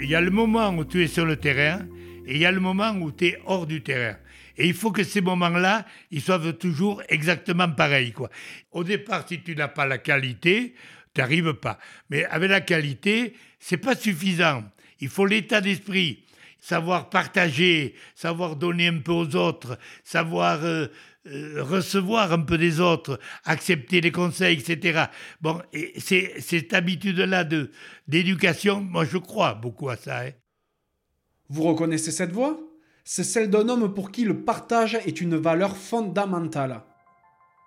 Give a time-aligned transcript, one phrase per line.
[0.00, 1.86] il y a le moment où tu es sur le terrain
[2.26, 4.16] et il y a le moment où tu es hors du terrain.
[4.56, 8.12] Et il faut que ces moments-là, ils soient toujours exactement pareils.
[8.12, 8.30] Quoi.
[8.72, 10.74] Au départ, si tu n'as pas la qualité,
[11.14, 11.78] tu n'arrives pas.
[12.10, 14.64] Mais avec la qualité, c'est pas suffisant.
[15.00, 16.24] Il faut l'état d'esprit,
[16.58, 20.88] savoir partager, savoir donner un peu aux autres, savoir euh,
[21.26, 25.04] recevoir un peu des autres, accepter les conseils, etc.
[25.40, 25.60] Bon,
[25.98, 27.70] c'est cette habitude-là de
[28.08, 30.20] d'éducation, moi je crois beaucoup à ça.
[30.20, 30.30] Hein.
[31.48, 32.58] Vous reconnaissez cette voix
[33.12, 36.82] c'est celle d'un homme pour qui le partage est une valeur fondamentale.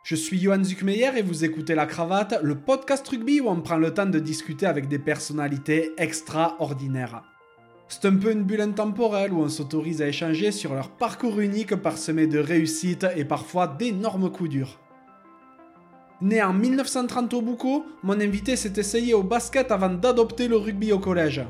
[0.06, 3.76] Je suis Johan Zuckmeyer et vous écoutez La Cravate, le podcast rugby où on prend
[3.76, 7.33] le temps de discuter avec des personnalités extraordinaires.
[7.96, 11.76] C'est un peu une bulle intemporelle où on s'autorise à échanger sur leur parcours unique
[11.76, 14.80] parsemé de réussites et parfois d'énormes coups durs.
[16.20, 20.92] Né en 1930 au Boucau, mon invité s'est essayé au basket avant d'adopter le rugby
[20.92, 21.46] au collège.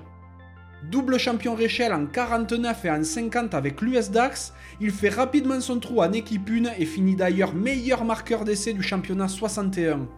[0.92, 5.80] Double champion Réchelle en 49 et en 50 avec l'US Dax, il fait rapidement son
[5.80, 10.10] trou en équipe 1 et finit d'ailleurs meilleur marqueur d'essai du championnat 61.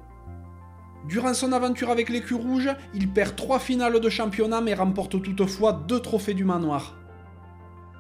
[1.07, 5.83] Durant son aventure avec l'écu rouge, il perd 3 finales de championnat mais remporte toutefois
[5.87, 6.95] 2 trophées du manoir.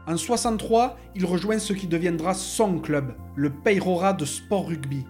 [0.07, 5.05] En 63, il rejoint ce qui deviendra son club, le Peyrora de Sport Rugby.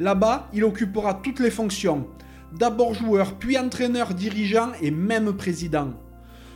[0.00, 2.08] Là-bas, il occupera toutes les fonctions,
[2.58, 5.92] d'abord joueur, puis entraîneur, dirigeant et même président.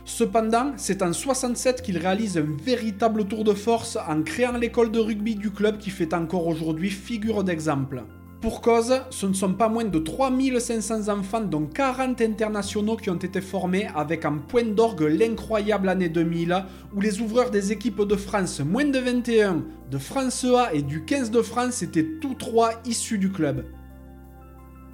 [0.03, 4.99] Cependant, c'est en 67 qu'il réalise un véritable tour de force en créant l'école de
[4.99, 8.03] rugby du club qui fait encore aujourd'hui figure d'exemple.
[8.41, 13.15] Pour cause, ce ne sont pas moins de 3500 enfants dont 40 internationaux qui ont
[13.15, 18.15] été formés avec en point d'orgue l'incroyable année 2000 où les ouvreurs des équipes de
[18.15, 22.71] France moins de 21, de France A et du 15 de France étaient tous trois
[22.85, 23.65] issus du club.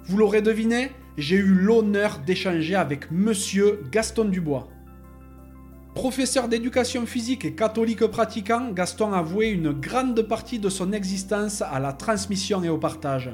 [0.06, 4.68] Vous l'aurez deviné, j'ai eu l'honneur d'échanger avec monsieur Gaston Dubois.
[5.94, 11.60] Professeur d'éducation physique et catholique pratiquant, Gaston a voué une grande partie de son existence
[11.60, 13.30] à la transmission et au partage.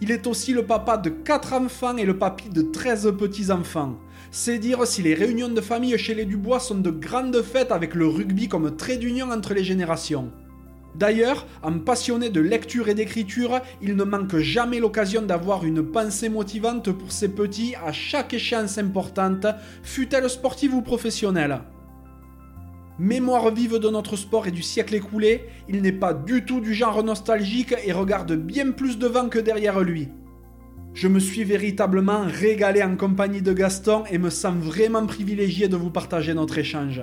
[0.00, 3.96] Il est aussi le papa de 4 enfants et le papy de 13 petits-enfants.
[4.32, 7.94] C'est dire si les réunions de famille chez les Dubois sont de grandes fêtes avec
[7.94, 10.32] le rugby comme trait d'union entre les générations.
[10.98, 16.28] D'ailleurs, en passionné de lecture et d'écriture, il ne manque jamais l'occasion d'avoir une pensée
[16.28, 19.46] motivante pour ses petits à chaque échéance importante,
[19.84, 21.60] fût-elle sportive ou professionnelle.
[22.98, 26.74] Mémoire vive de notre sport et du siècle écoulé, il n'est pas du tout du
[26.74, 30.08] genre nostalgique et regarde bien plus devant que derrière lui.
[30.94, 35.76] Je me suis véritablement régalé en compagnie de Gaston et me sens vraiment privilégié de
[35.76, 37.02] vous partager notre échange.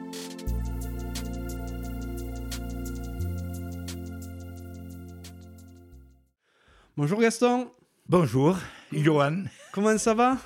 [6.97, 7.71] Bonjour Gaston.
[8.09, 8.57] Bonjour,
[8.91, 9.45] Johan.
[9.71, 10.37] Comment ça va?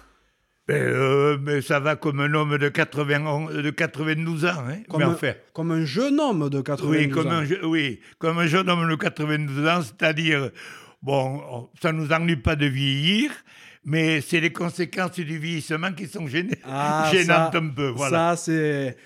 [0.67, 4.49] Ben, euh, mais ça va comme un homme de, 80, de 92 ans.
[4.49, 5.17] Hein, comme, un,
[5.53, 7.31] comme, un, jeune homme de 92 oui, comme ans.
[7.41, 10.51] Un, oui, comme un jeune homme de 92 ans, c'est-à-dire,
[11.01, 13.31] bon, ça ne nous ennuie pas de vieillir,
[13.83, 16.27] mais c'est les conséquences du vieillissement qui sont
[16.63, 17.87] ah, gênantes un peu.
[17.87, 18.35] Voilà.
[18.35, 18.97] Ça, c'est...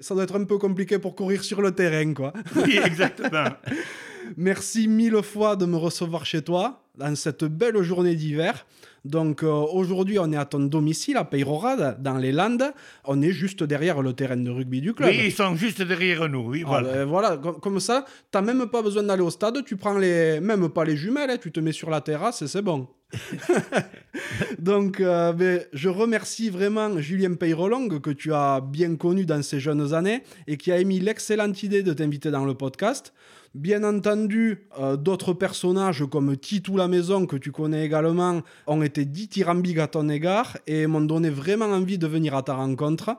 [0.00, 2.32] Ça doit être un peu compliqué pour courir sur le terrain, quoi.
[2.56, 3.44] Oui, exactement.
[4.36, 8.66] Merci mille fois de me recevoir chez toi dans cette belle journée d'hiver.
[9.04, 12.72] Donc euh, aujourd'hui, on est à ton domicile à Peyrorade, dans les Landes.
[13.04, 15.08] On est juste derrière le terrain de rugby du club.
[15.10, 16.88] Oui, ils sont juste derrière nous, oui, voilà.
[16.90, 19.96] Ah, ben, voilà, comme ça, tu n'as même pas besoin d'aller au stade, tu prends
[19.96, 20.40] les...
[20.40, 22.88] même pas les jumelles, hein, tu te mets sur la terrasse et c'est bon.
[24.58, 29.60] Donc, euh, ben, je remercie vraiment Julien Peyrolong, que tu as bien connu dans ses
[29.60, 33.14] jeunes années, et qui a émis l'excellente idée de t'inviter dans le podcast.
[33.54, 39.04] Bien entendu, euh, d'autres personnages comme Titou la Maison, que tu connais également, ont été
[39.04, 43.16] dithyrambiques à ton égard et m'ont donné vraiment envie de venir à ta rencontre.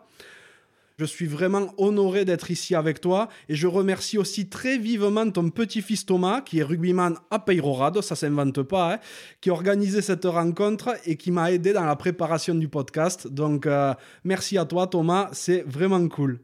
[0.98, 5.50] Je suis vraiment honoré d'être ici avec toi et je remercie aussi très vivement ton
[5.50, 9.00] petit-fils Thomas, qui est rugbyman à Peyrorade, ça s'invente pas, hein,
[9.42, 13.28] qui a organisé cette rencontre et qui m'a aidé dans la préparation du podcast.
[13.28, 13.94] Donc euh,
[14.24, 16.40] merci à toi Thomas, c'est vraiment cool.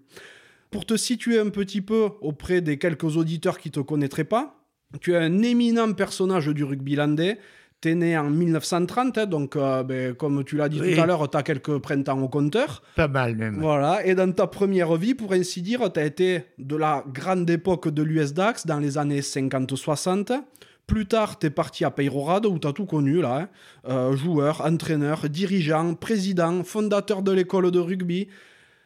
[0.72, 4.58] Pour te situer un petit peu auprès des quelques auditeurs qui ne te connaîtraient pas,
[5.02, 7.38] tu es un éminent personnage du rugby landais.
[7.80, 11.06] Tu es né en 1930, hein, donc euh, ben, comme tu l'as dit tout à
[11.06, 12.82] l'heure, tu as quelques printemps au compteur.
[12.96, 13.60] Pas mal même.
[13.60, 17.48] Voilà, et dans ta première vie, pour ainsi dire, tu as été de la grande
[17.48, 20.42] époque de l'US Dax dans les années 50-60,
[20.88, 23.42] Plus tard, tu es parti à Peyrorade où tu as tout connu, là.
[23.42, 23.50] Hein.
[23.90, 28.28] Euh, joueur, entraîneur, dirigeant, président, fondateur de l'école de rugby.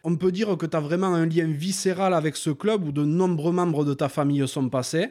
[0.04, 3.04] On peut dire que tu as vraiment un lien viscéral avec ce club où de
[3.04, 5.10] nombreux membres de ta famille sont passés.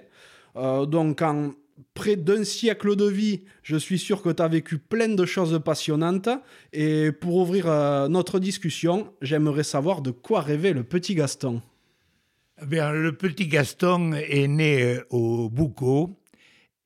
[0.57, 1.53] Euh, donc, en
[1.95, 5.61] près d'un siècle de vie, je suis sûr que tu as vécu plein de choses
[5.65, 6.29] passionnantes.
[6.73, 11.63] Et pour ouvrir euh, notre discussion, j'aimerais savoir de quoi rêvait le petit Gaston.
[12.61, 16.17] Eh le petit Gaston est né euh, au Boucau.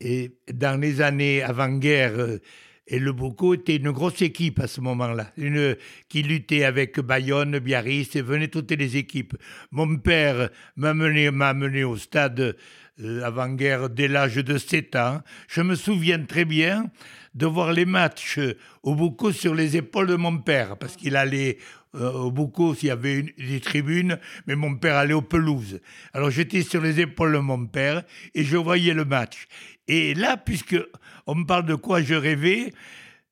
[0.01, 2.39] Et dans les années avant-guerre,
[2.87, 5.77] et le Boucau était une grosse équipe à ce moment-là, une
[6.09, 9.35] qui luttait avec Bayonne, Biarritz, et venaient toutes les équipes.
[9.71, 12.57] Mon père m'a mené, au stade
[13.01, 15.23] euh, avant-guerre dès l'âge de 7 ans.
[15.49, 16.91] Je me souviens très bien
[17.35, 18.39] de voir les matchs
[18.83, 21.59] au Boucau sur les épaules de mon père, parce qu'il allait
[21.95, 25.81] euh, au Boucau s'il y avait des tribunes, mais mon père allait aux pelouses.
[26.13, 28.03] Alors j'étais sur les épaules de mon père
[28.35, 29.47] et je voyais le match.
[29.87, 30.77] Et là, puisque
[31.27, 32.73] on me parle de quoi je rêvais,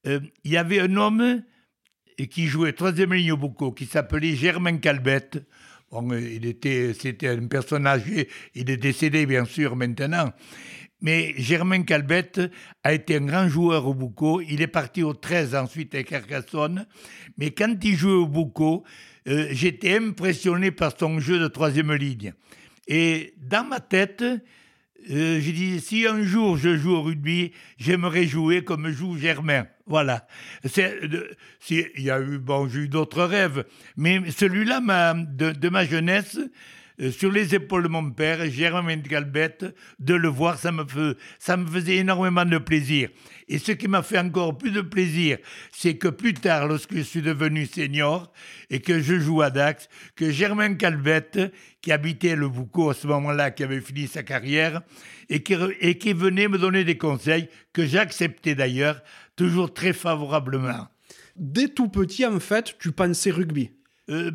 [0.06, 1.42] euh, il y avait un homme
[2.30, 5.42] qui jouait troisième ligne au Boucau, qui s'appelait Germain Calbette.
[6.42, 8.02] Était, c'était un personnage,
[8.54, 10.32] il est décédé bien sûr maintenant.
[11.02, 12.40] Mais Germain Calbette
[12.84, 14.40] a été un grand joueur au Boucau.
[14.40, 16.86] Il est parti au 13 ensuite avec Carcassonne.
[17.36, 18.84] Mais quand il jouait au Boucau,
[19.28, 22.32] euh, j'étais impressionné par son jeu de troisième ligne.
[22.86, 24.24] Et dans ma tête,
[25.10, 29.66] euh, j'ai dit, si un jour je joue au rugby, j'aimerais jouer comme joue Germain.
[29.86, 30.26] Voilà.
[30.64, 33.64] il y a eu, bon, j'ai eu d'autres rêves,
[33.96, 34.80] mais celui-là,
[35.14, 36.38] de, ma jeunesse,
[37.10, 39.64] sur les épaules de mon père, Germain Galbette,
[39.98, 40.84] de le voir, ça me,
[41.38, 43.08] ça me faisait énormément de plaisir.
[43.48, 45.38] Et ce qui m'a fait encore plus de plaisir,
[45.72, 48.32] c'est que plus tard, lorsque je suis devenu senior
[48.70, 53.06] et que je joue à Dax, que Germain Calvette, qui habitait le Boucau à ce
[53.08, 54.82] moment-là, qui avait fini sa carrière,
[55.28, 59.02] et qui, et qui venait me donner des conseils, que j'acceptais d'ailleurs,
[59.34, 60.88] toujours très favorablement.
[61.36, 63.70] Dès tout petit, en fait, tu pensais rugby?
[64.10, 64.30] Euh,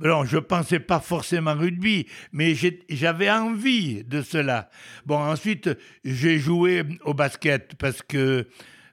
[0.00, 2.54] non, je ne pensais pas forcément rugby, mais
[2.88, 4.70] j'avais envie de cela.
[5.04, 5.68] Bon, ensuite,
[6.04, 8.46] j'ai joué au basket parce que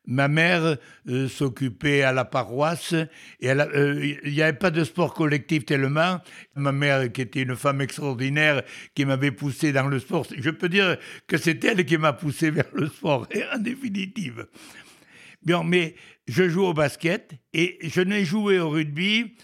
[0.06, 0.78] ma mère
[1.08, 2.94] euh, s'occupait à la paroisse
[3.40, 6.20] et euh, il n'y avait pas de sport collectif tellement.
[6.56, 8.64] Ma mère, qui était une femme extraordinaire,
[8.94, 12.50] qui m'avait poussé dans le sport, je peux dire que c'est elle qui m'a poussé
[12.52, 14.48] vers le sport, en définitive.
[15.44, 15.96] Bien, mais
[16.28, 19.36] je joue au basket et je n'ai joué au rugby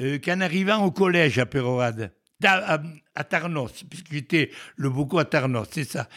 [0.00, 2.12] euh, qu'en arrivant au collège à Pérorade,
[2.44, 6.08] à, Tarnos, puisque j'étais le beaucoup à Tarnos, c'est ça.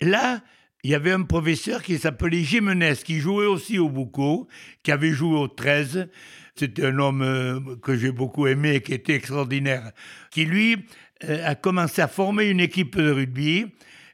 [0.00, 0.42] Là,
[0.82, 4.48] il y avait un professeur qui s'appelait Jimenez, qui jouait aussi au Boucau,
[4.82, 6.08] qui avait joué au 13.
[6.54, 9.92] C'était un homme euh, que j'ai beaucoup aimé, qui était extraordinaire,
[10.30, 10.76] qui lui
[11.24, 13.66] euh, a commencé à former une équipe de rugby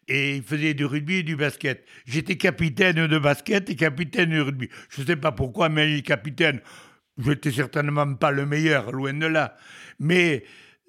[0.09, 1.85] et il faisait du rugby et du basket.
[2.05, 4.69] J'étais capitaine de basket et capitaine de rugby.
[4.91, 6.61] Je ne sais pas pourquoi, mais capitaine,
[7.19, 9.57] je n'étais certainement pas le meilleur, loin de là.
[9.99, 10.45] Mais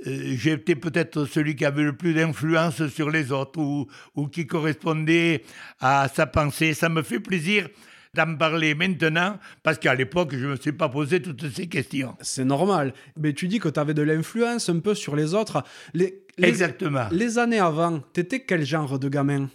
[0.06, 4.45] euh, j'étais peut-être celui qui avait le plus d'influence sur les autres ou, ou, qui
[4.45, 5.44] correspondait
[5.79, 6.74] à sa pensée.
[6.74, 7.68] Ça me fait plaisir
[8.13, 12.15] d'en parler maintenant, parce qu'à l'époque, je ne me suis pas posé toutes ces questions.
[12.21, 12.94] C'est normal.
[13.15, 15.63] Mais tu dis que tu avais de l'influence un peu sur les autres.
[15.94, 17.07] Les, Exactement.
[17.12, 19.50] Les années avant, tu étais quel genre de gamin?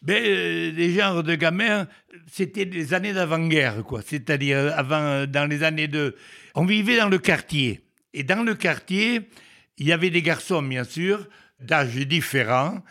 [0.00, 1.88] Ben, euh, les genres de gamins,
[2.30, 4.00] c'était des années d'avant-guerre, quoi.
[4.04, 6.14] C'est-à-dire, euh, avant, euh, dans les années de.
[6.54, 7.80] On vivait dans le quartier.
[8.14, 9.28] Et dans le quartier,
[9.76, 11.26] il y avait des garçons, bien sûr,
[11.60, 12.82] d'âge différents.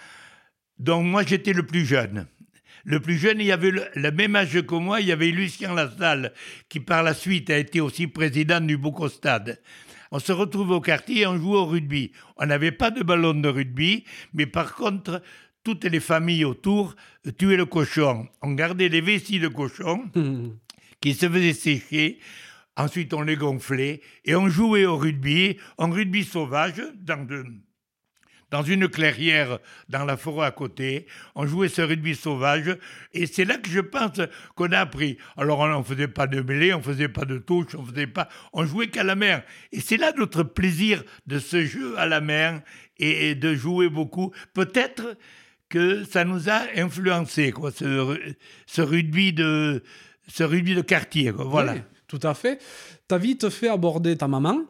[0.80, 2.28] Donc, moi, j'étais le plus jeune.
[2.84, 5.74] Le plus jeune, il y avait le, même âge que moi, il y avait Lucien
[5.74, 6.34] Lassalle,
[6.70, 9.60] qui par la suite a été aussi président du Bocostade.
[10.12, 12.12] On se retrouvait au quartier et on jouait au rugby.
[12.38, 15.22] On n'avait pas de ballon de rugby, mais par contre,
[15.68, 16.96] toutes les familles autour
[17.38, 18.30] tuaient le cochon.
[18.42, 20.10] On gardait les vessies de cochon
[21.02, 22.20] qui se faisaient sécher.
[22.78, 27.28] Ensuite, on les gonflait et on jouait au rugby, en rugby sauvage, dans,
[28.50, 29.60] dans une clairière
[29.90, 31.06] dans la forêt à côté.
[31.36, 32.78] On jouait ce rugby sauvage
[33.14, 34.22] et c'est là que je pense
[34.56, 35.18] qu'on a appris.
[35.36, 38.08] Alors, on ne faisait pas de mêlée, on ne faisait pas de touche, on faisait
[38.08, 38.30] pas.
[38.54, 39.44] On jouait qu'à la mer.
[39.74, 42.62] Et c'est là notre plaisir de ce jeu à la mer
[43.00, 44.32] et de jouer beaucoup.
[44.54, 45.18] Peut-être
[45.70, 49.84] que ça nous a influencé, quoi, ce, rugby de,
[50.28, 51.32] ce rugby de quartier.
[51.32, 51.76] voilà.
[52.08, 52.62] tout à fait.
[53.08, 54.62] Ta vie te fait aborder ta maman.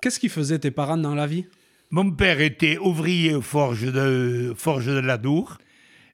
[0.00, 1.46] Qu'est-ce qu'ils faisaient tes parents dans la vie?
[1.90, 5.58] Mon père était ouvrier aux forges de, forge de la Dour.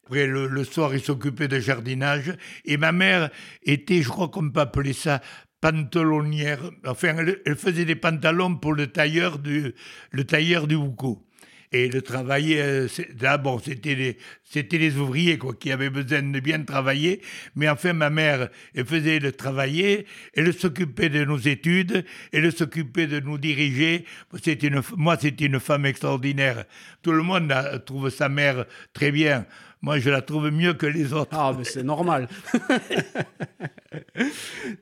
[0.05, 2.35] Après, le, soir, il s'occupait de jardinage.
[2.65, 3.31] Et ma mère
[3.63, 5.21] était, je crois qu'on peut appeler ça,
[5.61, 6.71] pantalonnière.
[6.87, 9.75] Enfin, elle, faisait des pantalons pour le tailleur du,
[10.11, 10.77] le tailleur du.
[11.73, 16.41] Et le travail, euh, d'abord, c'était les, c'était les ouvriers quoi, qui avaient besoin de
[16.41, 17.23] bien travailler.
[17.55, 23.07] Mais enfin, ma mère, elle faisait le travailler, elle s'occupait de nos études, elle s'occupait
[23.07, 24.05] de nous diriger.
[24.63, 26.65] Une, moi, c'était une femme extraordinaire.
[27.03, 27.55] Tout le monde
[27.87, 29.47] trouve sa mère très bien.
[29.81, 31.31] Moi, je la trouve mieux que les autres.
[31.33, 32.29] Ah, mais c'est normal.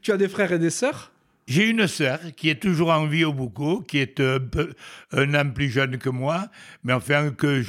[0.03, 1.13] tu as des frères et des sœurs?
[1.49, 4.75] J'ai une sœur qui est toujours en vie au Boucau, qui est un, peu,
[5.13, 6.49] un an plus jeune que moi,
[6.85, 7.63] mais enfin que,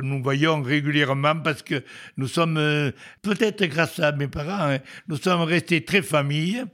[0.00, 1.84] nous voyons régulièrement parce que
[2.16, 2.90] nous sommes, euh,
[3.22, 6.64] peut-être grâce à mes parents, hein, nous sommes restés très famille.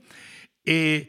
[0.65, 1.07] Et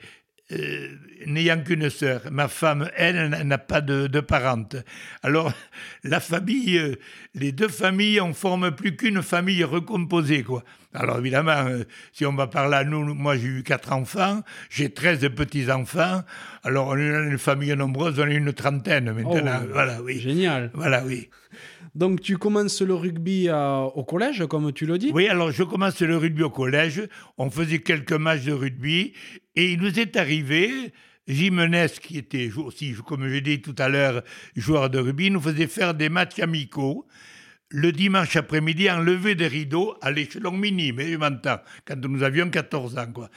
[0.50, 0.94] euh,
[1.26, 2.22] n'ayant qu'une sœur.
[2.30, 4.76] Ma femme, elle, n'a pas de, de, parente.
[5.22, 5.52] Alors,
[6.04, 6.94] la famille, euh,
[7.34, 10.64] les deux familles, on forme plus qu'une famille recomposée, quoi.
[10.98, 14.90] Alors, évidemment, euh, si on va par là, nous, moi, j'ai eu quatre enfants, j'ai
[14.90, 16.22] treize petits-enfants.
[16.64, 19.60] Alors, on est une famille nombreuse, on est une trentaine maintenant.
[19.62, 20.18] Oh, voilà, oui.
[20.18, 20.72] Génial.
[20.74, 21.30] Voilà, oui.
[21.94, 25.10] Donc tu commences le rugby au collège, comme tu le dis?
[25.12, 27.08] Oui, alors je commence le rugby au collège.
[27.38, 29.14] On faisait quelques matchs de rugby
[29.56, 30.92] et il nous est arrivé,
[31.26, 34.22] Jimenez, qui était aussi, comme je dit tout à l'heure,
[34.54, 37.06] joueur de rugby, nous faisait faire des matchs amicaux
[37.70, 42.48] le dimanche après-midi en levée des rideaux à l'échelon minime, je m'entends, quand nous avions
[42.48, 43.12] 14 ans.
[43.12, 43.28] Quoi.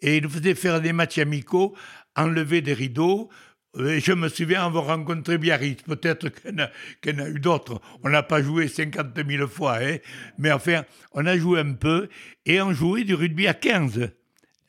[0.00, 1.76] Et il nous faisait faire des matchs amicaux
[2.16, 3.30] en levée des rideaux
[3.76, 7.80] je me souviens avoir rencontré Biarritz, peut-être qu'il y en a, eu d'autres.
[8.02, 9.96] On n'a pas joué 50 000 fois, hein.
[10.38, 12.08] mais enfin, on a joué un peu
[12.46, 14.10] et on jouait du rugby à 15.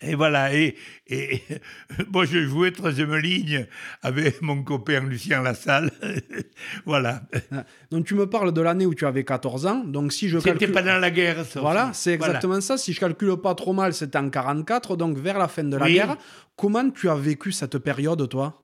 [0.01, 0.75] Et voilà, et,
[1.07, 1.41] et
[2.11, 3.65] moi je jouais troisième ligne
[4.01, 5.89] avec mon copain Lucien Lassalle.
[6.85, 7.21] voilà.
[7.51, 9.83] Ah, donc tu me parles de l'année où tu avais 14 ans.
[9.85, 11.61] Donc si je C'était pas dans la guerre, ça.
[11.61, 12.77] Voilà, c'est exactement ça.
[12.77, 15.89] Si je calcule pas trop mal, c'était en 44, donc vers la fin de la
[15.89, 16.17] guerre.
[16.57, 18.61] Comment tu as vécu cette période, toi?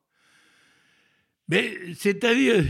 [1.47, 2.63] Mais c'est-à-dire,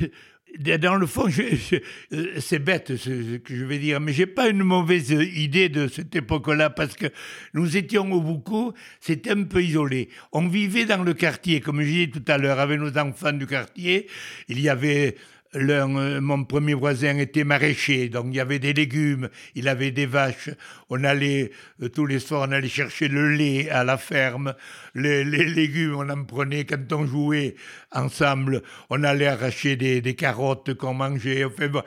[0.60, 4.64] dans le fond, euh, c'est bête ce que je vais dire, mais j'ai pas une
[4.64, 7.08] mauvaise idée de cette époque-là parce que
[7.54, 10.10] nous étions au Boucau, c'était un peu isolé.
[10.32, 13.48] On vivait dans le quartier, comme je disais tout à l'heure, avec nos enfants du
[13.48, 14.08] quartier.
[14.48, 15.16] Il y avait
[15.54, 20.06] euh, mon premier voisin était maraîcher, donc il y avait des légumes, il avait des
[20.06, 20.50] vaches.
[20.90, 24.54] On allait, euh, tous les soirs, on allait chercher le lait à la ferme.
[24.96, 27.56] Les, légumes, on en prenait quand on jouait
[27.92, 28.62] ensemble.
[28.90, 31.44] On allait arracher des, carottes qu'on mangeait.
[31.44, 31.84] Enfin,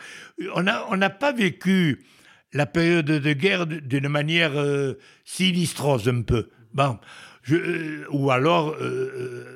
[0.55, 2.05] on n'a pas vécu
[2.53, 6.51] la période de guerre d'une manière euh, sinistrose un peu.
[6.75, 6.99] Bon,
[7.43, 8.77] je, ou alors,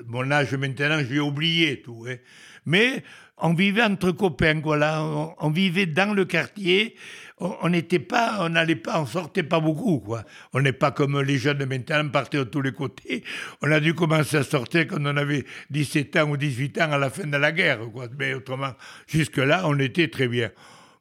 [0.06, 2.06] mon âge maintenant, j'ai oublié tout.
[2.08, 2.16] Hein.
[2.64, 3.02] Mais
[3.40, 5.02] on vivait entre copains, voilà.
[5.38, 6.96] On, vivait dans le quartier.
[7.38, 10.24] On n'était pas, on n'allait pas, on sortait pas beaucoup, quoi.
[10.52, 13.22] On n'est pas comme les jeunes de maintenant, on partait de tous les côtés.
[13.62, 16.98] On a dû commencer à sortir quand on avait 17 ans ou 18 ans à
[16.98, 18.06] la fin de la guerre, quoi.
[18.18, 18.72] Mais autrement,
[19.06, 20.50] jusque-là, on était très bien.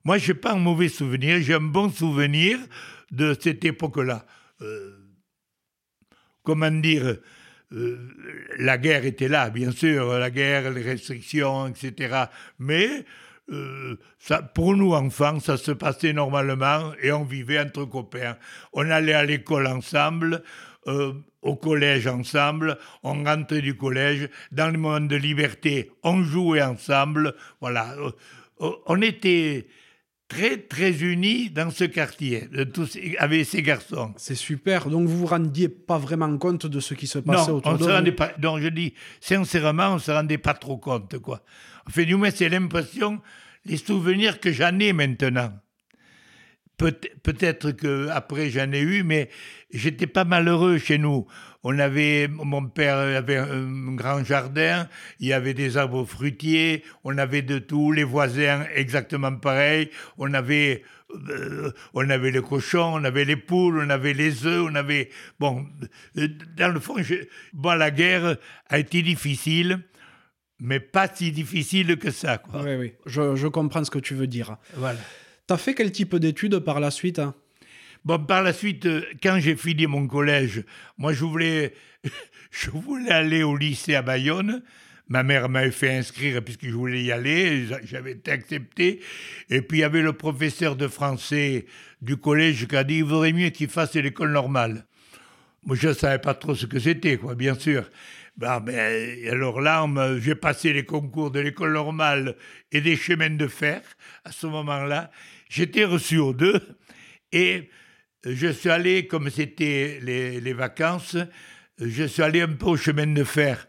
[0.03, 2.59] Moi, je n'ai pas un mauvais souvenir, j'ai un bon souvenir
[3.11, 4.25] de cette époque-là.
[4.61, 4.95] Euh,
[6.43, 7.17] comment dire
[7.73, 7.97] euh,
[8.59, 12.25] la guerre était là, bien sûr, la guerre, les restrictions, etc.
[12.59, 13.05] Mais
[13.49, 18.37] euh, ça, pour nous, enfants, ça se passait normalement et on vivait entre copains.
[18.73, 20.43] On allait à l'école ensemble,
[20.87, 24.29] euh, au collège ensemble, on rentrait du collège.
[24.51, 27.35] Dans le moment de liberté, on jouait ensemble.
[27.61, 27.95] Voilà.
[28.59, 29.67] on était
[30.27, 34.13] très, très unis dans ce quartier, de tous, avec ces garçons.
[34.17, 34.89] C'est super.
[34.89, 37.75] Donc, vous vous rendiez pas vraiment compte de ce qui se passait non, autour on
[37.75, 38.33] de se rendait pas.
[38.37, 41.41] Donc, je dis, sincèrement, on se rendait pas trop compte, quoi.
[41.87, 43.21] Enfin, du moins, c'est l'impression,
[43.65, 45.53] les souvenirs que j'en ai maintenant.
[46.77, 49.29] Peut-être que après j'en ai eu, mais
[49.71, 51.25] j'étais pas malheureux chez nous.
[51.69, 54.87] On avait, mon père avait un grand jardin,
[55.19, 60.33] il y avait des arbres fruitiers, on avait de tout, les voisins exactement pareil, on
[60.33, 60.83] avait,
[61.29, 65.09] euh, on avait les cochons, on avait les poules, on avait les œufs, on avait,
[65.41, 65.65] bon,
[66.17, 66.95] euh, dans le fond,
[67.51, 68.37] bon, la guerre
[68.69, 69.81] a été difficile,
[70.61, 72.37] mais pas si difficile que ça.
[72.37, 72.63] Quoi.
[72.63, 74.55] Oui, oui, je, je comprends ce que tu veux dire.
[74.75, 74.99] Voilà.
[75.47, 77.35] T'as fait quel type d'études par la suite hein?
[78.07, 80.63] Bon, par la suite, euh, quand j'ai fini mon collège,
[80.97, 81.73] moi, je voulais,
[82.51, 84.63] je voulais aller au lycée à Bayonne.
[85.09, 89.01] Ma mère m'avait fait inscrire puisque je voulais y aller, j'avais été accepté.
[89.49, 91.65] Et puis il y avait le professeur de français
[92.01, 94.85] du collège qui a dit il vaudrait mieux qu'il fasse l'école normale.
[95.65, 97.89] Moi, je ne savais pas trop ce que c'était, quoi, bien sûr.
[98.37, 99.85] Ben, ben, alors là,
[100.19, 102.37] j'ai passé les concours de l'école normale
[102.71, 103.81] et des chemins de fer
[104.23, 105.11] à ce moment-là.
[105.49, 106.61] J'étais reçu aux deux
[107.33, 107.69] et
[108.25, 111.17] je suis allé, comme c'était les, vacances,
[111.79, 113.67] je suis allé un peu au chemin de fer.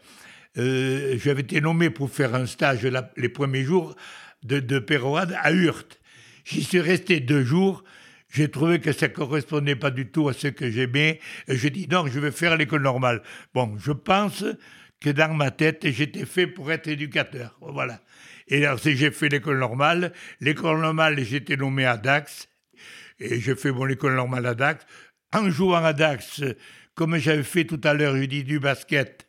[0.57, 3.95] Euh, j'avais été nommé pour faire un stage les premiers jours
[4.43, 4.83] de, de
[5.35, 5.99] à Hurte.
[6.45, 7.83] J'y suis resté deux jours.
[8.31, 11.19] J'ai trouvé que ça ne correspondait pas du tout à ce que j'aimais.
[11.47, 13.21] Je dis non, je vais faire l'école normale.
[13.53, 14.43] Bon, je pense
[14.99, 17.57] que dans ma tête, j'étais fait pour être éducateur.
[17.61, 18.01] Voilà.
[18.47, 20.13] Et alors, j'ai fait l'école normale.
[20.41, 22.49] L'école normale, j'étais nommé à Dax.
[23.19, 24.85] Et j'ai fait mon école normale à Dax.
[25.33, 26.41] En jouant à Dax,
[26.95, 29.27] comme j'avais fait tout à l'heure, je dis du basket.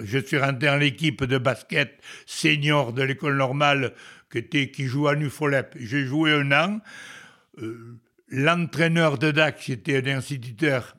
[0.00, 3.94] Je suis rentré dans l'équipe de basket senior de l'école normale
[4.30, 5.74] qui, qui joue à Nufolep.
[5.78, 6.80] J'ai joué un an.
[7.60, 7.98] Euh,
[8.28, 10.96] l'entraîneur de Dax, qui était un instituteur,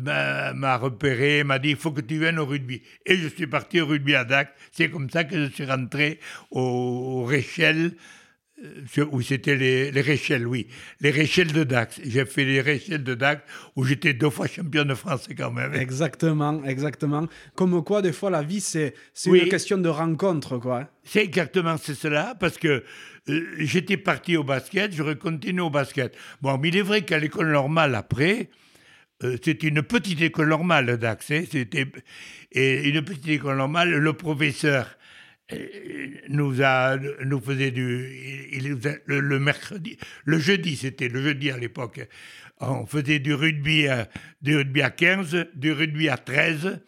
[0.00, 2.82] m'a repéré, m'a dit il faut que tu viennes au rugby.
[3.06, 4.52] Et je suis parti au rugby à Dax.
[4.72, 6.20] C'est comme ça que je suis rentré
[6.50, 7.92] au, au Réchel,
[8.62, 10.68] euh, où c'était les, les Réchelles, oui.
[11.00, 12.00] Les Réchelles de Dax.
[12.04, 13.42] J'ai fait les Réchelles de Dax,
[13.76, 15.74] où j'étais deux fois champion de France quand même.
[15.74, 17.26] Exactement, exactement.
[17.54, 18.94] Comme quoi, des fois, la vie, c'est
[19.26, 20.88] une question de rencontre, quoi.
[21.02, 22.84] C'est exactement c'est cela, parce que
[23.28, 26.16] euh, j'étais parti au basket, j'aurais continué au basket.
[26.40, 28.50] Bon, mais il est vrai qu'à l'école normale, après,
[29.22, 31.46] euh, c'était une petite école normale d'accès.
[31.50, 31.86] C'était
[32.52, 33.90] et une petite école normale.
[33.90, 34.96] Le professeur
[36.28, 42.00] nous a nous faisait du il, le, mercredi, le jeudi c'était le jeudi à l'époque.
[42.60, 44.08] On faisait du rugby à,
[44.40, 46.80] du rugby à 15, du rugby à 13,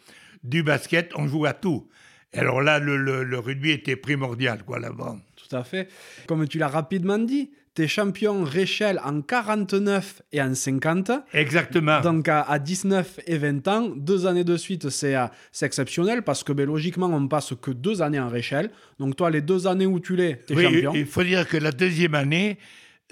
[0.45, 1.89] du basket, on jouait à tout.
[2.33, 5.17] alors là, le, le rugby était primordial, quoi, là-bas.
[5.35, 5.89] Tout à fait.
[6.27, 11.11] Comme tu l'as rapidement dit, T'es champion Réchelle en 49 et en 50.
[11.35, 12.01] Exactement.
[12.01, 16.55] Donc à, 19 et 20 ans, deux années de suite, euh, c'est exceptionnel parce que
[16.55, 18.71] ben, logiquement, on passe que deux années en Réchelle.
[18.99, 20.95] Donc toi, les deux années où tu l'es, t'es champion.
[20.95, 22.57] Il faut dire que la deuxième année,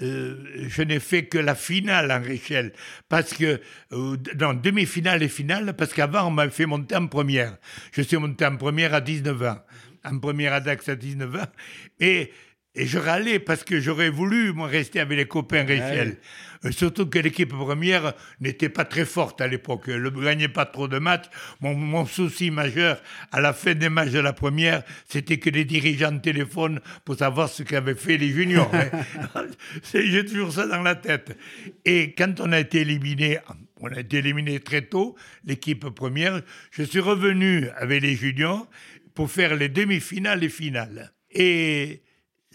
[0.01, 2.73] euh, je n'ai fait que la finale en Réchelle.
[3.07, 7.55] Parce que, euh, dans demi-finale et finale, parce qu'avant, on m'a fait monter en première.
[7.91, 9.59] Je suis monté en première à 19 ans.
[10.03, 11.47] En première à Dax à 19 ans.
[11.99, 12.31] Et
[12.75, 16.17] et je râlais parce que j'aurais voulu, moi, rester avec les copains Réchel.
[16.65, 19.83] Euh, surtout que l'équipe première n'était pas très forte à l'époque.
[19.87, 21.25] Elle ne gagnait pas trop de matchs.
[21.61, 26.17] Mon, souci majeur, à la fin des matchs de la première, c'était que les dirigeants
[26.19, 28.69] téléphonent pour savoir ce qu'avaient fait les juniors.
[28.73, 29.45] Hein.
[29.93, 31.37] J'ai toujours ça dans la tête.
[31.85, 33.39] Et quand on a été éliminé,
[33.79, 38.67] on a été éliminé très tôt, l'équipe première, je suis revenu avec les juniors
[39.13, 41.13] pour faire les demi-finales et finales.
[41.31, 42.01] Et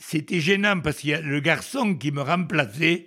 [0.00, 3.06] c'était gênant parce a le garçon qui me remplaçait,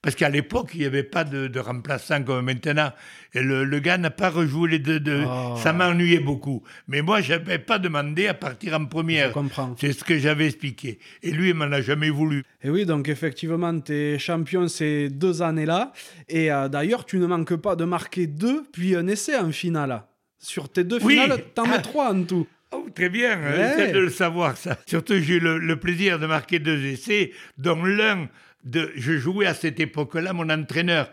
[0.00, 2.92] parce qu'à l'époque, il n'y avait pas de, remplaçant comme maintenant.
[3.34, 5.00] Et le, gars n'a pas rejoué les deux.
[5.00, 5.24] deux.
[5.26, 5.56] Oh.
[5.56, 6.62] Ça m'ennuyait beaucoup.
[6.86, 9.28] Mais moi, je n'avais pas demandé à partir en première.
[9.28, 9.74] Je comprends.
[9.78, 11.00] C'est ce que j'avais expliqué.
[11.24, 12.44] Et lui, il m'en a jamais voulu.
[12.62, 15.92] Et oui, donc effectivement, tu es champion ces deux années-là.
[16.28, 20.04] Et euh, d'ailleurs, tu ne manques pas de marquer deux, puis un essai en finale.
[20.38, 21.82] Sur tes deux finales, tu en mets ah.
[21.82, 22.46] trois en tout.
[22.70, 23.92] Oh, très bien, ouais.
[23.92, 24.78] de le savoir ça.
[24.86, 28.28] Surtout, j'ai eu le, plaisir de marquer deux essais, dont l'un,
[28.64, 31.10] de, je jouais à cette époque-là, mon entraîneur,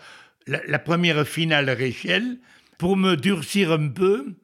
[0.47, 2.39] la, la première finale Réchelle,
[2.77, 4.35] pour me durcir un peu,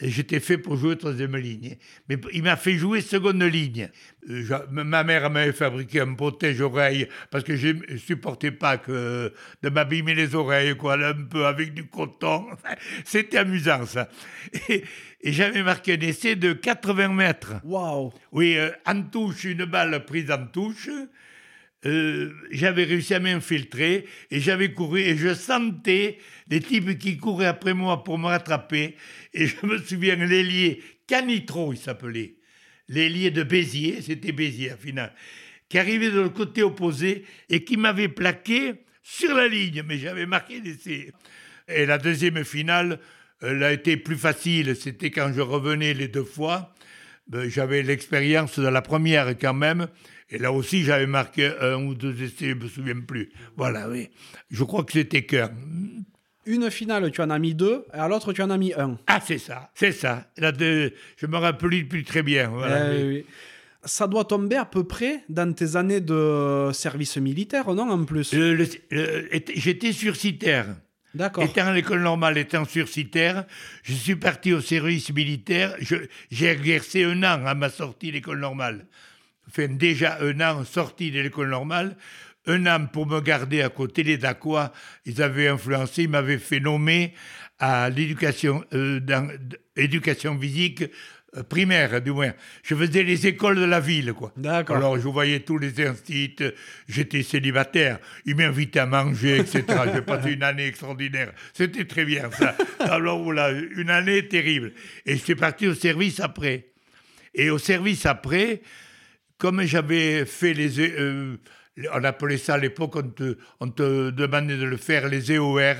[0.00, 1.76] J'étais fait pour jouer troisième ligne.
[2.08, 3.90] Mais il m'a fait jouer seconde ligne.
[4.30, 9.68] Euh, ma mère m'avait fabriqué un protège-oreille parce que je ne supportais pas que de
[9.68, 12.46] m'abîmer les oreilles, quoi, un peu avec du coton.
[13.04, 14.08] C'était amusant, ça.
[14.68, 14.84] Et,
[15.24, 17.54] j'avais marqué un essai de 80 mètres.
[17.64, 20.88] Waouh Oui, euh, en touche, une balle prise en touche.
[21.86, 27.46] Euh, j'avais réussi à m'infiltrer et j'avais couru et je sentais des types qui couraient
[27.46, 28.96] après moi pour me rattraper.
[29.32, 32.34] Et je me souviens, l'ailier Canitro, il s'appelait,
[32.88, 35.14] l'ailier de Béziers, c'était Béziers à final,
[35.68, 40.26] qui arrivait de l'autre côté opposé et qui m'avait plaqué sur la ligne, mais j'avais
[40.26, 41.12] marqué l'essai.
[41.68, 42.98] Et la deuxième finale,
[43.40, 46.74] elle a été plus facile, c'était quand je revenais les deux fois.
[47.28, 49.88] Ben, j'avais l'expérience de la première quand même.
[50.30, 53.30] Et là aussi, j'avais marqué un ou deux essais, je ne me souviens plus.
[53.56, 54.08] Voilà, oui.
[54.50, 55.50] Je crois que c'était cœur.
[56.46, 58.98] Une finale, tu en as mis deux, et à l'autre, tu en as mis un.
[59.06, 60.30] Ah, c'est ça, c'est ça.
[60.38, 62.48] Là, de, je me rappelle plus très bien.
[62.48, 63.26] Voilà, eh oui.
[63.84, 68.34] Ça doit tomber à peu près dans tes années de service militaire, non, en plus?
[69.54, 70.66] J'étais sursitaire.
[71.18, 73.44] Étant à l'école normale, étant sursitaire,
[73.82, 75.74] je suis parti au service militaire.
[76.30, 78.86] J'ai exercé un an à ma sortie de l'école normale.
[79.48, 81.96] Enfin, déjà un an sorti de l'école normale,
[82.46, 84.04] un an pour me garder à côté.
[84.04, 84.72] Des Dacois,
[85.06, 87.14] ils avaient influencé, ils m'avaient fait nommer
[87.58, 89.00] à l'éducation euh,
[90.40, 90.84] physique
[91.36, 92.32] euh, primaire, du moins.
[92.62, 94.32] Je faisais les écoles de la ville, quoi.
[94.36, 94.76] D'accord.
[94.76, 96.52] Alors, je voyais tous les instituts,
[96.88, 99.64] j'étais célibataire, ils m'invitaient à manger, etc.
[99.92, 101.32] J'ai passé une année extraordinaire.
[101.52, 102.56] C'était très bien, ça.
[102.80, 104.72] Alors, voilà, une année terrible.
[105.04, 106.68] Et je suis parti au service après.
[107.34, 108.62] Et au service après,
[109.36, 110.80] comme j'avais fait les...
[110.80, 111.36] euh,
[111.92, 115.74] on appelait ça à l'époque, on te, on te demandait de le faire, les EOR,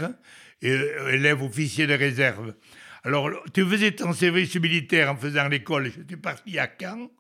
[0.64, 2.54] euh, élèves officiers de réserve.
[3.04, 5.86] Alors, tu faisais ton service militaire en faisant l'école.
[5.86, 7.10] Je suis parti à Caen.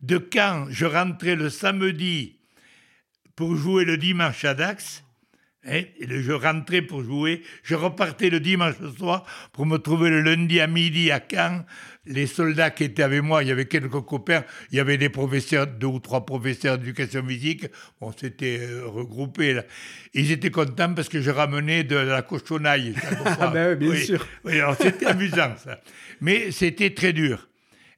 [0.00, 2.38] De Caen, je rentrais le samedi
[3.36, 5.03] pour jouer le dimanche à Dax.
[5.66, 7.42] Hein, et je rentrais pour jouer.
[7.62, 11.64] Je repartais le dimanche soir pour me trouver le lundi à midi à Caen.
[12.06, 14.44] Les soldats qui étaient avec moi, il y avait quelques copains.
[14.70, 17.66] Il y avait des professeurs, deux ou trois professeurs d'éducation physique.
[18.00, 19.64] On s'était euh, regroupés là.
[20.12, 22.40] Ils étaient contents parce que je ramenais de la fois.
[23.40, 24.04] Ah ben oui, bien Oui.
[24.04, 24.26] sûr.
[24.44, 25.80] Oui, c'était amusant ça.
[26.20, 27.48] Mais c'était très dur.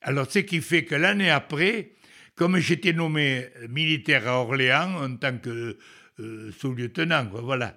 [0.03, 1.91] Alors ce qui fait que l'année après,
[2.37, 5.77] comme j'étais nommé militaire à Orléans en tant que
[6.21, 7.77] euh, sous-lieutenant, voilà,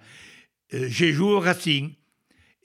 [0.73, 1.93] euh, j'ai joué au Racing.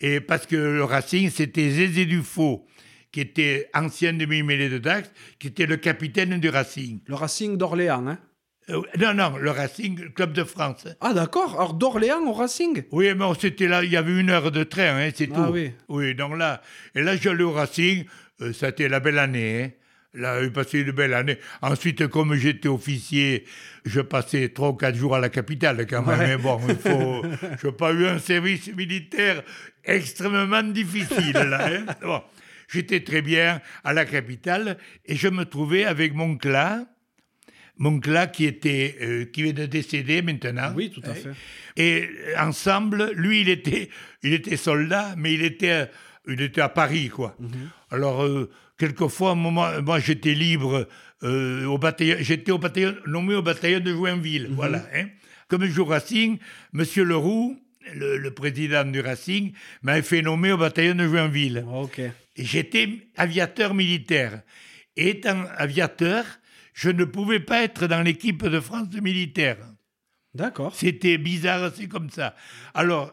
[0.00, 2.66] Et parce que le Racing, c'était Zézé Dufaux,
[3.12, 7.00] qui était ancien demi-mêlée de Dax, qui était le capitaine du Racing.
[7.06, 8.18] Le Racing d'Orléans, hein?
[8.70, 10.88] Euh, non, non, le Racing, Club de France.
[11.00, 12.82] Ah d'accord, alors d'Orléans au Racing?
[12.92, 15.52] Oui, mais c'était là, il y avait une heure de train, hein, c'est Ah tout.
[15.52, 15.70] oui.
[15.88, 16.60] Oui, donc là,
[16.94, 18.04] et là, j'allais au Racing,
[18.40, 19.62] euh, ça a été la belle année.
[19.64, 19.70] hein.
[20.14, 21.38] Là, j'ai passé une belle année.
[21.60, 23.44] Ensuite, comme j'étais officier,
[23.84, 26.18] je passais trois ou quatre jours à la capitale quand même.
[26.18, 26.26] Ouais.
[26.28, 27.22] Mais bon, il faut.
[27.60, 29.42] Je n'ai pas eu un service militaire
[29.84, 31.68] extrêmement difficile là.
[31.68, 31.86] hein.
[32.02, 32.22] Bon,
[32.68, 36.86] j'étais très bien à la capitale et je me trouvais avec mon clan.
[37.76, 40.72] Mon clan qui était euh, qui vient de décéder maintenant.
[40.76, 41.14] Oui, tout à hein.
[41.14, 41.30] fait.
[41.76, 43.90] Et euh, ensemble, lui, il était,
[44.22, 45.86] il était soldat, mais il était, euh,
[46.28, 47.36] il était à Paris, quoi.
[47.90, 48.48] Alors, euh,
[48.78, 50.88] quelquefois, moi, j'étais libre
[51.22, 54.84] euh, au bataillon, j'étais au bataillon, nommé au bataillon de Joinville, voilà.
[54.94, 55.06] Hein.
[55.48, 56.38] Comme je joue Racing,
[56.72, 57.58] Monsieur Leroux,
[57.94, 61.64] le, le président du Racing, m'avait fait nommer au bataillon de Joinville.
[61.72, 61.98] Ok.
[61.98, 62.12] Et
[62.44, 64.42] J'étais aviateur militaire.
[64.96, 66.24] Et étant aviateur,
[66.72, 69.58] je ne pouvais pas être dans l'équipe de France militaire.
[70.34, 70.74] D'accord.
[70.74, 72.34] C'était bizarre, c'est comme ça.
[72.74, 73.12] Alors,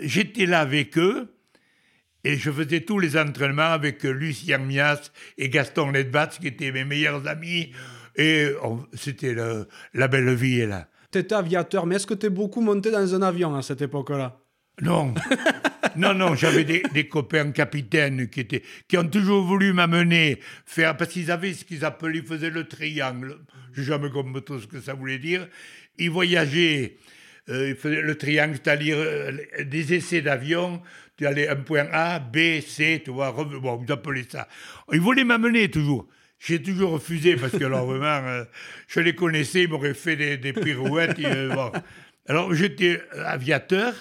[0.00, 1.37] j'étais là avec eux
[2.28, 6.84] et je faisais tous les entraînements avec Lucien Mias et Gaston Ledbatz, qui étaient mes
[6.84, 7.72] meilleurs amis.
[8.16, 9.34] Et on- c'était
[9.94, 10.88] la belle vie, là.
[11.10, 14.36] T'étais aviateur, mais est-ce que t'es beaucoup monté dans un avion à cette époque-là?
[14.82, 15.14] Non,
[15.96, 20.96] non, non, j'avais des, des copains capitaines qui, étaient, qui ont toujours voulu m'amener faire,
[20.98, 23.38] parce qu'ils avaient ce qu'ils appelaient, ils faisaient le triangle.
[23.72, 25.48] Je n'ai jamais compris trop ce que ça voulait dire.
[25.96, 26.96] Ils voyageaient,
[27.48, 29.32] euh, ils faisaient le triangle, c'est-à-dire euh,
[29.64, 30.82] des essais d'avion.
[31.18, 34.46] Tu allais un point A, B, C, tu vois, bon, ils appelaient ça.
[34.92, 36.06] Ils voulaient m'amener toujours.
[36.38, 38.44] J'ai toujours refusé parce que, alors, vraiment, euh,
[38.86, 41.18] je les connaissais, ils m'auraient fait des, des pirouettes.
[41.18, 41.72] et, euh, bon.
[42.28, 43.94] Alors, j'étais aviateur,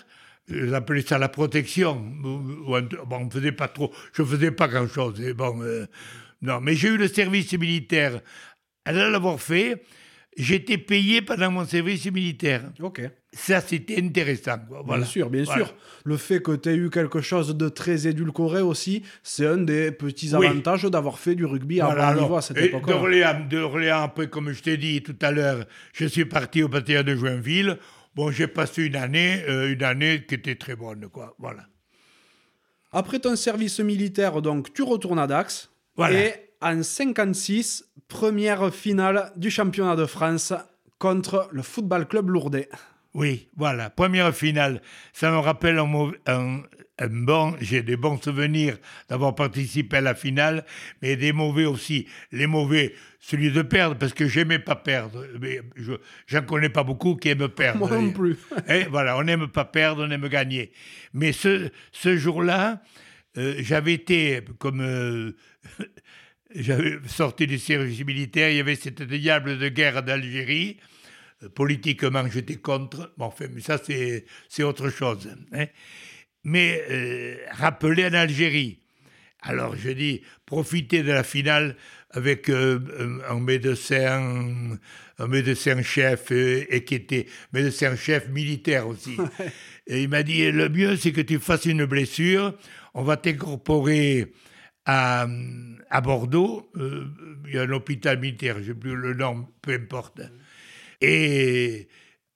[0.47, 1.95] ils appelaient ça la protection.
[1.95, 5.19] Bon, on ne faisait pas trop, je ne faisais pas grand-chose.
[5.35, 5.87] Bon, euh,
[6.43, 8.21] non, mais j'ai eu le service militaire.
[8.85, 9.81] À l'avoir fait,
[10.37, 12.63] j'étais payé pendant mon service militaire.
[12.79, 13.01] Ok.
[13.33, 14.57] Ça, c'était intéressant.
[14.67, 14.81] quoi.
[14.85, 15.01] Voilà.
[15.03, 15.65] Bien sûr, bien Voilà.
[15.65, 15.75] sûr.
[16.05, 19.91] Le fait que tu aies eu quelque chose de très édulcoré aussi, c'est un des
[19.91, 20.47] petits Oui.
[20.47, 22.57] avantages d'avoir fait du rugby à Voilà, bon alors, niveau à cette.
[22.85, 27.03] D'Orléans, d'Orléans, après, comme je t'ai dit tout à l'heure, je suis parti au bataillon
[27.03, 27.77] de Joinville.
[28.15, 31.35] Bon, j'ai passé une année, euh, une année qui était très bonne, quoi.
[31.37, 31.63] Voilà.
[32.91, 35.69] Après ton service militaire, donc, tu retournes à Dax.
[35.95, 36.19] Voilà.
[36.19, 40.53] Et en 56, première finale du championnat de France
[40.99, 42.65] contre le Football Club Lourdes.
[43.13, 43.89] Oui, voilà.
[43.89, 44.81] Première finale.
[45.13, 46.61] Ça me rappelle un, mauvais- un-
[46.99, 47.55] un bon.
[47.59, 48.77] J'ai des bons souvenirs
[49.09, 50.65] d'avoir participé à la finale,
[51.01, 52.07] mais des mauvais aussi.
[52.31, 55.25] Les mauvais, celui de perdre, parce que j'aimais pas perdre.
[55.41, 55.93] Mais je
[56.27, 57.79] j'en connais pas beaucoup qui aiment perdre.
[57.87, 58.37] Moi non plus.
[58.69, 60.71] Eh, voilà, on n'aime pas perdre, on aime gagner.
[61.13, 62.81] Mais ce, ce jour-là,
[63.37, 64.81] euh, j'avais été comme.
[64.81, 65.31] euh,
[66.55, 70.77] j'avais sorti du service militaire, il y avait cette diable de guerre d'Algérie.
[71.43, 73.13] Euh, Politiquement, j'étais contre.
[73.17, 75.29] Bon, enfin, mais ça, c'est autre chose.
[75.53, 75.65] hein.
[76.43, 78.79] Mais euh, rappelé en Algérie.
[79.41, 81.75] Alors, je dis, profiter de la finale
[82.11, 82.79] avec euh,
[83.29, 84.77] un- un médecin,
[85.19, 89.17] un médecin-chef, euh, et qui était médecin-chef militaire aussi.
[89.87, 92.53] Et il m'a dit, le mieux, c'est que tu fasses une blessure,
[92.93, 94.33] on va t'incorporer
[94.87, 95.27] à,
[95.89, 97.05] à Bordeaux, euh,
[97.45, 100.21] il y a un hôpital militaire, je n'ai plus le nom, peu importe.
[101.01, 101.87] Et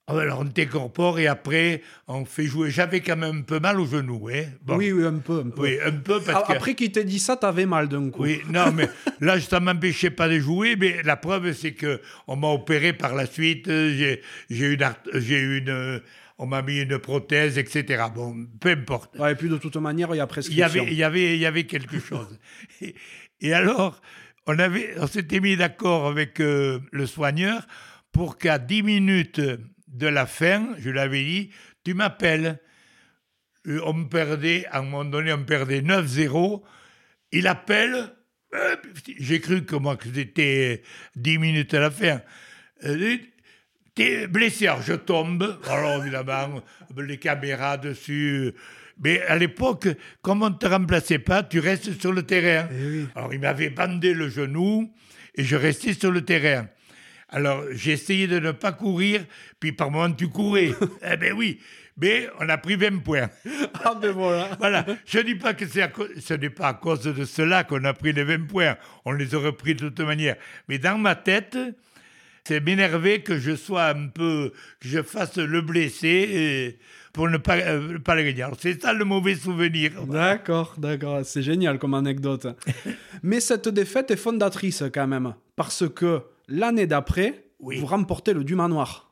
[0.06, 2.70] alors on t'incorpore et après on fait jouer.
[2.70, 4.28] J'avais quand même un peu mal au genou.
[4.28, 4.44] Hein.
[4.62, 4.76] Bon.
[4.76, 5.62] Oui, oui, un peu, un peu.
[5.62, 6.52] Oui, un peu parce que...
[6.52, 8.24] Après qu'il t'ait dit ça, t'avais mal d'un coup.
[8.24, 8.88] Oui, non, mais
[9.20, 13.14] là, ça m'empêchait pas de jouer, mais la preuve, c'est que on m'a opéré par
[13.14, 16.02] la suite, j'ai eu une, j'ai une,
[16.38, 18.04] on m'a mis une prothèse, etc.
[18.14, 19.16] Bon, peu importe.
[19.18, 20.64] Ouais, et puis de toute manière, il y a Il y prescription.
[20.64, 22.38] avait, il y avait, il y avait quelque chose.
[22.80, 22.94] Et,
[23.40, 24.00] et alors,
[24.46, 27.66] on, avait, on s'était mis d'accord avec euh, le soigneur
[28.12, 29.40] pour qu'à 10 minutes
[29.88, 31.50] de la fin, je l'avais dit,
[31.84, 32.58] tu m'appelles.
[33.66, 36.62] Euh, on me perdait, à un moment donné, on me perdait 9-0.
[37.32, 38.14] Il appelle,
[38.54, 38.76] euh,
[39.18, 40.82] j'ai cru que moi que c'était
[41.16, 42.20] 10 minutes à la fin.
[42.84, 43.18] Euh,
[43.94, 45.58] T'es blessé, alors je tombe.
[45.68, 46.62] Alors évidemment,
[46.96, 48.52] les caméras dessus.
[49.02, 49.88] Mais à l'époque,
[50.22, 52.68] comme on ne te remplaçait pas, tu restes sur le terrain.
[52.72, 54.90] Eh Alors il m'avait bandé le genou
[55.34, 56.68] et je restais sur le terrain.
[57.28, 59.24] Alors j'ai essayé de ne pas courir,
[59.60, 60.70] puis par moments tu courais.
[61.02, 61.60] eh ben oui,
[61.98, 63.28] mais on a pris 20 points.
[63.84, 64.48] Ah ben voilà.
[64.58, 67.84] Voilà, je ne dis pas que c'est ce n'est pas à cause de cela qu'on
[67.84, 68.76] a pris les 20 points.
[69.04, 70.36] On les aurait pris de toute manière.
[70.68, 71.58] Mais dans ma tête,
[72.44, 76.78] c'est m'énerver que je sois un peu, que je fasse le blessé et
[77.12, 78.46] pour ne pas, euh, pas le gagner.
[78.58, 80.06] C'est ça le mauvais souvenir.
[80.06, 82.46] D'accord, d'accord, c'est génial comme anecdote.
[83.22, 87.78] Mais cette défaite est fondatrice quand même, parce que l'année d'après, Oui.
[87.78, 89.10] vous remportez le Dumanoir.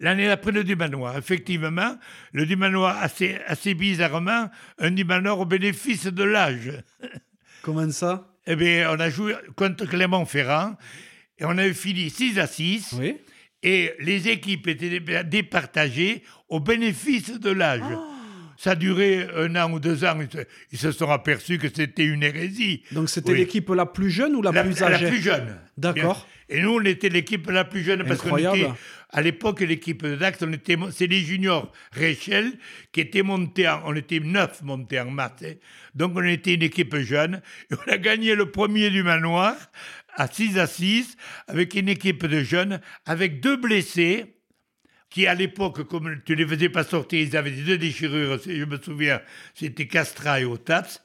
[0.00, 1.96] L'année d'après le Dumanoir, effectivement,
[2.32, 6.72] le Dumanoir, assez, assez bizarrement, un Dumanoir au bénéfice de l'âge.
[7.62, 8.28] Comment ça?
[8.46, 10.74] Eh bien, on a joué contre Clermont-Ferrand
[11.38, 12.94] et on avait fini 6 à 6.
[12.98, 13.16] Oui.
[13.62, 17.82] Et les équipes étaient dé- départagées au bénéfice de l'âge.
[18.58, 20.16] Ça a duré un an ou deux ans.
[20.70, 22.82] Ils se, sont aperçus que c'était une hérésie.
[22.92, 23.38] Donc c'était Oui.
[23.38, 25.56] l'équipe la plus jeune ou la, La, plus la âgée plus jeune.
[25.76, 26.26] D'accord.
[26.48, 28.68] Et nous, on était l'équipe la plus jeune parce qu'on était,
[29.10, 32.52] à l'époque, l'équipe de Dax, on était, c'est les juniors Rachel
[32.92, 35.44] qui étaient montés en, on était neuf montés en maths.
[35.46, 35.54] hein.
[35.94, 37.40] Donc on était une équipe jeune
[37.70, 39.54] et on a gagné le premier du manoir
[40.14, 41.16] à 6 à 6
[41.48, 44.36] avec une équipe de jeunes, avec deux blessés
[45.10, 48.64] qui à l'époque, comme tu les faisais pas sortir, ils avaient des deux déchirures, je
[48.64, 49.20] me souviens,
[49.54, 51.02] c'était Castra et Otats.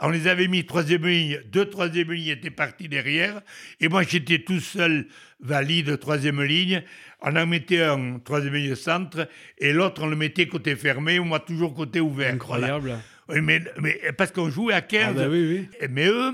[0.00, 3.40] On les avait mis troisième ligne, deux troisième ligne étaient partis derrière,
[3.80, 5.08] et moi j'étais tout seul
[5.40, 6.82] valide troisième ligne.
[7.20, 11.40] On en mettait un troisième ligne centre, et l'autre on le mettait côté fermé, moi
[11.40, 12.34] toujours côté ouvert.
[12.34, 12.80] Incroyable.
[12.88, 13.00] Voilà.
[13.30, 15.88] Oui, mais, mais parce qu'on jouait à 15, Ah oui, oui.
[15.90, 16.32] mais eux,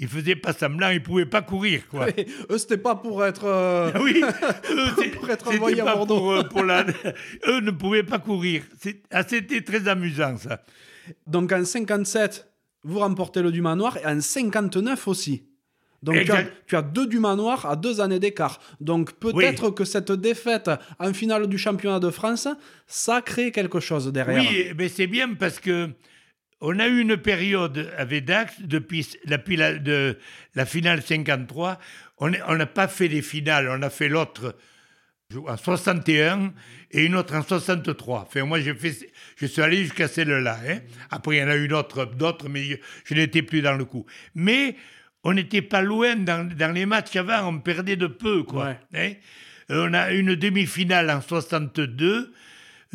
[0.00, 2.06] ils faisaient pas semblant, ils pouvaient pas courir, quoi.
[2.50, 3.44] Eux, c'était pas pour être.
[3.46, 6.18] euh, Oui, eux, Pour être c'était envoyé à Bordeaux.
[6.18, 6.84] pour, euh, pour la-
[7.48, 8.62] eux ne pouvaient pas courir.
[9.10, 10.62] Ah, C'était très amusant, ça.
[11.26, 12.48] Donc en 57,
[12.84, 15.44] vous remportez le Dumanoir et en 59 aussi.
[16.00, 16.52] Donc tu as, Exact.
[16.68, 18.60] tu as deux Dumanoirs à deux années d'écart.
[18.80, 22.46] Donc peut-être que cette défaite en finale du championnat de France,
[22.86, 24.40] ça crée quelque chose derrière.
[24.48, 25.88] Oui, mais c'est bien parce que
[26.60, 29.06] on a eu une période avec Dax depuis
[29.56, 30.18] la, de,
[30.54, 31.78] la finale 53.
[32.18, 34.56] On n'a pas fait des finales, on a fait l'autre
[35.46, 36.54] en 61
[36.90, 38.22] et une autre en 63.
[38.28, 40.58] Enfin, moi, je suis allé jusqu'à celle-là.
[40.66, 40.78] hein.
[41.10, 43.84] Après, il y en a eu d'autres, d'autres, mais je, je n'étais plus dans le
[43.84, 44.06] coup.
[44.34, 44.74] Mais
[45.24, 48.68] on n'était pas loin dans, dans les matchs avant, on perdait de peu, quoi.
[48.94, 49.12] hein.
[49.70, 52.32] Euh, On a une demi-finale en 62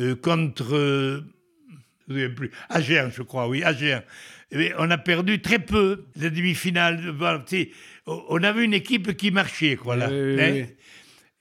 [0.00, 1.20] euh, contre euh,
[2.08, 2.50] je plus.
[2.68, 4.02] Agen, je crois, oui, Agen.
[4.50, 7.14] Eh bien, on a perdu très peu la demi-finale.
[8.06, 10.08] On avait une équipe qui marchait, quoi, là.
[10.10, 10.52] Oui, oui, hein.
[10.54, 10.64] oui.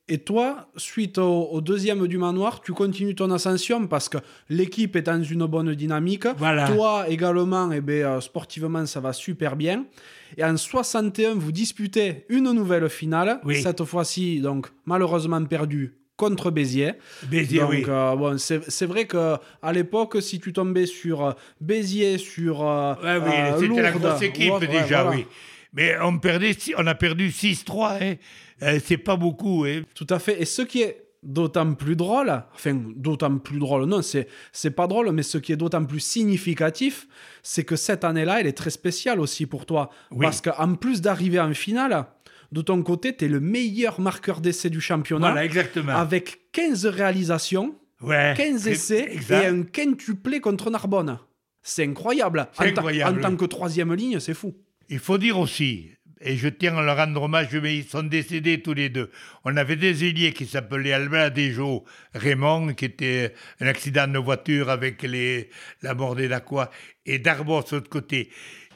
[0.10, 4.18] Et toi, suite au, au deuxième du manoir, tu continues ton ascension parce que
[4.50, 6.28] l'équipe est dans une bonne dynamique.
[6.38, 6.68] Voilà.
[6.68, 9.86] Toi également, eh ben, euh, sportivement, ça va super bien.
[10.36, 13.40] Et en 61, vous disputez une nouvelle finale.
[13.46, 13.62] Oui.
[13.62, 16.94] Cette fois-ci, donc malheureusement perdue contre Béziers.
[17.24, 17.86] Béziers, donc, oui.
[17.88, 22.68] euh, bon, c'est c'est vrai que à l'époque, si tu tombais sur euh, Béziers, sur
[22.68, 25.18] euh, Ouais, oui, euh, c'était la grosse équipe ouais, déjà, voilà.
[25.18, 25.26] oui.
[25.74, 28.16] Mais on, perdait, on a perdu 6-3, hein.
[28.86, 29.66] C'est pas beaucoup.
[29.66, 29.82] Hein.
[29.96, 30.40] Tout à fait.
[30.40, 34.86] Et ce qui est d'autant plus drôle, enfin, d'autant plus drôle, non, c'est, c'est pas
[34.88, 37.08] drôle, mais ce qui est d'autant plus significatif,
[37.42, 39.90] c'est que cette année-là, elle est très spéciale aussi pour toi.
[40.12, 40.20] Oui.
[40.22, 42.06] Parce qu'en plus d'arriver en finale,
[42.54, 45.28] de ton côté, tu es le meilleur marqueur d'essai du championnat.
[45.32, 45.94] Voilà, exactement.
[45.94, 49.44] Avec 15 réalisations, Ouais, 15 c'est- essais exact.
[49.44, 51.20] et un quintuplé contre Narbonne.
[51.62, 52.48] C'est incroyable.
[52.60, 54.54] En, incroyable, en tant que troisième ligne, c'est fou.
[54.90, 58.62] Il faut dire aussi, et je tiens à leur rendre hommage, mais ils sont décédés
[58.62, 59.10] tous les deux.
[59.46, 64.70] On avait des ailiers qui s'appelaient Albert Desjaux, Raymond, qui était un accident de voiture
[64.70, 65.50] avec les,
[65.82, 66.70] la mort des Dacois,
[67.06, 68.30] et Darbos de l'autre côté.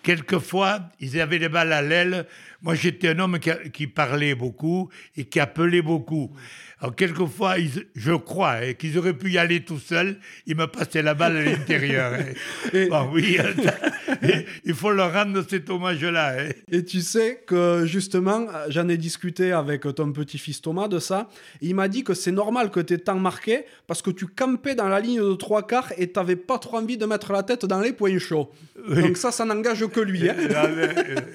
[0.03, 2.25] Quelquefois, ils avaient les balles à l'aile.
[2.61, 6.31] Moi, j'étais un homme qui parlait beaucoup et qui appelait beaucoup.
[6.79, 7.55] Alors, quelquefois,
[7.95, 10.17] je crois hein, qu'ils auraient pu y aller tout seuls.
[10.45, 12.13] Ils me passaient la balle à l'intérieur.
[12.13, 12.25] Hein.
[12.89, 13.37] Bon, oui,
[14.65, 16.35] il faut leur rendre cet hommage-là.
[16.37, 16.49] Hein.
[16.71, 21.29] Et tu sais que, justement, j'en ai discuté avec ton petit-fils Thomas de ça.
[21.61, 24.75] Il m'a dit que c'est normal que tu aies tant marqué parce que tu campais
[24.75, 27.41] dans la ligne de trois quarts et tu n'avais pas trop envie de mettre la
[27.41, 28.51] tête dans les points chauds.
[28.87, 30.19] Donc ça, ça n'engage que lui.
[30.19, 30.35] Là,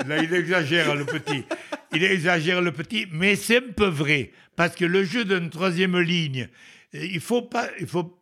[0.06, 1.44] là, il exagère, le petit.
[1.92, 4.30] Il exagère, le petit, mais c'est un peu vrai.
[4.56, 6.48] Parce que le jeu d'une troisième ligne,
[6.92, 7.68] il faut pas.
[7.80, 8.18] Il faut...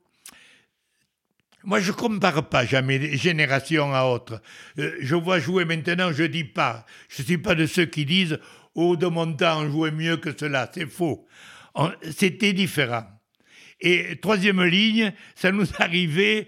[1.64, 4.40] Moi, je compare pas jamais génération à autre.
[4.78, 6.86] Euh, je vois jouer maintenant, je dis pas.
[7.08, 8.38] Je suis pas de ceux qui disent
[8.74, 10.70] Oh, de mon temps, on jouait mieux que cela.
[10.72, 11.26] C'est faux.
[12.16, 13.04] C'était différent.
[13.80, 16.46] Et troisième ligne, ça nous arrivait.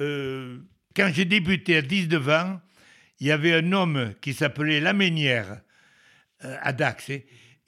[0.00, 0.58] Euh,
[0.94, 2.60] quand j'ai débuté à 19 ans,
[3.20, 5.60] il y avait un homme qui s'appelait Laménière
[6.44, 7.10] euh, à Dax.
[7.10, 7.18] Hein,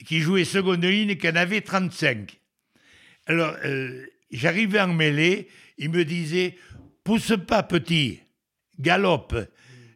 [0.05, 2.39] qui jouait seconde ligne, qui en avait 35.
[3.25, 6.55] Alors, euh, j'arrivais en mêlée, il me disait
[7.03, 8.21] Pousse pas, petit,
[8.79, 9.35] galope.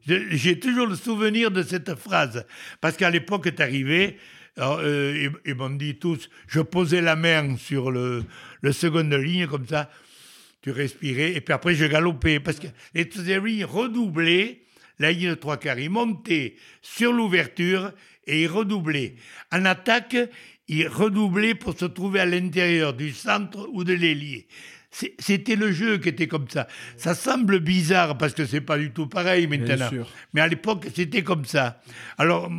[0.05, 2.45] J'ai toujours le souvenir de cette phrase,
[2.79, 4.17] parce qu'à l'époque, tu arrivé,
[4.57, 8.23] euh, ils, m'ont dit tous je posais la main sur le,
[8.71, 9.89] seconde ligne, comme ça,
[10.61, 14.61] tu respirais, et puis après, je galopais, parce que les deuxièmes lignes redoublaient
[14.99, 15.79] la ligne de trois quarts.
[15.79, 17.91] Il montait sur l'ouverture
[18.27, 19.15] et il redoublait.
[19.51, 20.17] En attaque,
[20.67, 24.47] il redoublait pour se trouver à l'intérieur du centre ou de l'ailier.
[25.19, 26.67] C'était le jeu qui était comme ça.
[26.95, 29.89] Ça semble bizarre parce que c'est pas du tout pareil maintenant.
[30.33, 31.81] Mais à l'époque, c'était comme ça.
[32.17, 32.51] Alors,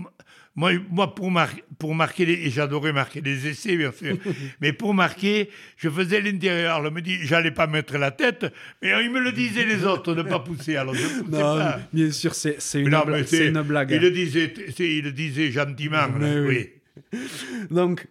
[0.58, 1.32] moi, moi pour,
[1.78, 4.16] pour marquer, et j'adorais marquer des essais, bien sûr,
[4.60, 6.82] mais pour marquer, je faisais l'intérieur.
[6.84, 8.44] On me dit, j'allais pas mettre la tête,
[8.82, 10.74] mais ils me le disaient les autres, de ne pas pousser.
[10.74, 11.78] Alors je non, pas.
[11.92, 13.92] Bien sûr, c'est une, une, blague.
[13.92, 16.08] Il le disait, il le disait gentiment.
[16.20, 16.70] oui.
[17.70, 18.06] Donc,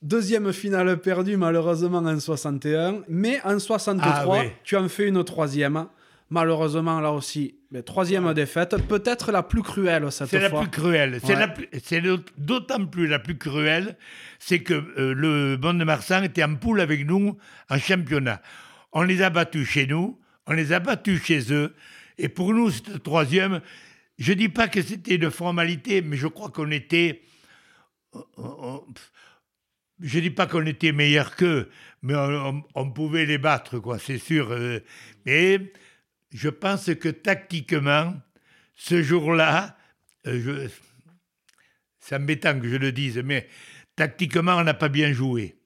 [0.00, 5.86] Deuxième finale perdue malheureusement en 61, mais en 63, ah tu en fais une troisième.
[6.30, 10.40] Malheureusement, là aussi, troisième défaite, peut-être la plus cruelle cette fois.
[10.40, 11.20] C'est la plus cruelle.
[11.82, 12.02] C'est
[12.38, 13.96] d'autant plus la plus cruelle,
[14.38, 17.36] c'est que euh, le Bon de Marsan était en poule avec nous
[17.68, 18.40] en championnat.
[18.92, 21.74] On les a battus chez nous, on les a battus chez eux,
[22.18, 23.60] et pour nous, cette troisième,
[24.18, 27.22] je ne dis pas que c'était une formalité, mais je crois qu'on était.
[30.00, 31.68] je ne dis pas qu'on était meilleur qu'eux,
[32.02, 32.14] mais
[32.74, 34.52] on, pouvait les battre, quoi, c'est sûr.
[34.52, 34.80] Euh,
[35.26, 35.72] mais
[36.34, 38.12] je pense que tactiquement,
[38.74, 39.78] ce jour-là,
[40.26, 40.68] euh,
[42.00, 43.48] c'est embêtant que je le dise, mais
[43.94, 45.56] tactiquement, on n'a pas bien joué.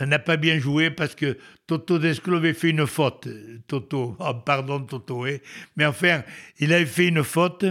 [0.00, 3.28] On n'a pas bien joué parce que Toto Desclos avait fait une faute.
[3.66, 5.36] Toto, oh, pardon Toto, hein.
[5.76, 6.24] mais enfin,
[6.58, 7.66] il avait fait une faute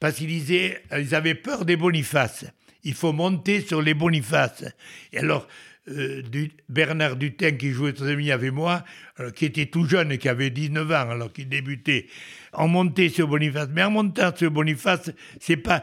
[0.00, 2.44] parce qu'il disait, ils avaient peur des Bonifaces.
[2.82, 4.64] Il faut monter sur les Bonifaces.
[5.12, 5.46] Et alors,
[5.88, 6.22] euh,
[6.68, 8.84] Bernard Dutin qui jouait très ami avec moi,
[9.20, 12.06] euh, qui était tout jeune et qui avait 19 ans alors qu'il débutait.
[12.52, 15.82] On montait sur Boniface, mais en montant sur Boniface, c'est pas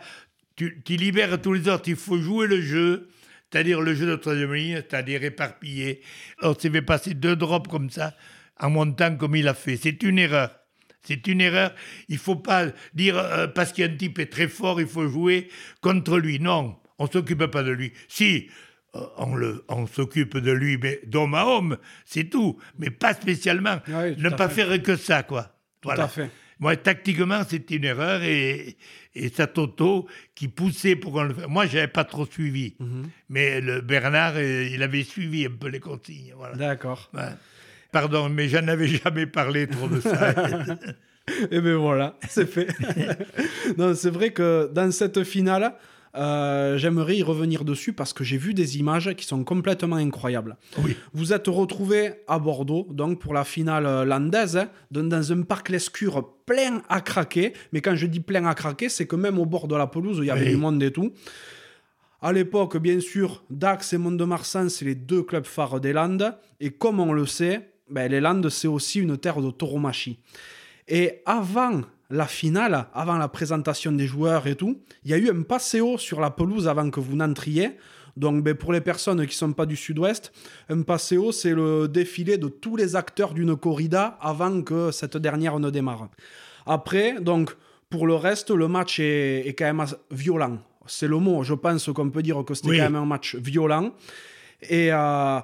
[0.55, 3.09] tu, libères tous les autres, il faut jouer le jeu,
[3.49, 6.01] c'est-à-dire le jeu de troisième ligne, c'est-à-dire éparpillé.
[6.41, 8.15] On s'est fait passer deux drops comme ça
[8.59, 9.77] en montant comme il a fait.
[9.77, 10.51] C'est une erreur.
[11.01, 11.73] C'est une erreur.
[12.09, 15.47] Il faut pas dire euh, parce qu'un type est très fort, il faut jouer
[15.81, 16.39] contre lui.
[16.39, 17.93] Non, on s'occupe pas de lui.
[18.09, 18.49] Si
[18.95, 23.77] euh, on, s'occupe de lui, mais d'homme à homme, c'est tout, mais pas spécialement.
[23.87, 25.55] ne pas faire que ça, quoi.
[25.81, 26.29] Tout à fait.
[26.59, 28.77] Moi, tactiquement, c'était une erreur et,
[29.15, 31.47] et Toto qui poussait pour qu'on le fasse.
[31.47, 33.09] Moi, je n'avais pas trop suivi, mhm.
[33.29, 36.33] mais le Bernard, euh, il avait suivi un peu les consignes.
[36.55, 37.11] D'accord.
[37.91, 40.31] Pardon, mais j'en avais jamais parlé trop de ça.
[41.51, 42.67] et bien voilà, c'est fait.
[43.77, 45.73] non, c'est vrai que dans cette finale,
[46.19, 50.57] euh, j'aimerais y revenir dessus parce que j'ai vu des images qui sont complètement incroyables.
[51.13, 56.29] Vous êtes retrouvé à Bordeaux, donc pour la finale landaise, hein, dans un parc Lescure
[56.45, 57.53] plein à craquer.
[57.71, 60.17] Mais quand je dis plein à craquer, c'est que même au bord de la pelouse,
[60.19, 61.13] il y avait du monde et tout.
[62.21, 66.35] À l'époque, bien sûr, Dax et Mont-de-Marsan, c'est les deux clubs phares des Landes.
[66.59, 70.19] Et comme on le sait, ben, les Landes, c'est aussi une terre de tauromachie.
[70.89, 75.29] Et avant la finale, avant la présentation des joueurs et tout, il y a eu
[75.29, 77.77] un passéo sur la pelouse avant que vous n'entriez.
[78.17, 80.31] Donc, ben, pour les personnes qui ne sont pas du sud-ouest,
[80.69, 85.59] un passéo, c'est le défilé de tous les acteurs d'une corrida avant que cette dernière
[85.59, 86.09] ne démarre.
[86.65, 87.55] Après, donc,
[87.89, 90.57] pour le reste, le match est, quand même violent.
[90.85, 91.43] C'est le mot.
[91.43, 93.93] Je pense qu'on peut dire que c'était quand même un match violent.
[94.63, 95.39] Et euh,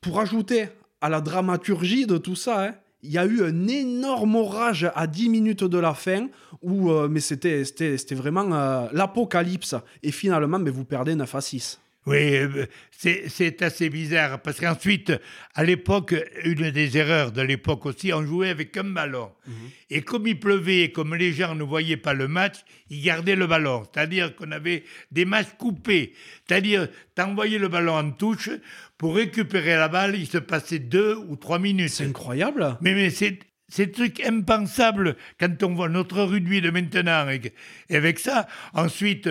[0.00, 0.68] pour ajouter
[1.00, 5.06] à la dramaturgie de tout ça, hein, il y a eu un énorme orage à
[5.06, 6.28] 10 minutes de la fin,
[6.62, 7.64] où, euh, mais c'était,
[8.12, 9.74] vraiment euh, l'apocalypse.
[10.02, 11.80] Et finalement, mais vous perdez 9 à 6.
[12.06, 15.12] Oui, euh, c'est assez bizarre parce qu'ensuite,
[15.54, 19.30] à l'époque, une des erreurs de l'époque aussi, on jouait avec un ballon.
[19.46, 19.54] Mhm.
[19.90, 22.56] Et comme il pleuvait et comme les gens ne voyaient pas le match,
[22.88, 23.84] ils gardaient le ballon.
[23.92, 26.14] C'est-à-dire qu'on avait des matchs coupés.
[26.46, 28.50] C'est-à-dire, t'envoyais le ballon en touche,
[28.96, 31.90] pour récupérer la balle, il se passait deux ou trois minutes.
[31.90, 32.78] C'est incroyable.
[32.80, 33.38] Mais, mais c'est
[33.70, 37.28] c'est truc impensable quand on voit notre rugby de maintenant.
[37.28, 39.30] Et, avec ça, ensuite,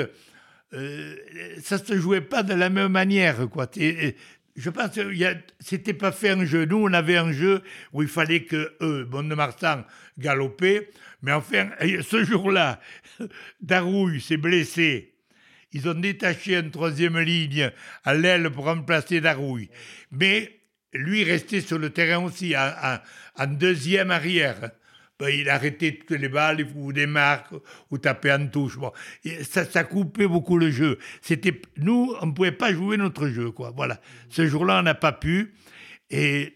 [0.74, 1.15] euh,
[1.61, 3.49] ça se jouait pas de la même manière.
[3.49, 3.70] Quoi.
[3.76, 5.01] je pense que
[5.59, 6.65] c'était pas fait un jeu.
[6.65, 7.61] Nous, on avait un jeu
[7.93, 9.84] où il fallait que eux, Bon de Marsan,
[10.17, 10.89] galopait.
[11.22, 11.70] Mais enfin,
[12.01, 12.80] ce jour-là,
[13.61, 15.15] Darouille s'est blessé.
[15.72, 17.72] Ils ont détaché une troisième ligne
[18.03, 19.70] à l'aile pour remplacer Darouille.
[20.11, 20.59] Mais
[20.93, 24.72] lui restait sur le terrain aussi, en, deuxième arrière.
[25.20, 27.53] Ben, il arrêtait toutes les balles, il vous des marques
[27.91, 28.78] ou taper en touche.
[29.43, 30.97] Ça, ça coupait beaucoup le jeu.
[31.22, 33.51] C'était, nous, on ne pouvait pas jouer notre jeu.
[33.51, 33.74] Quoi.
[33.76, 33.99] Voilà.
[34.30, 35.53] Ce jour-là, on n'a pas pu.
[36.09, 36.55] Et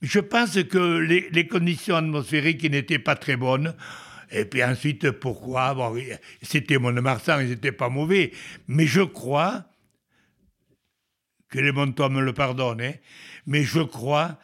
[0.00, 3.74] je pense que les, conditions atmosphériques n'étaient pas très bonnes.
[4.30, 5.76] Et puis ensuite, pourquoi?
[6.40, 8.32] C'était Mont-de-Marsan, ils n'étaient pas mauvais.
[8.66, 9.64] Mais je crois
[11.50, 12.92] que les Montois me le pardonnent, hein,
[13.46, 14.38] mais je crois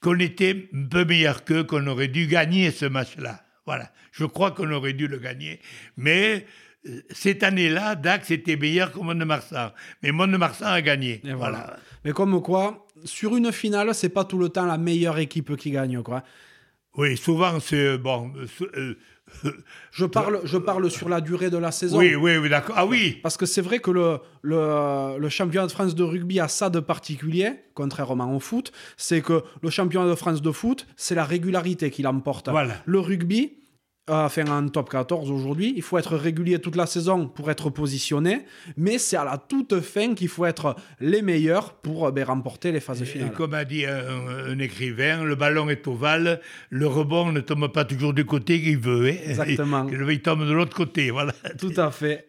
[0.00, 3.42] qu'on était un peu meilleur qu'eux, qu'on aurait dû gagner ce match-là.
[3.66, 5.60] Voilà, je crois qu'on aurait dû le gagner.
[5.96, 6.46] Mais
[6.86, 9.72] euh, cette année-là, Dax était meilleur que Mont-de-Marsan.
[10.02, 11.20] Mais Mont-de-Marsan a gagné.
[11.24, 11.76] Voilà.
[12.04, 15.72] Mais comme quoi, sur une finale, c'est pas tout le temps la meilleure équipe qui
[15.72, 16.22] gagne, quoi.
[16.96, 17.98] Oui, souvent, c'est.
[17.98, 18.32] Bon.
[19.90, 21.98] Je parle, je parle sur la durée de la saison.
[21.98, 22.74] Oui, oui, oui, d'accord.
[22.78, 23.18] Ah oui.
[23.22, 26.70] Parce que c'est vrai que le, le, le, championnat de France de rugby a ça
[26.70, 31.24] de particulier, contrairement au foot, c'est que le championnat de France de foot, c'est la
[31.24, 32.48] régularité qui l'emporte.
[32.48, 32.74] Voilà.
[32.84, 33.54] Le rugby,
[34.08, 35.72] enfin en top 14 aujourd'hui.
[35.76, 38.44] Il faut être régulier toute la saison pour être positionné,
[38.76, 42.80] mais c'est à la toute fin qu'il faut être les meilleurs pour ben, remporter les
[42.80, 43.32] phases finales.
[43.32, 46.40] comme a dit un, écrivain, le ballon est ovale,
[46.70, 49.10] le rebond ne tombe pas toujours du côté qu'il veut.
[49.10, 49.16] Hein.
[49.26, 49.86] Exactement.
[50.08, 51.32] il tombe de l'autre côté, voilà.
[51.58, 52.28] Tout à fait.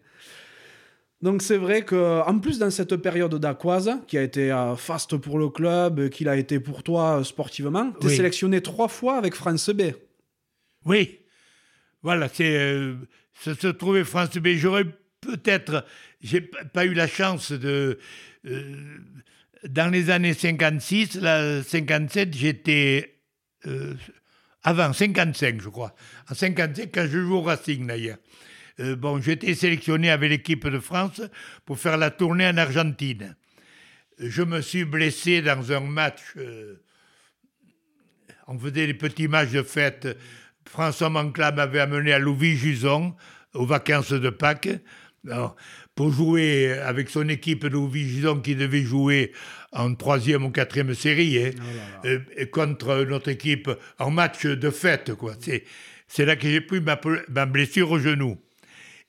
[1.21, 5.17] Donc c'est vrai que en plus dans cette période d'Aquoise, qui a été euh, faste
[5.17, 9.17] pour le club, qu'il a été pour toi euh, sportivement, tu es sélectionné trois fois
[9.17, 9.93] avec France B.
[10.85, 11.19] Oui.
[12.03, 12.95] Voilà, c'est euh,
[13.41, 14.49] se trouver France B.
[14.55, 14.85] J'aurais
[15.21, 15.85] peut-être,
[16.21, 17.99] j'ai pas eu la chance de.
[18.45, 18.97] Euh,
[19.67, 23.15] dans les années 56, la 57, j'étais.
[23.65, 23.95] Euh,
[24.63, 25.95] avant, 55, je crois.
[26.29, 28.17] En 55, quand je joue au Racing, d'ailleurs.
[28.79, 31.21] bon, j'étais sélectionné avec l'équipe de France
[31.65, 33.35] pour faire la tournée en Argentine.
[34.19, 36.21] Je me suis blessé dans un match.
[38.47, 40.07] on faisait des petits matchs de fête
[40.69, 43.15] François Mancla m'avait amené à Louvis-Juson
[43.53, 44.69] aux vacances de Pâques
[45.95, 49.31] pour jouer avec son équipe de Louvis-Juson qui devait jouer
[49.71, 51.51] en troisième ou quatrième série hein,
[52.03, 55.13] oh euh, contre notre équipe en match de fête.
[55.15, 55.33] Quoi.
[55.39, 55.63] C'est,
[56.07, 56.99] c'est là que j'ai pris ma,
[57.29, 58.37] ma blessure au genou.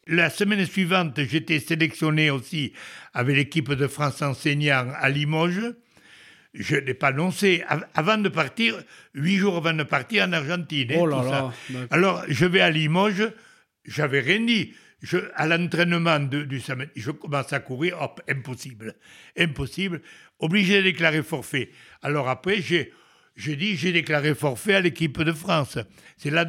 [0.06, 2.72] La semaine suivante, j'étais sélectionné aussi
[3.12, 5.74] avec l'équipe de France enseignant à Limoges
[6.54, 7.62] je n'ai pas annoncé
[7.94, 8.74] avant de partir,
[9.14, 10.92] huit jours avant de partir en Argentine.
[10.92, 13.30] Hein, oh Alors, je vais à Limoges,
[13.84, 14.74] j'avais rien dit.
[15.00, 18.96] Je, à l'entraînement du samedi, je commence à courir, hop, impossible.
[19.38, 20.02] Impossible.
[20.40, 21.70] Obligé de déclarer forfait.
[22.02, 22.92] Alors après, j'ai,
[23.36, 25.78] j'ai dit, j'ai déclaré forfait à l'équipe de France.
[26.16, 26.48] C'est là,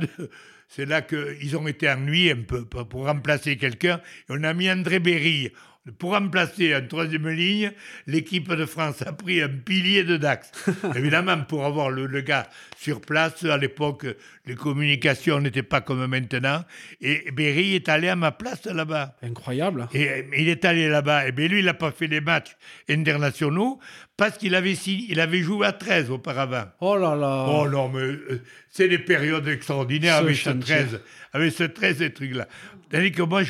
[0.68, 4.02] c'est là qu'ils ont été ennuyés un peu pour remplacer quelqu'un.
[4.30, 5.52] On a mis André Berry.
[5.98, 7.72] Pour remplacer une troisième ligne,
[8.08, 10.52] l'équipe de France a pris un pilier de Dax.
[10.96, 14.06] Évidemment, pour avoir le, gars sur place, à l'époque,
[14.46, 16.64] les communications n'étaient pas comme maintenant.
[17.02, 19.16] Et Berry est allé à ma place là-bas.
[19.24, 19.88] Incroyable.
[19.94, 21.28] Et il est allé là-bas.
[21.28, 22.56] Et bien lui, il n'a pas fait des matchs
[22.90, 23.80] internationaux
[24.18, 26.66] parce qu'il avait, il avait joué à 13 auparavant.
[26.82, 27.46] Oh là là.
[27.48, 31.02] Oh non, mais euh, c'est des périodes extraordinaires avec ce 13.
[31.34, 32.48] Avec ce 13, ces trucs-là.
[32.92, 33.44] cest que moi,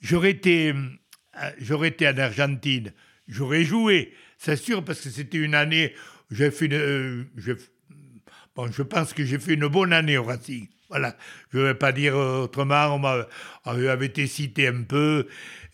[0.00, 0.74] j'aurais été euh,
[1.60, 2.92] j'aurais été en Argentine,
[3.26, 5.94] j'aurais joué, c'est sûr, parce que c'était une année,
[6.30, 7.24] j'ai fait euh,
[8.54, 10.68] bon, je pense que j'ai fait une bonne année au Racing.
[10.88, 11.16] Voilà,
[11.52, 15.26] je ne vais pas dire autrement, on, avait été cité un peu.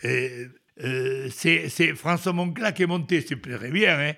[0.05, 4.12] Euh, c'est François Moncla qui est monté, c'est très bien, hein,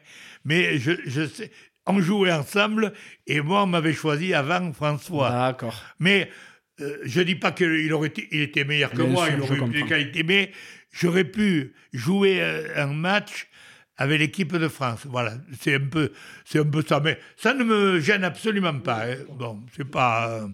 [0.47, 1.51] mais je, je sais,
[1.87, 2.95] on jouait ensemble
[3.27, 5.31] et moi, on m'avait choisi avant François.
[5.31, 5.85] D'accord.
[5.99, 6.31] Mais
[6.79, 7.91] je ne dis pas qu'il
[8.33, 10.51] il était meilleur que moi, il aurait eu des qualités, mais
[10.99, 13.49] j'aurais pu jouer euh, un match
[13.97, 15.01] avec l'équipe de France.
[15.07, 16.13] Voilà, c'est un peu,
[16.55, 17.01] un peu ça.
[17.01, 19.07] Mais ça ne me gêne absolument pas.
[19.07, 19.17] Hein.
[19.39, 20.47] Bon, c'est pas,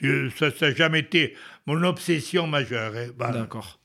[0.00, 1.34] ça n'a jamais été
[1.66, 2.92] mon obsession majeure.
[2.94, 3.32] Hein.
[3.32, 3.78] D'accord.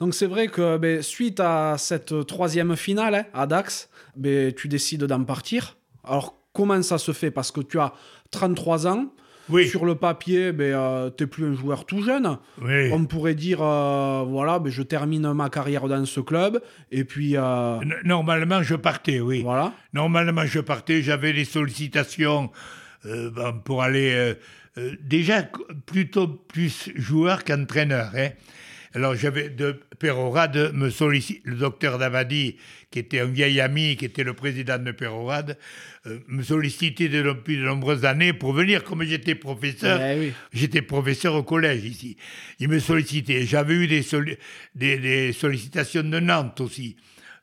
[0.00, 4.68] Donc c'est vrai que ben, suite à cette troisième finale hein, à Dax, ben, tu
[4.68, 5.76] décides d'en partir.
[6.04, 7.30] Alors comment ça se fait?
[7.30, 7.92] Parce que tu as
[8.30, 9.12] 33 ans.
[9.50, 9.66] Oui.
[9.68, 12.36] Sur le papier, ben, tu n'es plus un joueur tout jeune.
[12.62, 12.90] Oui.
[12.92, 16.60] On pourrait dire, euh, voilà, ben, je termine ma carrière dans ce club.
[16.90, 19.42] Et puis, euh, Normalement, je partais, oui.
[19.42, 19.72] voilà.
[19.92, 22.50] Normalement, je partais, j'avais des sollicitations
[23.06, 24.34] euh, ben, pour aller euh,
[24.76, 25.44] euh, déjà
[25.86, 28.10] plutôt plus joueur qu'entraîneur.
[28.16, 28.28] hein.
[28.94, 32.56] Alors, j'avais de Pérorade me sollicite, le docteur Davadi,
[32.90, 35.58] qui était un vieil ami, qui était le président de Pérorade,
[36.06, 40.00] euh, me sollicitait de- depuis de nombreuses années pour venir, comme j'étais professeur.
[40.00, 40.32] Eh oui.
[40.52, 42.16] J'étais professeur au collège ici.
[42.60, 43.44] Il me sollicitait.
[43.44, 44.38] J'avais eu des, solli-
[44.74, 46.96] des, des sollicitations de Nantes aussi,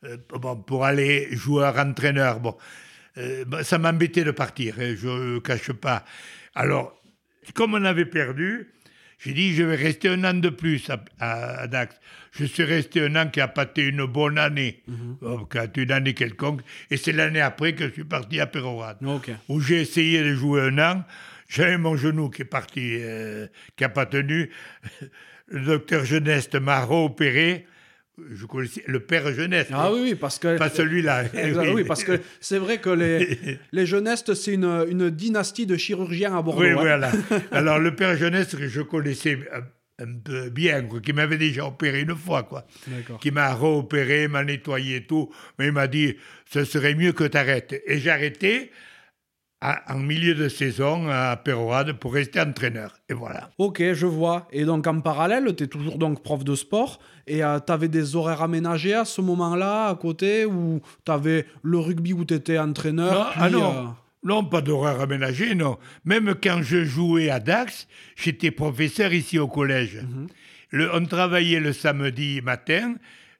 [0.03, 2.39] euh, bon, pour aller joueur-entraîneur.
[2.39, 2.55] Bon,
[3.17, 6.03] Euh, ben, ça m'embêtait de partir, hein, je ne cache pas.
[6.53, 7.01] Alors,
[7.53, 8.67] comme on avait perdu,
[9.19, 11.95] j'ai dit je vais rester un an de plus à, à- à Dax.
[12.31, 14.83] Je suis resté un an qui a pâté une bonne année,
[15.49, 16.61] qui a été une année quelconque,
[16.91, 19.31] et c'est l'année après que je suis parti à Pérorade Ok.
[19.47, 21.03] où j'ai essayé de jouer un an.
[21.47, 23.47] J'avais mon genou qui est parti, euh,
[23.77, 24.49] qui n'a pas tenu.
[25.47, 27.67] Le docteur Geneste m'a réopéré.
[28.31, 29.71] Je connaissais le père Geneste.
[29.73, 30.57] Ah oui, oui, parce que.
[30.57, 31.25] Pas celui-là.
[31.73, 36.37] Oui, parce que c'est vrai que les, les jeunesses, c'est une, une dynastie de chirurgiens
[36.37, 36.61] à Bordeaux.
[36.61, 36.75] Oui, hein.
[36.79, 37.11] voilà.
[37.51, 39.39] Alors, le père Geneste, que je connaissais
[39.99, 42.65] un, peu bien, quoi, qui m'avait déjà opéré une fois, quoi.
[43.19, 45.29] Qui m'a réopéré, m'a nettoyé et tout.
[45.59, 46.15] Mais il m'a dit,
[46.49, 47.81] ce serait mieux que tu arrêtes.
[47.85, 48.71] Et j'ai arrêté
[49.89, 52.93] en milieu de saison à Pérorade pour rester entraîneur.
[53.09, 53.49] Et voilà.
[53.57, 54.47] Ok, je vois.
[54.51, 58.15] Et donc en parallèle, tu es toujours donc prof de sport et tu avais des
[58.15, 62.57] horaires aménagés à ce moment-là à côté ou tu avais le rugby où tu étais
[62.59, 63.71] entraîneur Non, puis, ah non.
[63.73, 63.83] euh,
[64.23, 65.77] Non, pas d'horaire aménagé, non.
[66.03, 69.97] Même quand je jouais à Dax, j'étais professeur ici au collège.
[70.03, 70.27] Mhm.
[70.71, 72.95] Le- on travaillait le samedi matin.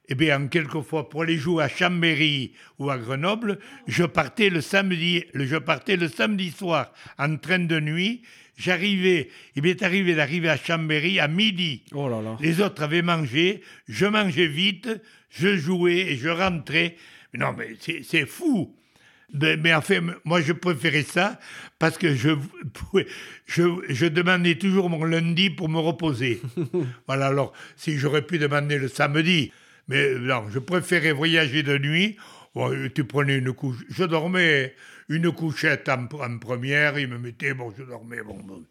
[0.08, 5.24] Et bien, quelquefois, pour les jouer à Chambéry ou à Grenoble, je partais le samedi,
[5.32, 8.22] le- je partais le samedi soir en train de nuit.
[8.56, 11.82] J'arrivais, il m'est arrivé d'arriver à Chambéry à midi.
[11.92, 12.36] Oh là là.
[12.40, 14.88] Les autres avaient mangé, je mangeais vite,
[15.28, 16.96] je jouais et je rentrais.
[17.34, 18.74] Non, mais c'est c'est fou.
[19.34, 21.40] Mais, en fait, moi, je préférais ça
[21.80, 22.30] parce que je,
[23.46, 26.40] je demandais toujours mon lundi pour me reposer.
[27.08, 29.52] voilà, alors, si j'aurais pu demander le samedi,
[29.88, 32.16] mais non, je préférais voyager de nuit.
[32.54, 34.74] Bon, tu prenais une couche, je dormais
[35.08, 38.64] une couchette en, en première, il me mettait, bon, je dormais, bon, bon.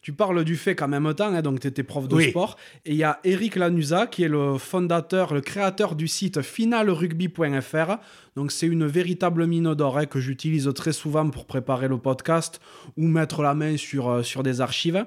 [0.00, 2.30] Tu parles du fait qu'en même temps, hein, donc tu étais prof de Oui.
[2.30, 6.42] sport, et il y a Eric Lanusa qui est le fondateur, le créateur du site
[6.42, 7.96] finalrugby.fr.
[8.34, 12.60] Donc c'est une véritable mine d'or hein, que j'utilise très souvent pour préparer le podcast
[12.96, 15.04] ou mettre la main sur, euh, sur des archives,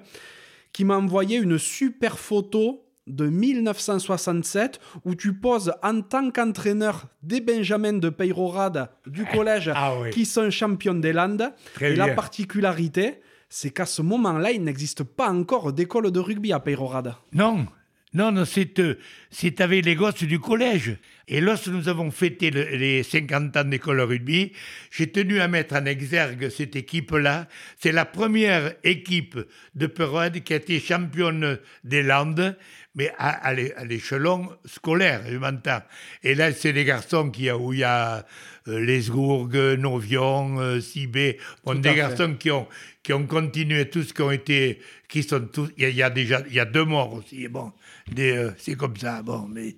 [0.71, 7.41] qui m'a envoyé une super photo de 1967 où tu poses en tant qu'entraîneur des
[7.41, 10.09] Benjamins de Peyrorade du collège Ah oui.
[10.11, 11.51] qui sont champions des Landes.
[11.75, 16.51] Très et la particularité, c'est qu'à ce moment-là, il n'existe pas encore d'école de rugby
[16.53, 17.13] à Peyrorade.
[17.33, 17.65] Non,
[18.13, 18.97] non, non, c'est euh,
[19.29, 20.97] c'est avec les gosses du collège.
[21.27, 24.51] Et lorsque nous avons fêté le- les 50 ans d'école de rugby,
[24.89, 27.47] j'ai tenu à mettre en exergue cette équipe-là.
[27.77, 29.37] C'est la première équipe
[29.75, 32.55] de Perode qui a été championne des Landes,
[32.95, 35.81] mais à, à l'é- à l'échelon scolaire, je m'entends.
[36.23, 38.25] Et là, c'est des garçons qui, où il y a
[38.67, 41.95] euh, Lesgourgues, Novion, euh, Sibé, bon, des fait.
[41.95, 42.67] garçons qui ont,
[43.03, 46.03] qui ont continué, tous qui ont été, qui sont tous, il y, a- il y
[46.03, 47.71] a déjà, il y a deux morts aussi, bon,
[48.17, 49.75] euh, c'est comme ça, bon, mais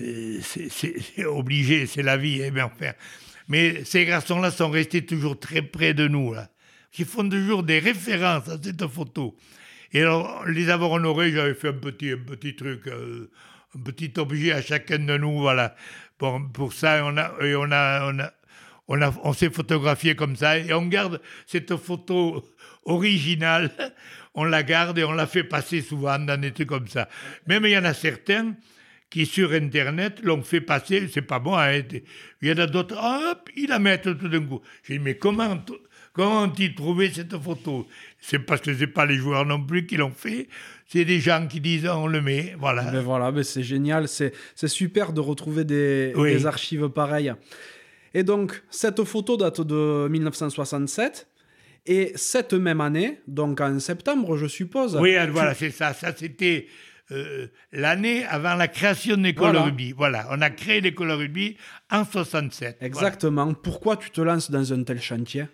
[0.00, 2.94] euh, c'est- obligé, c'est la vie, eh bien faire.
[3.48, 6.48] Mais ces garçons-là sont restés toujours très près de nous, là,
[6.90, 9.36] qui font toujours des références à cette photo.
[9.94, 13.30] Et alors, les avoir honorés, j'avais fait un petit, un petit truc, euh,
[13.76, 15.76] un petit objet à chacun de nous, voilà.
[16.18, 18.12] Bon, pour ça, on a, on a,
[18.88, 22.44] on a, on, s'est photographié comme ça et on garde cette photo
[22.84, 23.70] originale,
[24.34, 27.08] on la garde et on la fait passer souvent dans des trucs comme ça.
[27.46, 28.56] Même il y en a certains
[29.10, 31.82] qui sur Internet l'ont fait passer, c'est pas moi, hein,
[32.42, 34.60] il y en a d'autres, hop, ils la mettent tout d'un coup.
[34.82, 35.64] J'ai dit, mais comment,
[36.14, 37.86] comment ont-ils trouvé cette photo
[38.20, 40.48] C'est parce que c'est pas les joueurs non plus qui l'ont fait,
[40.86, 42.84] c'est des gens qui disent, on le met, voilà.
[42.90, 46.32] Ben voilà, ben c'est génial, c'est c'est super de retrouver des, Oui.
[46.32, 47.34] des archives pareilles.
[48.14, 51.26] Et donc, cette photo date de 1967.
[51.86, 54.96] Et cette même année, donc en septembre, je suppose.
[54.96, 55.92] Oui, voilà, c'est ça.
[55.92, 56.66] Ça, c'était
[57.10, 59.64] euh, l'année avant la création de l'école Voilà.
[59.64, 59.92] rugby.
[59.92, 61.58] Voilà, on a créé l'école rugby
[61.90, 62.78] en 67.
[62.80, 63.52] Exactement.
[63.52, 65.44] Pourquoi tu te lances dans un tel chantier?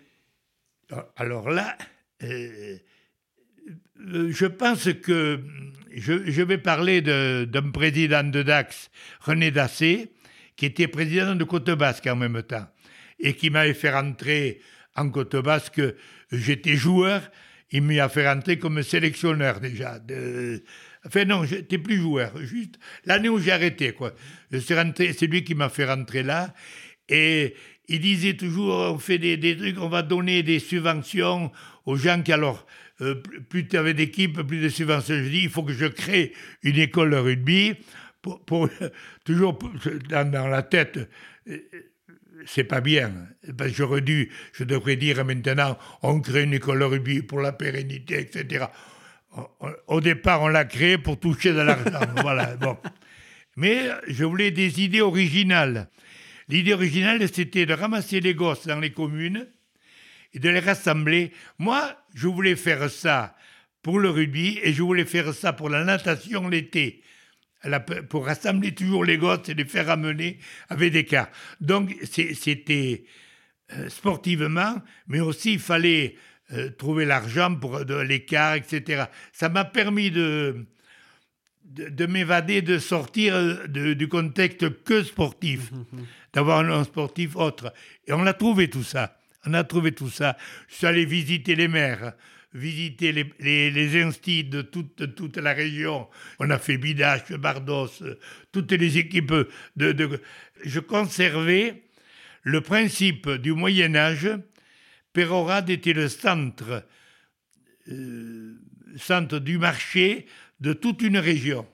[1.15, 1.77] Alors là,
[2.23, 2.77] euh,
[4.07, 5.39] Euh, je pense que
[5.93, 8.89] je, vais parler d'un président de Dax,
[9.21, 10.11] René Dassé,
[10.55, 12.67] qui était président de Côte Basque en même temps,
[13.19, 14.61] et qui m'avait fait rentrer
[14.95, 15.81] en Côte Basque.
[16.31, 17.29] J'étais joueur,
[17.71, 19.99] il m'a fait rentrer comme sélectionneur déjà.
[21.05, 22.75] Enfin non, j'étais plus joueur, juste
[23.05, 23.93] l'année où j'ai arrêté.
[23.93, 24.13] quoi.
[24.51, 26.53] C'est lui qui m'a fait rentrer là.
[27.09, 27.55] Et
[27.87, 31.51] il disait toujours, on fait des, trucs, on va donner des subventions
[31.85, 32.65] aux gens qui alors
[33.01, 33.15] euh,
[33.49, 35.15] plus tu avais d'équipes, plus de subventions.
[35.15, 37.75] Je dis, il faut que je crée une école de rugby
[39.25, 39.57] toujours
[40.09, 40.99] dans, la tête.
[41.49, 41.57] Euh,
[42.45, 43.11] c'est pas bien.
[44.03, 48.65] Dû, je devrais dire maintenant, on crée une école de rugby pour la pérennité, etc.
[49.87, 51.99] Au départ, on l'a créée pour toucher de l'argent.
[52.21, 52.77] voilà, bon.
[53.55, 55.89] Mais je voulais des idées originales.
[56.51, 59.47] L'idée originale, c'était de ramasser les gosses dans les communes
[60.33, 61.31] et de les rassembler.
[61.57, 63.37] Moi, je voulais faire ça
[63.81, 67.03] pour le rugby et je voulais faire ça pour la natation l'été.
[68.09, 71.29] Pour rassembler toujours les gosses et les faire ramener avec des cars.
[71.61, 73.05] Donc, c'était
[73.71, 74.75] euh, sportivement,
[75.07, 76.17] mais aussi il fallait
[76.51, 79.05] euh, trouver l'argent pour les cars, etc.
[79.31, 80.65] Ça m'a permis de,
[81.71, 85.71] de, m'évader, de sortir du contexte que sportif,
[86.33, 87.73] d'avoir un sportif autre.
[88.07, 89.17] Et on a trouvé tout ça.
[89.45, 90.37] On a trouvé tout ça.
[90.67, 92.13] Je suis allé visiter les maires,
[92.53, 96.07] visiter les, les, les de toute, toute, la région.
[96.39, 97.89] On a fait Bidache, Bardos,
[98.51, 99.33] toutes les équipes.
[99.75, 100.21] De, de,
[100.63, 101.83] Je conservais
[102.43, 104.29] le principe du Moyen Âge.
[105.13, 106.85] Pérorade était le centre,
[107.89, 108.55] euh,
[108.95, 110.25] centre du marché
[110.61, 111.67] de toute une région.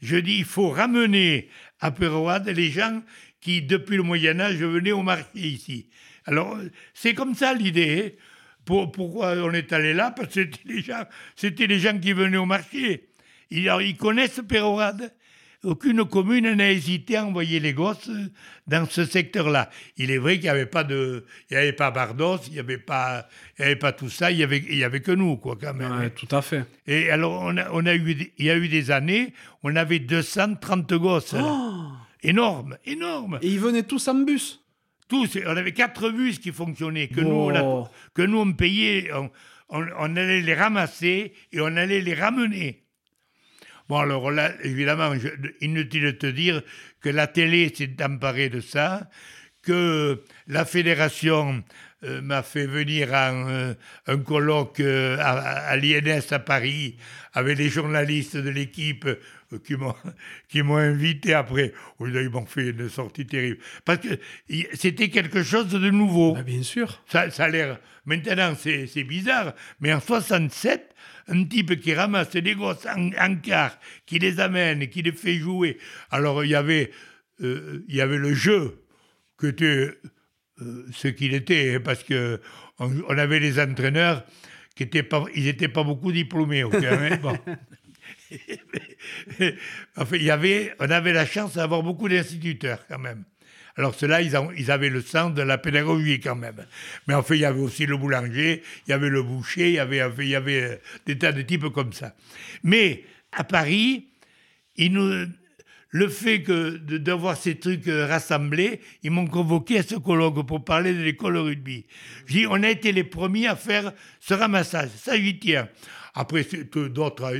[0.00, 1.48] Je dis, il faut ramener
[1.80, 3.02] à Pérorade les gens
[3.40, 5.88] qui, depuis le Moyen Âge, venaient au marché ici.
[6.24, 6.56] Alors,
[6.94, 8.16] c'est comme ça l'idée.
[8.70, 8.90] Hein.
[8.92, 10.12] pourquoi on est allé là?
[10.12, 10.48] Parce que
[11.34, 13.08] c'était les gens, qui venaient au marché.
[13.50, 15.12] Ils, connaissent Pérorade.
[15.64, 18.10] Aucune commune n'a hésité à envoyer les gosses
[18.66, 19.70] dans ce secteur-là.
[19.96, 22.58] Il est vrai qu'il n'y avait pas de, il y avait pas Bardos, il n'y
[22.60, 23.28] avait pas,
[23.58, 24.30] il y avait pas tout ça.
[24.30, 25.98] Il y avait, il y avait que nous, quoi, quand même.
[25.98, 26.64] Ouais, tout à fait.
[26.86, 29.32] Et alors, on a, on a eu, il y a eu des années,
[29.64, 31.34] on avait 230 gosses.
[31.36, 31.88] Oh
[32.22, 33.38] énorme, énorme.
[33.42, 34.60] Et ils venaient tous en bus
[35.08, 39.10] tous, on avait quatre bus qui fonctionnaient, que, nous, on que nous on payait,
[39.70, 42.84] on, allait les ramasser et on allait les ramener.
[43.88, 45.12] Bon, alors là, évidemment,
[45.60, 46.62] inutile de te dire
[47.00, 49.08] que la télé s'est emparée de ça,
[49.62, 51.64] que la fédération
[52.04, 53.74] euh, m'a fait venir à un,
[54.06, 56.96] un colloque euh, à, l'INS à Paris
[57.32, 59.94] avec les journalistes de l'équipe euh, qui m'ont
[60.48, 61.72] qui m'ont invité après.
[62.00, 64.08] Ils m'ont fait une sortie terrible parce que
[64.74, 66.34] c'était quelque chose de nouveau.
[66.34, 67.02] Bah, bien sûr.
[67.08, 70.94] Ça, ça a l'air maintenant c'est bizarre, mais en 67
[71.26, 73.76] un type qui ramasse des gosses en, en quart,
[74.06, 75.78] qui les amène, qui les fait jouer.
[76.10, 76.92] Alors il y avait
[77.40, 78.78] il y avait le jeu
[79.38, 80.00] que tu euh,
[80.92, 82.40] ce qu'il était, hein, parce que
[82.78, 84.24] on, avait les entraîneurs
[84.74, 86.62] qui étaient pas, ils n'étaient pas beaucoup diplômés.
[86.62, 86.70] Hein,
[89.96, 93.24] enfin, il y avait, on avait la chance d'avoir beaucoup d'instituteurs quand même.
[93.76, 96.66] Alors ceux-là, ils, ils, avaient le sens de la pédagogie quand même.
[97.06, 99.74] Mais en fait, il y avait aussi le boulanger, il y avait le boucher, il
[99.74, 102.14] y avait, il y avait des tas de types comme ça.
[102.64, 104.08] Mais à Paris,
[104.76, 105.26] ils nous,
[105.90, 110.64] le fait que d'avoir ces trucs euh, rassemblés, ils m'ont convoqué à ce colloque pour
[110.64, 111.86] parler de l'école rugby.
[112.28, 115.68] Dis, on a été les premiers à faire ce ramassage, ça j'y tiens.
[116.14, 116.44] Après,
[116.90, 117.32] d'autres,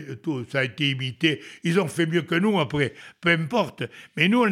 [0.51, 1.41] ça a été imité.
[1.65, 3.83] Ils ont fait mieux que nous après, peu importe.
[4.17, 4.47] Mais nous,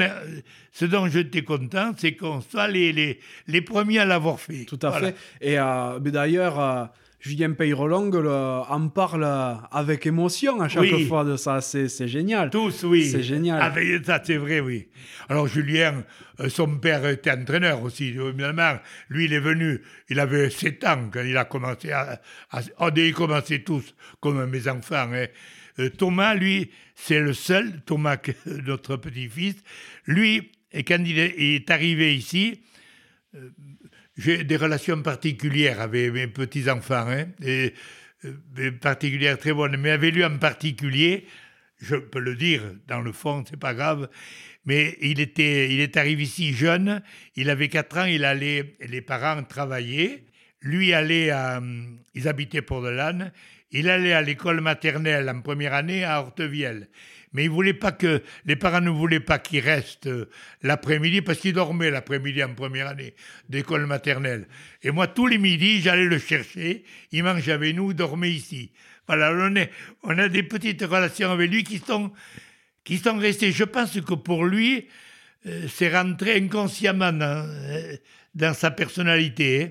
[0.72, 4.64] ce dont j'étais content, c'est qu'on soit les, les, les, premiers à l'avoir fait.
[4.64, 5.14] Tout à fait.
[5.40, 6.84] Et euh, d'ailleurs, euh,
[7.18, 8.10] Julien Peyrolong
[8.68, 9.26] en parle
[9.70, 11.60] avec émotion à chaque fois de ça.
[11.60, 12.50] C'est génial.
[12.50, 13.06] Tous, oui.
[13.06, 13.60] C'est génial.
[13.62, 14.88] Ah, ça, c'est vrai, oui.
[15.28, 16.04] Alors, Julien,
[16.40, 18.12] euh, son père était entraîneur aussi.
[18.12, 22.20] Lui, il est venu, il avait 7 ans quand il a commencé à.
[22.50, 25.08] à oh, il commençait tous, comme mes enfants.
[25.12, 25.26] Hein.
[25.78, 28.18] Euh, Thomas, lui, c'est le seul, Thomas,
[28.66, 29.56] notre petit-fils.
[30.06, 30.52] Lui,
[30.86, 32.60] quand il est arrivé ici,
[33.34, 33.50] euh,
[34.16, 37.74] j'ai des relations particulières avec mes petits-enfants, hein, et,
[38.24, 39.76] euh, particulières très bonnes.
[39.76, 41.26] Mais avec lui en particulier,
[41.78, 44.08] je peux le dire, dans le fond, c'est pas grave,
[44.64, 47.02] mais il, était, il est arrivé ici jeune,
[47.36, 50.24] il avait 4 ans, il allait, les parents travaillaient,
[50.62, 51.62] lui allait à,
[52.14, 53.32] ils habitaient pour de l'âne,
[53.70, 56.88] il allait à l'école maternelle en première année à Hortevielle.
[57.36, 60.30] Mais il voulait pas que les parents ne voulaient pas qu'il reste euh,
[60.62, 63.14] l'après-midi parce qu'il dormait l'après-midi en première année
[63.50, 64.48] d'école maternelle.
[64.82, 66.82] Et moi, tous les midis, j'allais le chercher.
[67.12, 68.72] Il mangeait avec nous, il dormait ici.
[69.06, 69.34] Voilà,
[70.02, 72.10] on a des petites relations avec lui qui sont,
[72.84, 73.52] qui sont restées.
[73.52, 74.86] Je pense que pour lui,
[75.44, 77.96] euh, c'est rentré inconsciemment dans, euh,
[78.34, 79.62] dans sa personnalité.
[79.62, 79.70] hein.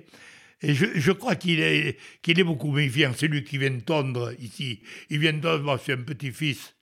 [0.61, 3.11] Et je, je crois qu'il est, qu'il est beaucoup méfiant.
[3.17, 4.81] C'est lui qui vient tondre ici.
[5.09, 6.74] Il vient tondre, bon, c'est un petit-fils.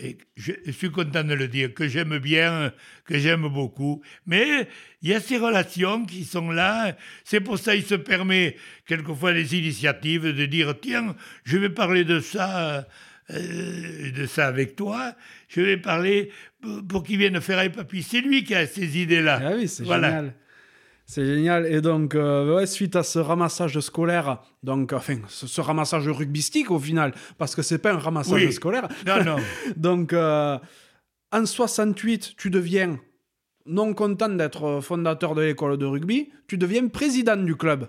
[0.00, 2.72] Et je, je suis content de le dire, que j'aime bien,
[3.04, 4.00] que j'aime beaucoup.
[4.26, 4.68] Mais
[5.02, 6.96] il y a ces relations qui sont là.
[7.24, 12.04] C'est pour ça qu'il se permet quelquefois les initiatives de dire tiens, je vais parler
[12.04, 12.86] de ça,
[13.30, 15.14] euh, de ça avec toi.
[15.48, 16.30] Je vais parler
[16.62, 18.02] pour, pour qu'il vienne faire un papy.
[18.04, 19.40] C'est lui qui a ces idées-là.
[19.42, 20.08] Ah oui, c'est Voilà.
[20.10, 20.34] génial.
[21.10, 21.64] C'est génial.
[21.72, 26.70] Et donc, euh, ouais, suite à ce ramassage scolaire, donc, enfin, ce, ce ramassage rugbystique
[26.70, 28.52] au final, parce que c'est pas un ramassage Oui.
[28.52, 28.88] scolaire.
[29.06, 29.36] Non, non.
[29.76, 30.58] Donc, euh,
[31.32, 33.00] en 68, tu deviens,
[33.64, 37.88] non content d'être fondateur de l'école de rugby, tu deviens président du club.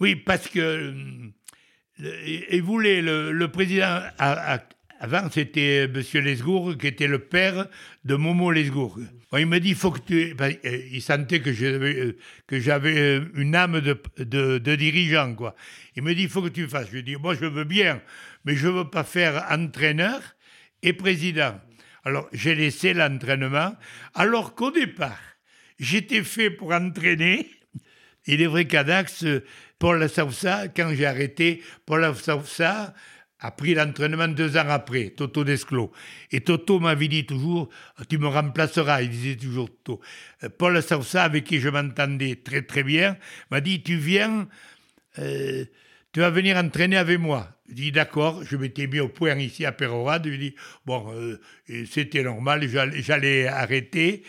[0.00, 2.14] Oui, parce que euh,
[2.50, 3.84] il voulait le, le président
[4.18, 4.62] a- a-
[4.98, 6.02] avant c'était M.
[6.14, 7.66] Lesgourg qui était le père
[8.04, 8.98] de Momo Lesgourg.
[9.36, 12.16] Il me dit faut que tu ben, euh, il sentait que j'avais euh,
[12.52, 15.54] euh, une âme de, dirigeant quoi.
[15.96, 16.88] Il me dit faut que tu fasses.
[16.88, 18.00] Je lui dis moi je veux bien,
[18.44, 20.20] mais je veux pas faire entraîneur
[20.82, 21.60] et président.
[22.04, 23.74] Alors j'ai laissé l'entraînement
[24.14, 25.18] alors qu'au départ
[25.78, 27.46] j'étais fait pour entraîner.
[28.26, 29.44] Il est vrai qu'à Dax, euh,
[29.78, 32.94] Paul Sausa, quand j'ai arrêté, Paul Sausa
[33.40, 35.92] a pris l'entraînement deux ans après, Toto Desclos.
[36.32, 37.68] Et Toto m'avait dit toujours,
[38.08, 40.00] tu me remplaceras, il disait toujours Toto.
[40.42, 43.16] Euh, Paul Sausa, avec qui je m'entendais très très bien,
[43.50, 44.48] m'a dit, tu viens,
[45.18, 45.64] euh,
[46.12, 47.48] tu vas venir entraîner avec moi.
[47.68, 50.54] Je dis d'accord, je m'étais mis au point ici à Pérorade, je dis,
[50.86, 51.38] bon, euh,
[51.90, 52.66] c'était normal,
[52.96, 54.22] j'allais arrêter,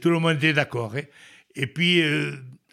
[0.00, 0.94] tout le monde était d'accord.
[0.96, 1.02] hein.
[1.54, 2.02] Et puis,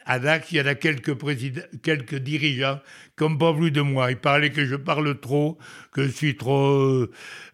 [0.05, 2.79] à Dax, il y en a quelques, dirigeants
[3.17, 4.11] qui n'ont pas voulu de moi.
[4.11, 5.57] Ils parlaient que je parle trop,
[5.91, 7.07] que je suis trop,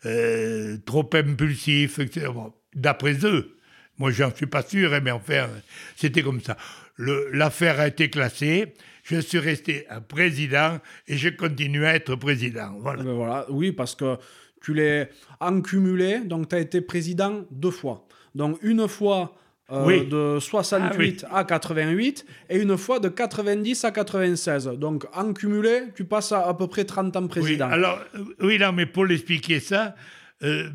[0.05, 2.27] euh, trop impulsif, etc.
[2.75, 3.55] D'après eux.
[3.97, 5.49] Moi, j'en suis pas sûr, hein, mais enfin,
[5.95, 6.57] c'était comme ça.
[6.97, 8.73] L'affaire a été classée.
[9.03, 12.77] Je suis resté président et je continue à être président.
[12.79, 13.03] Voilà.
[13.03, 14.17] Ben oui, parce que
[14.61, 18.07] tu l'es en cumulé, donc tu as été président deux fois.
[18.35, 19.35] Donc une fois
[19.71, 20.05] euh, Oui.
[20.07, 24.65] de 68 à 88 et une fois de 90 à 96.
[24.77, 27.69] Donc en cumulé, tu passes à à peu près 30 ans Oui, président.
[27.69, 29.95] alors, euh, oui, non, mais pour l'expliquer ça,
[30.43, 30.69] euh,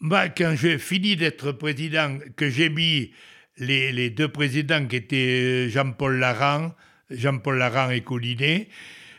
[0.00, 3.12] moi, quand j'ai fini d'être président, que j'ai mis
[3.58, 6.72] les, les deux présidents qui étaient euh, Jean-Paul Larran,
[7.10, 8.68] Jean-Paul Larran et Collinet,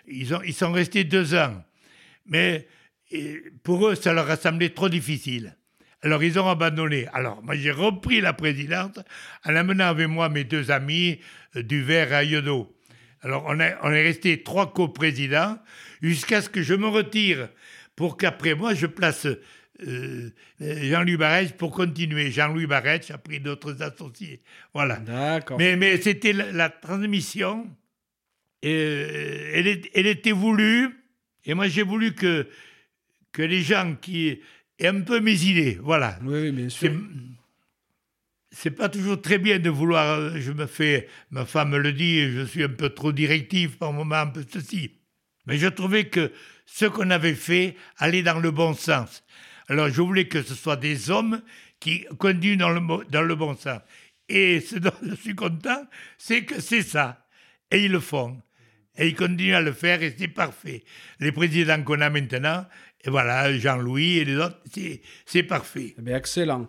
[0.08, 1.64] ils, ont, ils sont restés deux ans.
[2.26, 2.68] Mais
[3.64, 5.56] pour eux, ça leur a semblé trop difficile.
[6.04, 7.08] Alors, ils ont abandonné.
[7.14, 8.98] Alors, moi, j'ai repris la présidence
[9.46, 11.20] en amenant avec moi mes deux amis
[11.56, 12.76] euh, du Vert à Yodo.
[13.22, 15.60] Alors, on, a- on est resté trois coprésidents
[16.02, 17.50] jusqu'à ce que je me retire
[17.96, 19.28] pour qu'après moi, je place
[19.88, 20.30] euh,
[20.60, 22.32] Jean-Louis Barrès pour continuer.
[22.32, 24.42] Jean-Louis Barrès a pris d'autres associés.
[24.74, 24.96] Voilà.
[24.98, 25.58] D'accord.
[25.60, 27.68] Mais, mais c'était la, la transmission,
[28.66, 30.90] euh, elle, est- elle était voulue,
[31.46, 32.48] et moi j'ai voulu que,
[33.32, 34.40] que les gens qui
[34.82, 36.20] aient un peu mes idées, voilà.
[36.24, 36.92] Oui, bien sûr.
[38.52, 42.46] C'est pas toujours très bien de vouloir, je me fais, ma femme le dit, je
[42.46, 44.92] suis un peu trop directif par moment, un peu ceci.
[45.48, 46.32] Mais je trouvais que
[46.66, 49.24] ce qu'on avait fait allait dans le bon sens.
[49.68, 51.42] Alors je voulais que ce soit des hommes
[51.80, 53.80] qui conduisent dans le, dans le bon sens.
[54.28, 55.86] Et ce dont je suis content,
[56.18, 57.26] c'est que c'est ça.
[57.72, 58.42] Et ils le font.
[58.98, 60.84] Et ils continuent à le faire et c'est parfait.
[61.20, 62.66] Les présidents qu'on a maintenant,
[63.04, 64.60] et voilà, Jean-Louis et les autres,
[65.26, 65.96] c'est- parfait.
[65.98, 66.68] Eh bien, excellent.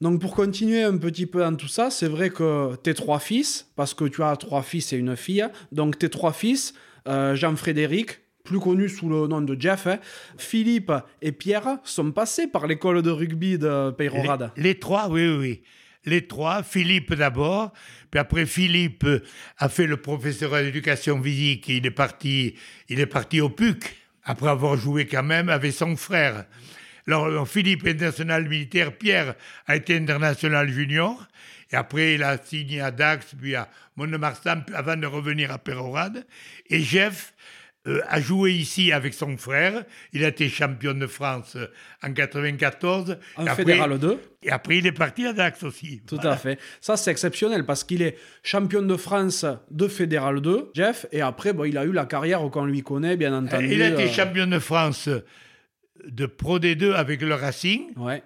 [0.00, 3.70] Donc pour continuer un petit peu dans tout ça, c'est vrai que tes trois fils,
[3.76, 6.74] parce que tu as trois fils et une fille, donc tes trois fils,
[7.08, 9.98] euh, Jean-Frédéric, plus connu sous le nom de Jeff, hein,
[10.36, 10.92] Philippe
[11.22, 14.50] et Pierre, sont passés par l'école de rugby de Peyrorade.
[14.56, 15.62] Les, les trois, oui, oui, oui.
[16.06, 17.72] Les trois, Philippe d'abord,
[18.10, 19.06] puis après Philippe
[19.56, 22.56] a fait le professeur d'éducation physique, il est parti,
[22.90, 26.44] il est parti au PUC, après avoir joué quand même avec son frère.
[27.06, 29.34] Alors, alors, Philippe international militaire, Pierre
[29.66, 31.26] a été international junior,
[31.70, 36.26] et après il a signé à Dax, puis à Mont-de-Marsan, avant de revenir à Pérorade.
[36.70, 37.33] Et Jeff
[37.86, 41.66] euh, a joué ici avec son frère, il a été champion de France euh,
[42.02, 43.18] en 94.
[43.36, 44.18] En après- Fédéral 2.
[44.42, 46.00] et après, il est parti à Dax aussi.
[46.06, 46.32] Tout Voilà.
[46.32, 46.58] à fait.
[46.80, 51.52] Ça, c'est exceptionnel parce qu'il est champion de France de Fédéral 2, Jeff, et après,
[51.52, 53.68] bon, il a eu la carrière qu'on lui connaît, bien entendu.
[53.70, 55.08] Il a été euh, champion de France
[56.06, 57.92] de Pro D2 avec le Racing.
[57.96, 58.22] Ouais,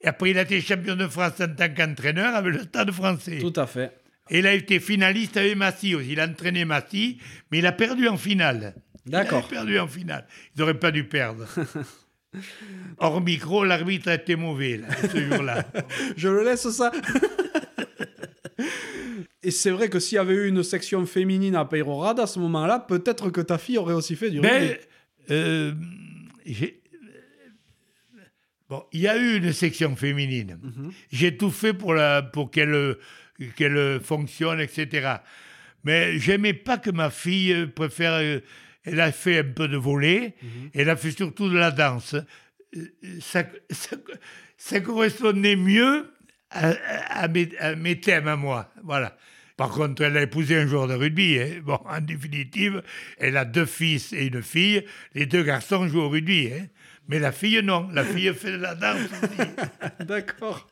[0.00, 3.38] Et après, il a été champion de France en tant qu'entraîneur avec le Stade français.
[3.38, 3.92] tout à fait.
[4.30, 6.12] Et il a été finaliste avec Massy aussi.
[6.12, 7.18] Il a entraîné Massy,
[7.50, 8.74] mais il a perdu en finale.
[9.06, 9.46] D'accord.
[9.50, 10.26] Il a perdu en finale.
[10.54, 11.46] Ils n'auraient pas dû perdre.
[12.98, 15.64] Hors micro, l'arbitre a été mauvais là, ce jour-là.
[16.16, 16.92] Je le laisse ça.
[19.42, 22.38] Et c'est vrai que s'il y avait eu une section féminine à Peyrorade à ce
[22.40, 24.52] moment-là, peut-être que ta fille aurait aussi fait du rugby.
[24.52, 24.80] Mais
[25.30, 25.72] euh,
[26.44, 26.82] j'ai-
[28.68, 30.58] bon, il y a eu une section féminine.
[31.10, 32.96] J'ai tout fait pour, la, pour qu'elle
[33.56, 35.08] qu'elle fonctionne, etc.
[35.84, 38.14] Mais j'aimais pas que ma fille euh, préfère.
[38.14, 38.40] euh,
[38.84, 40.34] Elle a fait un peu de volet,
[40.74, 42.14] elle a fait surtout de la danse.
[42.76, 42.86] Euh,
[43.20, 43.96] Ça, ça,
[44.56, 46.10] ça correspondait mieux
[46.50, 48.72] à, mes, à mes thèmes à moi.
[48.82, 49.16] Voilà.
[49.56, 51.38] Par contre, elle a épousé un joueur de rugby.
[51.38, 51.60] hein.
[51.62, 52.82] Bon, en définitive,
[53.18, 54.84] elle a deux fils et une fille.
[55.14, 56.50] Les deux garçons jouent au rugby.
[56.52, 56.66] hein.
[57.08, 57.88] Mais la fille, non.
[57.92, 59.08] La fille fait de la danse.
[60.06, 60.68] D'accord.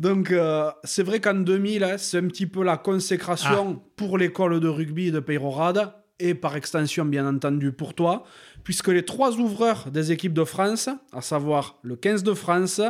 [0.00, 4.58] Donc, euh, c'est vrai qu'en 2000, hein, c'est un petit peu la consécration pour l'école
[4.58, 8.24] de rugby de Peyrorade et par extension, bien entendu, pour toi,
[8.64, 12.80] puisque les trois ouvreurs des équipes de France, à savoir le 15 de France,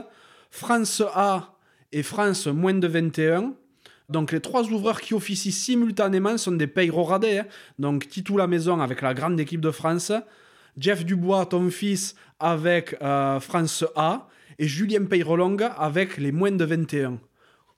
[0.50, 1.56] France A
[1.92, 3.54] et France moins de 21,
[4.08, 7.38] donc les trois ouvreurs qui officient simultanément sont des Peyroradais.
[7.40, 7.46] hein.
[7.78, 10.12] Donc Titou la maison avec la grande équipe de France,
[10.76, 14.28] Jeff Dubois, ton fils, avec euh, France A,
[14.60, 17.18] et Julien Peyrolong avec les moins de 21.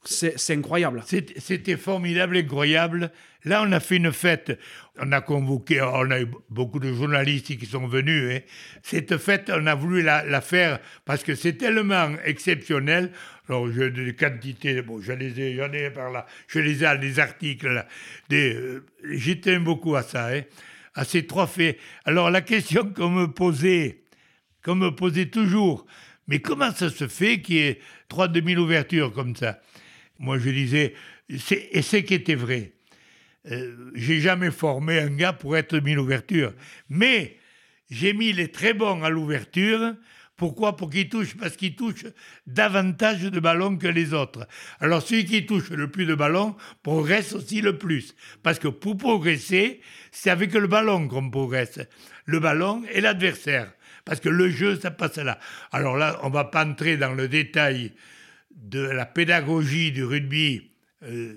[0.04, 1.04] C'est incroyable.
[1.06, 3.12] C'était formidable, incroyable.
[3.44, 4.58] Là, on a fait une fête.
[4.98, 8.34] On a convoqué, on a eu beaucoup de journalistes qui sont venus.
[8.34, 8.40] hein.
[8.82, 13.12] Cette fête, on a voulu la, faire parce que c'est tellement exceptionnel.
[13.48, 17.86] Alors, j'ai des quantités, bon, j'en ai par là, je les ai, des articles là.
[18.28, 20.42] Des, euh, beaucoup à ça, hein,
[20.96, 21.78] à ces trois faits.
[22.04, 24.02] Alors, la question qu'on me posait,
[24.64, 25.86] qu'on me posait toujours,
[26.28, 29.60] mais comment ça se fait qu'il y ait trois demi-ouvertures comme ça?
[30.18, 30.94] Moi, je disais,
[31.28, 32.72] et c'est qui était vrai.
[33.50, 36.54] Euh, j'ai jamais formé un gars pour être demi-ouverture,
[36.88, 37.38] mais
[37.90, 39.94] j'ai mis les très bons à l'ouverture.
[40.36, 40.76] Pourquoi?
[40.76, 42.06] Pour qu'ils touchent, parce qu'ils touchent
[42.46, 44.46] davantage de ballons que les autres.
[44.80, 48.14] Alors celui qui touche le plus de ballons progresse aussi le plus.
[48.42, 51.80] Parce que pour progresser, c'est avec le ballon qu'on progresse.
[52.24, 53.72] Le ballon et l'adversaire.
[54.04, 55.38] Parce que le jeu, ça passe là.
[55.70, 57.92] Alors là, on va pas entrer dans le détail
[58.54, 60.70] de la pédagogie du rugby.
[61.04, 61.36] euh,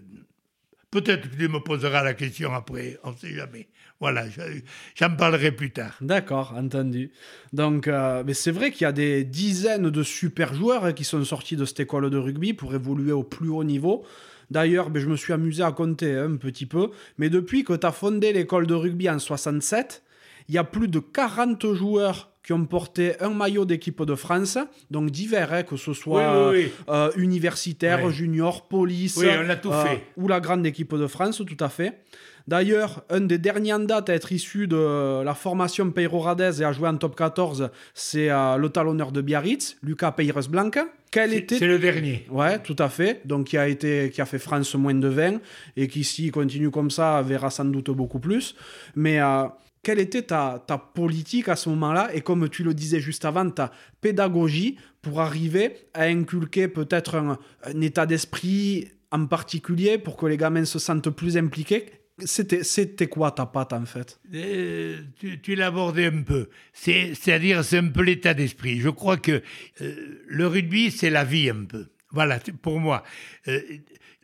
[0.91, 3.67] Peut-être que tu me poseras la question après, on ne sait jamais.
[3.99, 4.61] Voilà, je-
[4.95, 5.97] j'en parlerai plus tard.
[5.99, 7.11] D'accord, entendu.
[7.51, 11.03] Donc, euh, mais c'est vrai qu'il y a des dizaines de super joueurs hein, qui
[11.03, 14.05] sont sortis de cette école de rugby pour évoluer au plus haut niveau.
[14.51, 16.91] D'ailleurs, ben, je me suis amusé à compter hein, un petit peu.
[17.17, 20.01] Mais depuis que tu as fondé l'école de rugby en 67,
[20.47, 24.59] il y a plus de 40 joueurs qui ont porté un maillot d'équipe de France,
[24.91, 26.71] donc divers, hein, que ce soit Oui, oui, oui.
[26.89, 30.03] euh, universitaire, junior, police, fait.
[30.15, 32.01] ou la grande équipe de France, tout à fait.
[32.47, 36.71] D'ailleurs, un des derniers en date à être issu de la formation Peyroradaise et à
[36.71, 40.85] jouer en top 14, c'est euh, le talonneur de Biarritz, Lucas Peyres Blanca.
[41.09, 42.27] Quel C'est était c'est le dernier.
[42.29, 43.21] Ouais, tout à fait.
[43.25, 45.39] Donc, qui a, été, qui a fait France moins de 20
[45.75, 48.55] et qui, s'il continue comme ça, verra sans doute beaucoup plus.
[48.95, 49.45] Mais euh,
[49.85, 53.47] quelle était ta, ta politique à ce moment-là et comme tu le disais juste avant,
[53.51, 53.71] ta
[54.01, 57.37] pédagogie pour arriver à inculquer peut-être un,
[57.81, 61.85] état d'esprit en particulier pour que les gamins se sentent plus impliqués?
[62.17, 64.19] C'était c'était quoi ta patte en fait?
[64.33, 66.49] Euh, tu, tu abordé un peu.
[66.73, 68.79] C'est- C'est-à-dire, c'est un peu l'état d'esprit.
[68.79, 69.43] Je crois que
[69.81, 71.89] euh, le rugby, c'est la vie un peu.
[72.11, 73.03] Voilà, pour moi.
[73.47, 73.59] Euh,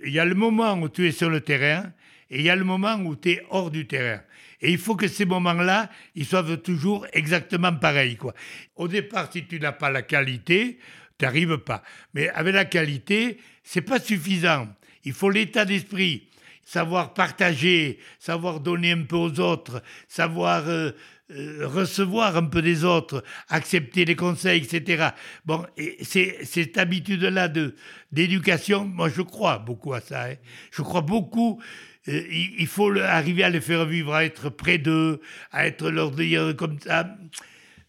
[0.04, 1.94] Il y a le moment où tu es sur le terrain
[2.32, 4.22] et il y a le moment où tu es hors du terrain.
[4.62, 8.16] Et il faut que ces moments-là, ils soient toujours exactement pareils.
[8.16, 8.34] Quoi.
[8.76, 10.78] Au départ, si tu n'as pas la qualité,
[11.18, 11.82] tu n'arrives pas.
[12.14, 14.68] Mais avec la qualité, c'est pas suffisant.
[15.04, 16.28] Il faut l'état d'esprit
[16.64, 20.92] savoir partager, savoir donner un peu aux autres, savoir euh,
[21.32, 25.10] euh, recevoir un peu des autres, accepter les conseils, etc.
[25.46, 27.76] Bon, et c'est cette habitude-là de
[28.12, 30.26] d'éducation, moi je crois beaucoup à ça.
[30.26, 30.36] hein.
[30.72, 31.62] Je crois beaucoup.
[32.08, 35.22] Euh, il, faut le- arriver à les faire vivre, à être près d'eux,
[35.52, 37.16] à être leur dire comme ça.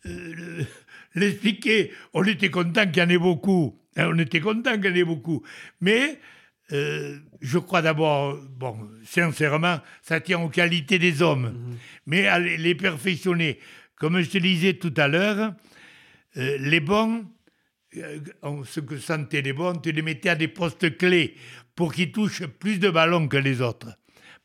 [0.06, 0.66] euh, le-
[1.14, 1.92] L'expliquer.
[2.14, 3.78] On était content qu'il y en ait beaucoup.
[3.96, 5.42] hein, on était content qu'il y en ait beaucoup.
[5.80, 6.18] Mais
[6.72, 11.76] euh, je crois d'abord, bon, sincèrement, ça tient aux qualités des hommes.
[12.06, 13.58] Mais à les perfectionner.
[13.96, 15.54] Comme je te disais tout à l'heure,
[16.38, 17.26] euh, les bons,
[18.42, 21.34] on- ce que sentaient les bons, tu les mettais à des postes clés
[21.76, 23.88] pour qu'ils touchent plus de ballons que les autres.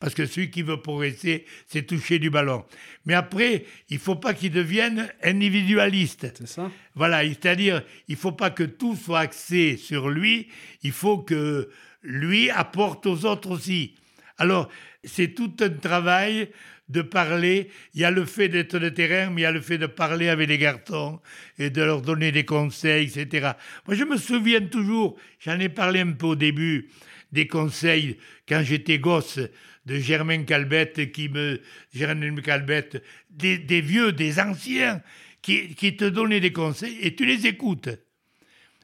[0.00, 2.64] Parce que celui qui veut progresser, c'est toucher du ballon.
[3.04, 6.32] Mais après, il faut pas qu'il devienne individualiste.
[6.36, 10.48] C'est ça Voilà, c'est-à-dire, il faut pas que tout soit axé sur lui,
[10.82, 11.68] il faut que
[12.02, 13.94] lui apporte aux autres aussi.
[14.38, 14.68] Alors,
[15.02, 16.48] c'est tout un travail
[16.88, 17.68] de parler.
[17.94, 19.86] Il y a le fait d'être de terrain, mais il y a le fait de
[19.86, 21.20] parler avec les garçons
[21.58, 23.52] et de leur donner des conseils, etc.
[23.86, 26.88] Moi, je me souviens toujours, j'en ai parlé un peu au début,
[27.32, 28.16] des conseils
[28.48, 29.40] quand j'étais gosse
[29.88, 31.60] de Germain Calbette, qui me,
[31.94, 35.02] Germain Calbette, des, des vieux, des anciens,
[35.42, 37.88] qui, qui te donnaient des conseils et tu les écoutes.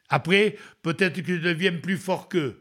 [0.09, 2.61] Après, peut-être que tu deviens plus fort qu'eux.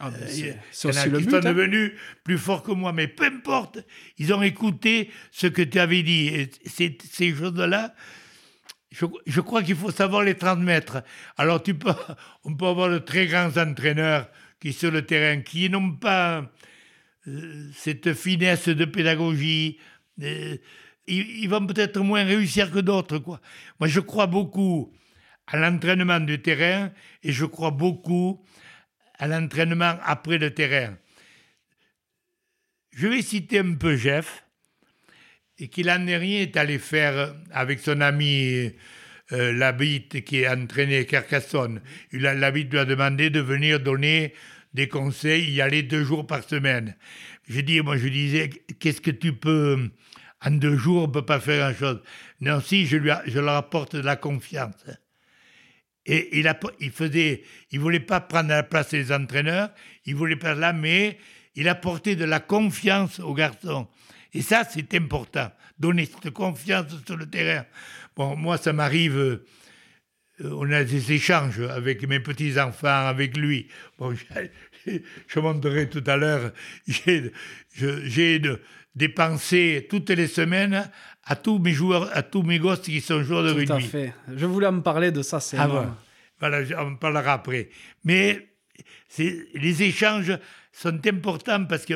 [0.00, 1.52] Ah, Euh, y a- c'est- aussi le qui but, sont hein.
[1.52, 1.92] devenus
[2.24, 3.78] plus forts que moi, mais peu importe,
[4.18, 6.26] ils ont écouté ce que tu avais dit.
[6.28, 7.94] Et ces, ces choses-là,
[8.90, 11.02] je, je crois qu'il faut savoir les transmettre.
[11.36, 11.92] Alors, tu peux,
[12.44, 14.28] on peut avoir de très grands entraîneurs
[14.60, 16.42] qui, sur le terrain, qui n'ont pas euh,
[17.74, 19.78] cette finesse de pédagogie.
[20.22, 20.56] euh,
[21.06, 23.22] ils, vont peut-être moins réussir que d'autres.
[23.80, 24.92] Moi, je crois beaucoup
[25.46, 26.90] à l'entraînement du terrain
[27.22, 28.44] et je crois beaucoup
[29.18, 30.96] à l'entraînement après le terrain.
[32.92, 34.44] Je vais citer un peu Jeff,
[35.58, 38.72] et qu'il en est rien est allé faire avec son ami
[39.32, 41.80] euh, Labitte qui est entraîné Carcassonne.
[42.12, 44.34] Labitte lui a demandé de venir donner
[44.74, 46.96] des conseils, y aller deux jours par semaine.
[47.48, 48.50] Je dis, moi je disais,
[48.80, 49.90] qu'est-ce que tu peux,
[50.44, 52.02] en deux jours, on ne peut pas faire grand-chose.
[52.40, 54.84] Non, si, je, lui je leur apporte de la confiance.
[56.06, 59.70] Et il, a, il faisait, il voulait pas prendre la place des entraîneurs,
[60.04, 61.18] il voulait pas là, mais
[61.54, 63.88] il apportait de la confiance aux garçons.
[64.34, 67.64] Et ça, c'est important, donner cette confiance sur le terrain.
[68.16, 69.40] Bon, moi, ça m'arrive,
[70.42, 73.68] on a des échanges avec mes petits-enfants, avec lui.
[73.98, 74.14] Bon,
[74.86, 74.92] je,
[75.28, 76.52] je montrerai tout à l'heure,
[76.86, 77.32] j'ai
[77.74, 78.60] je- j'ai de-
[78.94, 80.88] dépensé toutes les semaines
[81.24, 83.88] à tous mes joueurs, à tous mes gosses qui sont joueurs de Tout à rugby.
[83.88, 84.14] fait.
[84.34, 85.86] Je voulais me parler de ça, c'est Ah bon.
[86.38, 87.70] Voilà, on en parlera après.
[88.04, 88.46] Mais
[89.18, 90.36] les échanges
[90.72, 91.94] sont importants parce que,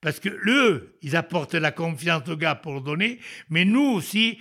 [0.00, 3.18] parce que eux, ils apportent la confiance aux gars pour donner,
[3.50, 4.38] mais nous aussi,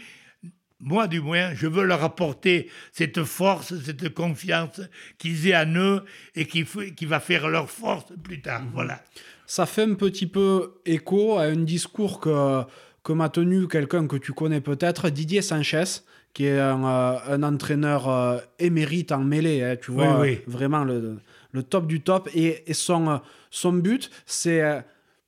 [0.84, 4.81] moi du moins, je veux leur apporter cette force, cette confiance
[5.17, 6.03] qu'ils aient en eux
[6.36, 6.65] et qui,
[6.95, 8.63] qui va faire leur force plus tard.
[8.73, 9.01] Voilà.
[9.45, 12.63] Ça fait un petit peu écho à un discours que,
[13.03, 15.84] que m'a tenu quelqu'un que tu connais peut-être, Didier Sanchez,
[16.34, 20.41] qui est un, euh, un entraîneur euh, émérite en mêlée, hein, tu vois, oui.
[20.47, 21.17] vraiment le,
[21.51, 22.29] le top du top.
[22.34, 23.17] Et, et son, euh,
[23.51, 24.84] son but, c'est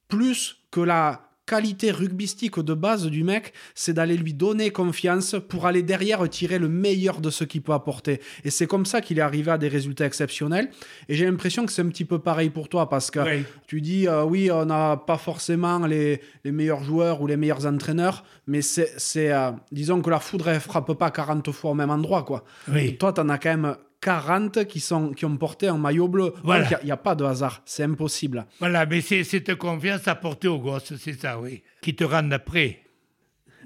[0.08, 5.66] plus que la qualité rugbystique de base du mec, c'est d'aller lui donner confiance pour
[5.68, 8.20] aller derrière tirer le meilleur de ce qu'il peut apporter.
[8.44, 10.70] Et c'est comme ça qu'il est arrivé à des résultats exceptionnels.
[11.10, 13.44] Et j'ai l'impression que c'est un petit peu pareil pour toi parce que Oui.
[13.68, 17.66] tu dis, euh, oui, on n'a pas forcément les, les meilleurs joueurs ou les meilleurs
[17.66, 21.76] entraîneurs, mais c'est, c'est, euh, disons que la foudre, elle frappe pas 40 fois au
[21.76, 22.44] même endroit, quoi.
[22.72, 22.88] Oui.
[22.88, 23.76] Et toi, tu en as quand même
[24.06, 26.34] 40 qui, sont, qui ont porté un maillot bleu.
[26.44, 26.68] Voilà.
[26.82, 28.46] Il n'y a, a pas de hasard, c'est impossible.
[28.60, 32.82] Voilà, mais c'est cette confiance apportée aux gosses, c'est ça, oui, qui te rendent après.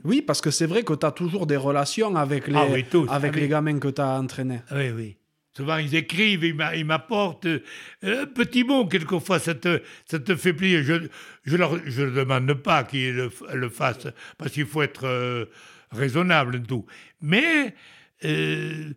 [0.06, 2.86] Oui, parce que c'est vrai que tu as toujours des relations avec les, Ah oui,
[2.90, 3.08] tous.
[3.10, 3.42] avec Ah oui.
[3.42, 4.62] les gamins que tu as entraînés.
[4.72, 5.16] Oui, oui.
[5.58, 7.60] Souvent, ils écrivent, ils m'a- ils m'apportent euh,
[8.04, 10.84] un petit mot, quelquefois, ça te, ça te fait plaisir.
[10.84, 11.08] Je ne
[11.44, 15.46] je leur, je leur demande pas qu'ils le, le fassent, parce qu'il faut être euh,
[15.92, 16.86] raisonnable et tout.
[17.22, 17.76] Mais
[18.24, 18.94] euh,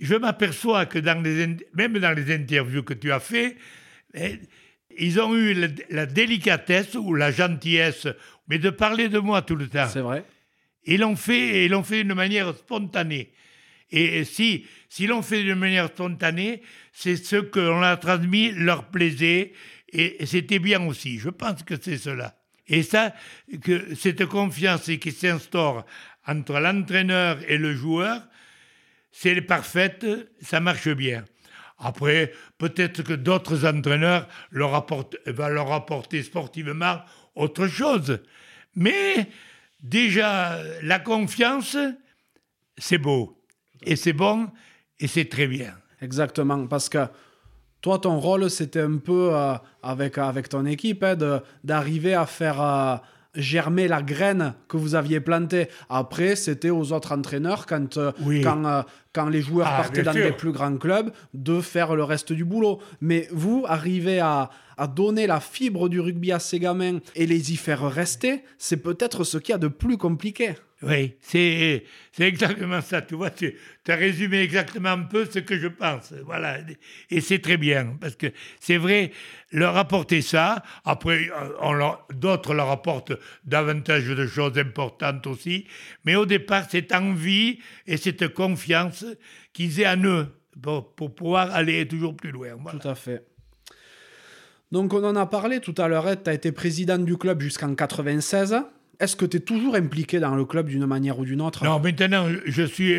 [0.00, 3.56] je m'aperçois que dans les, in- même dans les interviews que tu as fait,
[4.14, 4.40] eh,
[4.98, 8.08] ils ont eu la, la délicatesse ou la gentillesse,
[8.48, 9.88] mais de parler de moi tout le temps.
[9.88, 10.24] C'est vrai.
[10.84, 13.32] Ils l'ont fait, ils l'ont fait d'une manière spontanée.
[13.92, 18.84] Et si, s'ils l'ont fait d'une manière spontanée, c'est ce que l'on a transmis leur
[18.84, 19.52] plaisait,
[19.92, 21.18] et, et c'était bien aussi.
[21.18, 22.36] Je pense que c'est cela.
[22.66, 23.12] Et ça,
[23.62, 25.84] que cette confiance qui s'instaure
[26.26, 28.22] entre l'entraîneur et le joueur,
[29.10, 30.06] c'est parfaite,
[30.40, 31.24] ça marche bien.
[31.78, 37.00] Après, peut-être que d'autres entraîneurs va leur apporter sportivement
[37.34, 38.20] autre chose.
[38.76, 39.28] Mais
[39.82, 41.76] déjà, la confiance,
[42.76, 43.42] c'est beau.
[43.82, 44.50] Et c'est bon,
[44.98, 45.74] et c'est très bien.
[46.02, 47.06] Exactement, parce que
[47.80, 51.16] toi, ton rôle, c'était un peu euh, avec, avec ton équipe hein,
[51.64, 52.96] d'arriver à faire euh,
[53.34, 55.68] germer la graine que vous aviez plantée.
[55.88, 58.40] Après, c'était aux autres entraîneurs quand, euh, Oui.
[58.42, 60.24] quand, euh, quand les joueurs Ah, partaient dans sûr.
[60.24, 62.80] des plus grands clubs, de faire le reste du boulot.
[63.00, 67.52] Mais vous, arrivez à, à donner la fibre du rugby à ces gamins et les
[67.52, 70.54] y faire rester, c'est peut-être ce qu'il y a de plus compliqué.
[70.82, 71.84] Oui, c'est
[72.18, 73.02] exactement ça.
[73.02, 73.54] Tu vois, tu
[73.86, 76.14] as résumé exactement un peu ce que je pense.
[76.24, 76.58] Voilà.
[77.10, 78.28] Et c'est très bien, parce que
[78.60, 79.12] c'est vrai,
[79.52, 83.12] leur apporter ça, après, euh, d'autres leur apportent
[83.44, 85.66] davantage de choses importantes aussi,
[86.04, 89.04] mais au départ, cette envie et cette confiance
[89.52, 90.26] qu'ils aient en eux
[90.62, 92.56] pour, pour pouvoir aller toujours plus loin.
[92.70, 93.26] Tout à fait.
[94.72, 97.74] Donc on en a parlé tout à l'heure, tu as été président du club jusqu'en
[97.74, 98.62] 96.
[99.00, 101.64] Est-ce que tu es toujours impliqué dans le club d'une manière ou d'une autre?
[101.64, 102.94] Non, maintenant, je suis.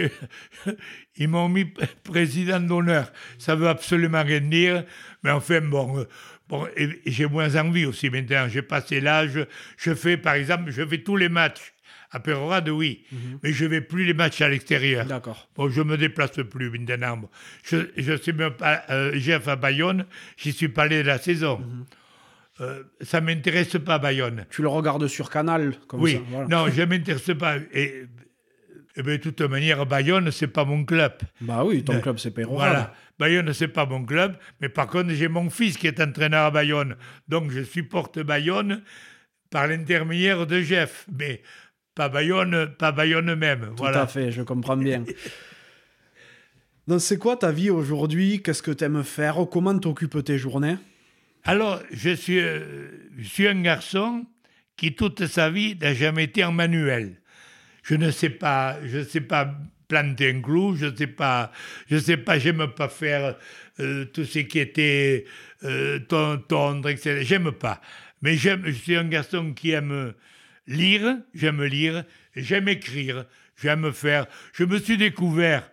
[1.18, 1.66] Ils m'ont mis
[2.04, 3.12] président d'honneur.
[3.38, 4.84] Ça veut absolument rien dire.
[5.24, 6.00] Mais enfin, bon.
[6.00, 6.06] euh,
[6.50, 6.68] bon
[7.06, 8.48] j'ai moins envie aussi maintenant.
[8.50, 9.46] J'ai passé l'âge.
[9.78, 11.74] Je fais, par exemple, je fais tous les matchs.
[12.14, 13.06] À Pérorade, oui.
[13.42, 15.06] Mais je vais plus les matchs à l'extérieur.
[15.06, 15.48] D'accord.
[15.56, 17.30] Bon, je me déplace plus maintenant.
[17.64, 18.84] Je, je sais même pas.
[18.90, 21.62] Euh, Jeff à Bayonne, j'y suis pas allé de la saison.
[22.62, 24.46] Euh, ça m'intéresse pas, Bayonne.
[24.52, 26.20] Tu le regardes sur Canal, comme Oui, ça.
[26.30, 26.48] voilà.
[26.48, 27.58] non, je ne m'intéresse pas.
[27.74, 28.04] Et,
[28.96, 31.14] et ben, de toute manière, Bayonne, c'est pas mon club.
[31.42, 32.70] Bah oui, ton Euh, club, c'est Pérorade.
[32.70, 32.94] Voilà.
[33.18, 34.36] Bayonne, c'est pas mon club.
[34.60, 36.96] Mais par contre, j'ai mon fils qui est entraîneur à Bayonne.
[37.28, 38.84] Donc, je supporte Bayonne
[39.50, 41.08] par l'intermédiaire de Jeff.
[41.18, 41.42] Mais
[41.96, 43.68] pas Bayonne, pas Bayonne même.
[43.70, 44.02] Tout voilà.
[44.04, 45.04] à fait, je comprends bien.
[46.88, 48.42] Donc c'est quoi ta vie aujourd'hui?
[48.42, 49.38] Qu'est-ce que tu aimes faire?
[49.52, 50.78] Comment t'occupes tes journées?
[51.44, 52.88] Alors, je suis, euh,
[53.18, 54.26] je suis un garçon
[54.78, 57.20] qui, toute sa vie, n'a jamais été en manuel.
[57.84, 59.56] Je ne sais pas, je ne sais pas
[59.88, 61.52] planter un clou, je ne sais pas,
[61.90, 63.36] je sais pas, j'aime pas faire
[63.80, 65.26] euh, tout ce qui était
[65.64, 67.24] euh, ton- tondre, etc.
[67.24, 67.82] J'aime pas.
[68.22, 70.14] Mais je suis un garçon qui aime
[70.68, 73.26] lire, j'aime lire, j'aime écrire,
[73.62, 74.28] j'aime faire.
[74.54, 75.70] Je me suis découvert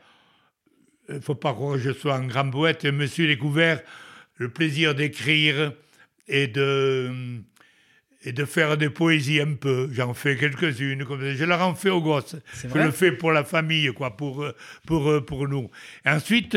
[1.08, 3.80] il ne faut pas croire que je sois un grand poète, je me suis découvert
[4.39, 5.72] le plaisir d'écrire
[6.26, 7.12] et de,
[8.24, 9.89] et de faire des poésies un peu.
[9.93, 11.34] J'en fais quelques-unes, comme ça.
[11.34, 12.36] je leur en fais aux gosses.
[12.55, 14.47] Je le fais pour la famille, quoi, pour,
[14.86, 15.70] pour, pour nous.
[16.07, 16.57] Et ensuite,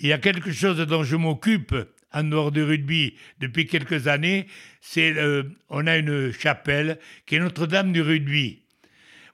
[0.00, 1.74] il y a quelque chose dont je m'occupe
[2.12, 4.46] en dehors du rugby depuis quelques années,
[4.80, 8.62] c'est euh, on a une chapelle qui est Notre-Dame du rugby.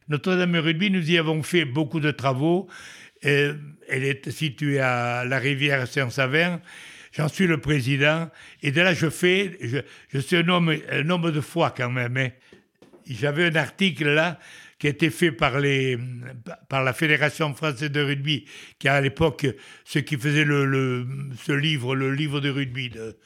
[0.09, 2.69] Notre-Dame du rugby, nous y avons fait beaucoup de travaux.
[3.25, 3.55] Euh,
[3.89, 6.61] elle est située à la rivière Saint-Savin.
[7.13, 8.31] J'en suis le président.
[8.63, 9.57] Et de là, je fais.
[10.13, 12.17] Je, suis un homme, un homme de foi quand même.
[12.17, 12.31] hein.
[13.07, 14.39] J'avais un article là
[14.79, 15.99] qui a été fait par, les,
[16.69, 18.45] par la Fédération française de rugby,
[18.79, 19.47] qui à l'époque
[19.85, 21.07] ce qui faisait le, le-
[21.43, 23.17] ce livre, le livre de rugby, de-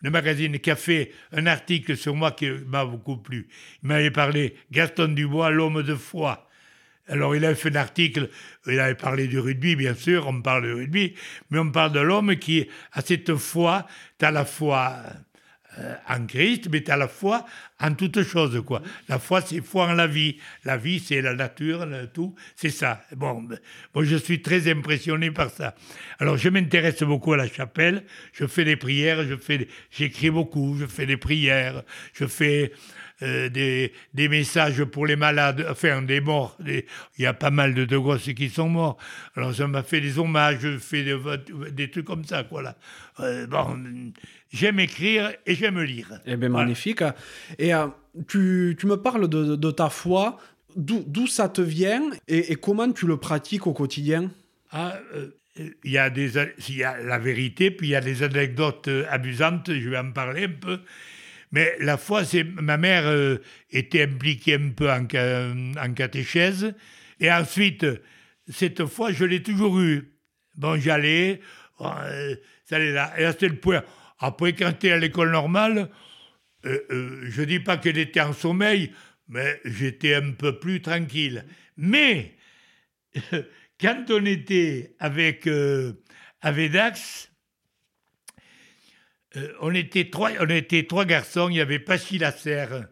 [0.00, 3.48] le magazine, qui a fait un article sur moi qui m'a beaucoup plu.
[3.82, 6.48] Il m'avait parlé Gaston Dubois, l'homme de foi.
[7.08, 8.30] Alors, il avait fait un article,
[8.66, 11.14] il avait parlé du rugby, bien sûr, on parle du rugby,
[11.50, 13.86] mais on parle de l'homme qui a cette foi,
[14.18, 15.02] tu as la foi
[15.78, 17.46] euh, en Christ, mais as la foi
[17.80, 18.82] en toutes choses, quoi.
[19.08, 20.36] La foi, c'est foi en la vie.
[20.64, 23.02] La vie, c'est la nature, le tout, c'est ça.
[23.16, 23.58] Bon, ben,
[23.94, 25.74] bon, je suis très impressionné par ça.
[26.18, 30.76] Alors, je m'intéresse beaucoup à la chapelle, je fais des prières, je fais, j'écris beaucoup,
[30.78, 31.82] je fais des prières,
[32.12, 32.72] je fais
[33.22, 36.56] euh, des, des messages pour les malades, enfin des morts.
[36.60, 36.84] Des-
[37.18, 38.98] Il y a pas mal de, de gosses qui sont morts.
[39.36, 41.16] Alors ça m'a fait des hommages, je fais des,
[41.70, 42.44] des trucs comme ça.
[42.44, 42.76] Quoi, là.
[43.20, 44.12] Euh, bon,
[44.52, 46.20] j'aime écrire et j'aime lire.
[46.26, 46.64] Eh bien, Voilà.
[46.64, 47.02] magnifique.
[47.58, 47.86] Et euh,
[48.28, 50.38] tu, tu me parles de, de ta foi.
[50.74, 54.30] D'où ça te vient et, et comment tu le pratiques au quotidien?
[54.70, 54.98] Ah,
[55.84, 56.30] il y a des,
[56.66, 60.10] il y a la vérité, puis il y a des anecdotes abusantes, je vais en
[60.12, 60.80] parler un peu.
[61.52, 62.22] Mais la foi,
[62.60, 63.36] ma mère euh,
[63.70, 66.74] était impliquée un peu en, ca- en catéchèse,
[67.20, 67.86] et ensuite,
[68.48, 70.12] cette fois, je l'ai toujours eue.
[70.56, 71.40] Bon, j'allais,
[71.80, 72.34] euh,
[72.64, 73.84] ça allait là, et là, c'était le point.
[74.18, 75.90] Après, quand es à l'école normale,
[76.64, 78.92] euh, je dis pas qu'elle était en sommeil,
[79.28, 81.44] mais j'étais un peu plus tranquille.
[81.76, 82.34] Mais
[83.80, 85.48] quand on était avec,
[86.40, 87.31] avec Dax,
[89.36, 92.86] euh, on, était trois, on était trois garçons, il y avait Pachi Lasserre,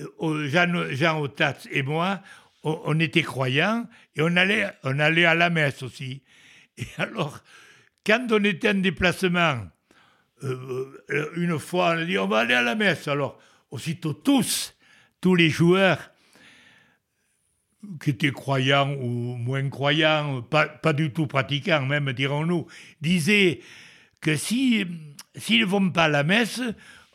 [0.00, 2.22] euh, Jean, Jean Otats et moi,
[2.62, 6.22] on, était croyants et on allait, à la messe aussi.
[6.76, 7.40] Et alors,
[8.06, 9.66] quand on était en déplacement,
[10.42, 11.00] euh,
[11.36, 13.08] une fois, on a dit on va aller à la messe.
[13.08, 13.38] Alors,
[13.70, 14.76] aussitôt tous,
[15.20, 16.10] tous les joueurs,
[18.02, 22.66] qui étaient croyants ou moins croyants, pas du tout pratiquants même, dirons-nous,
[23.00, 23.60] disaient
[24.20, 24.86] que si
[25.36, 26.60] s'ils ne vont pas à la messe,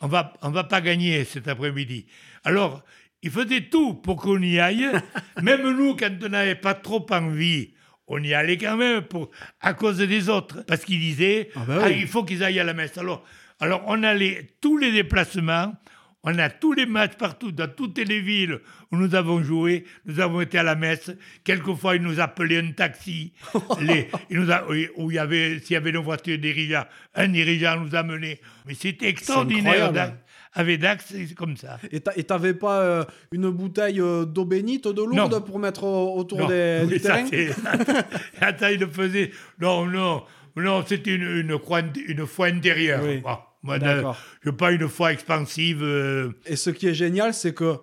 [0.01, 2.05] on va, on va pas gagner cet après-midi.
[2.43, 2.83] Alors,
[3.21, 4.87] ils faisaient tout pour qu'on y aille.
[5.41, 7.73] même nous, quand on n'avait pas trop envie,
[8.07, 10.63] on y allait quand même pour, à cause des autres.
[10.67, 12.97] Parce qu'ils disaient, Ah bah ah, il faut qu'ils aillent à la messe.
[12.97, 13.23] Alors,
[13.59, 15.73] alors, on allait tous les déplacements,
[16.27, 18.59] on a tous les matchs partout, dans toutes les villes
[18.91, 21.11] où nous avons joué, nous avons été à la messe.
[21.43, 23.31] Quelquefois, ils nous appelaient un taxi.
[23.81, 24.65] les, ils nous a-
[24.97, 26.83] où il y avait, s'il y avait une voiture dirigeant,
[27.13, 28.39] un dirigeant nous amenait.
[28.65, 29.93] Mais c'était extraordinaire.
[30.57, 31.77] Avec Dax, c'est comme ça.
[31.91, 33.03] Et t'a- et t'avais pas euh,
[33.33, 35.41] une bouteille euh, d'eau bénite, d'eau lourde Non.
[35.41, 37.17] pour mettre au- autour Non, des, oui, du ça,
[38.39, 39.31] Attends, il le faisait.
[39.59, 40.23] Non, non,
[40.55, 41.59] non, c'était une, une,
[42.07, 43.01] une foi intérieure.
[43.03, 43.17] Oui.
[43.19, 44.17] Bon, moi, D'accord.
[44.43, 45.81] je pas une foi expansive.
[45.83, 47.77] euh, Et ce qui est génial, c'est que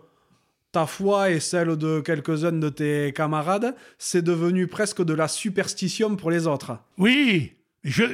[0.71, 6.15] ta foi et celle de quelques-uns de tes camarades, c'est devenu presque de la superstition
[6.17, 6.79] pour les autres.
[6.99, 7.53] Oui,
[7.85, 8.05] je,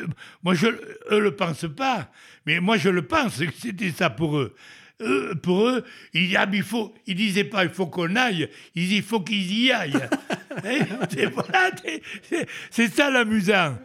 [0.43, 0.67] moi, je,
[1.13, 2.11] eux le pensent pas,
[2.47, 4.55] mais moi, je le pense que c'était ça pour eux.
[5.01, 5.85] Eux, pour eux,
[6.15, 9.21] ils, ah, il faut, ils disaient pas il faut qu'on aille, ils disaient il faut
[9.21, 9.93] qu'ils y aillent.
[10.51, 11.71] Hein,
[12.71, 13.79] c'est, ça l'amusant.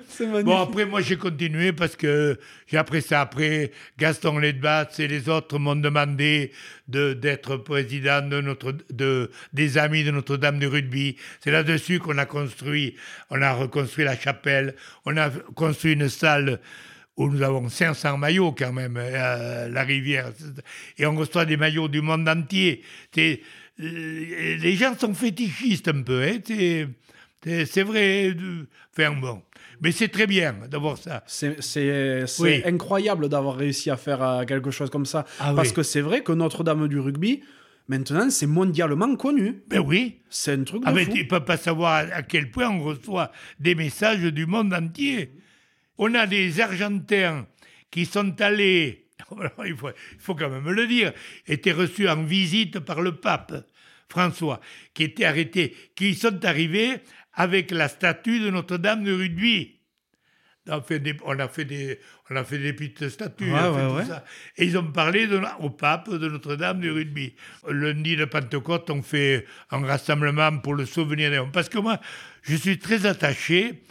[0.44, 3.72] Bon, après, moi, j'ai continué parce que j'ai appris ça après.
[3.98, 6.52] Gaston Ledbat et les autres m'ont demandé
[6.88, 11.18] de, d'être président de notre, de, des Amis de Notre-Dame du rugby.
[11.42, 12.96] C'est là-dessus qu'on a construit,
[13.30, 14.76] on a reconstruit la chapelle,
[15.06, 16.60] on a construit une salle
[17.16, 20.32] où nous avons 500 maillots quand même, euh, la rivière.
[20.98, 22.84] Et on reçoit des maillots du monde entier.
[23.14, 23.42] C'est,
[23.88, 26.40] les gens sont fétichistes un peu, hein,
[27.66, 28.34] c'est, vrai.
[28.98, 29.42] Enfin bon.
[29.82, 31.24] Mais c'est très bien d'avoir ça.
[31.28, 32.62] C'est Oui.
[32.66, 35.26] incroyable d'avoir réussi à faire euh, quelque chose comme ça.
[35.40, 35.74] Ah Parce oui.
[35.76, 37.42] que c'est vrai que Notre-Dame du rugby,
[37.90, 39.62] maintenant, c'est mondialement connu.
[39.68, 40.20] Ben oui.
[40.30, 41.12] C'est un truc de Ah fou.
[41.12, 45.32] tu ne peux pas savoir à- quel point on reçoit des messages du monde entier.
[45.98, 47.46] On a des Argentins
[47.92, 49.08] qui sont allés,
[49.66, 51.12] il, faut, il faut quand même le dire,
[51.46, 53.54] étaient reçus en visite par le pape
[54.18, 54.60] François,
[54.94, 56.98] qui était arrêté, qui sont arrivés
[57.34, 59.80] avec la statue de Notre-Dame de rugby.
[60.68, 62.00] On a fait des, on a fait des,
[62.30, 64.06] on a fait des petites statues, Ouais, on a fait ouais, tout ouais.
[64.06, 64.24] ça.
[64.58, 67.36] Et ils ont parlé de- au pape de Notre-Dame du rugby.
[67.68, 71.52] Lundi de Pentecôte, on fait un rassemblement pour le souvenir des hommes.
[71.52, 72.00] Parce que moi,
[72.44, 73.82] je suis très attaché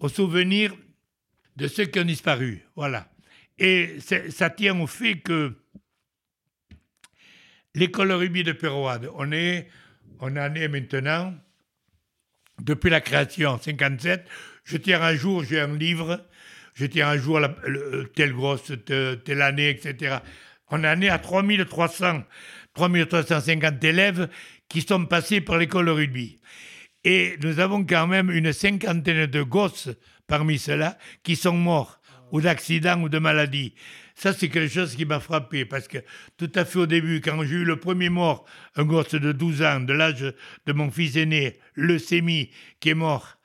[0.00, 0.74] au souvenir
[1.56, 2.60] de ceux qui ont disparu.
[2.74, 3.08] Voilà.
[3.58, 3.96] Et
[4.30, 5.54] ça tient au fait que
[7.74, 9.68] l'école rugby de Péroade, on est,
[10.20, 11.34] on en est maintenant,
[12.62, 14.26] depuis la création en 57,
[14.64, 16.20] je tiens un jour, j'ai un livre,
[16.74, 20.18] je tiens un jour la, le- telle grosse, te- telle année, etc.
[20.68, 22.22] On en est à 3300,
[22.74, 24.28] 3350 élèves
[24.68, 26.38] qui sont passés par l'école rugby.
[27.04, 29.88] Et nous avons quand même une cinquantaine de gosses
[30.26, 31.98] parmi ceux-là qui sont morts,
[32.30, 33.74] ou d'accidents ou de maladies.
[34.20, 35.96] Ça, c'est quelque chose qui m'a frappé, parce que
[36.36, 38.44] tout à fait au début, quand j'ai eu le premier mort,
[38.76, 40.34] un gosse de 12 ans, de l'âge
[40.66, 43.38] de mon fils aîné, leucémie, qui est mort,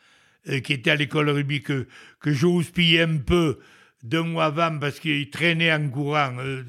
[0.50, 1.88] euh, qui était à l'école rugby, que,
[2.20, 2.34] que
[3.02, 3.60] un peu
[4.04, 6.36] deux mois avant, parce qu'il traînait en courant.
[6.40, 6.64] euh,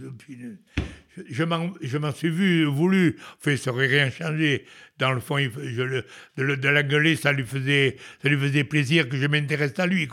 [1.28, 1.72] je- m'en,
[2.12, 3.16] suis vu, voulu.
[3.40, 4.66] Enfin, ça aurait rien changé.
[4.98, 6.04] Dans le fond, je le,
[6.36, 9.86] de, le- de l'engueuler, ça lui faisait, ça lui faisait plaisir que je m'intéresse à
[9.88, 10.06] lui,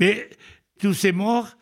[0.00, 0.28] Mais
[0.80, 1.56] tous ces morts,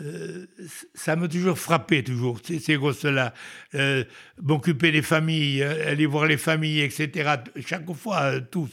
[0.00, 0.46] euh,
[0.94, 3.34] ça m'a toujours frappé, toujours, ces, ces gosses-là.
[3.74, 4.04] Euh,
[4.42, 7.30] M'occuper des familles, euh, aller voir les familles, etc.
[7.66, 8.70] Chaque fois, tous.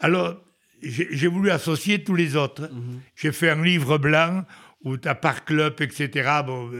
[0.00, 0.40] Alors,
[0.82, 2.70] j'ai voulu associer tous les autres.
[3.16, 4.44] J'ai fait un livre blanc
[4.82, 6.30] où tu as par club, etc.
[6.44, 6.70] Bon,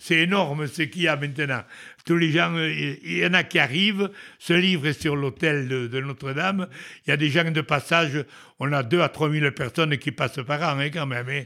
[0.00, 1.62] c'est énorme ce qu'il y a maintenant.
[2.04, 4.10] Tous les gens, il il y en a qui arrivent.
[4.40, 6.66] Ce livre est sur l'hôtel de, de Notre-Dame.
[7.06, 8.24] Il y a des gens de passage.
[8.58, 11.28] On a 2 à 3 000 personnes qui passent par an, hein, quand même.
[11.28, 11.44] hein.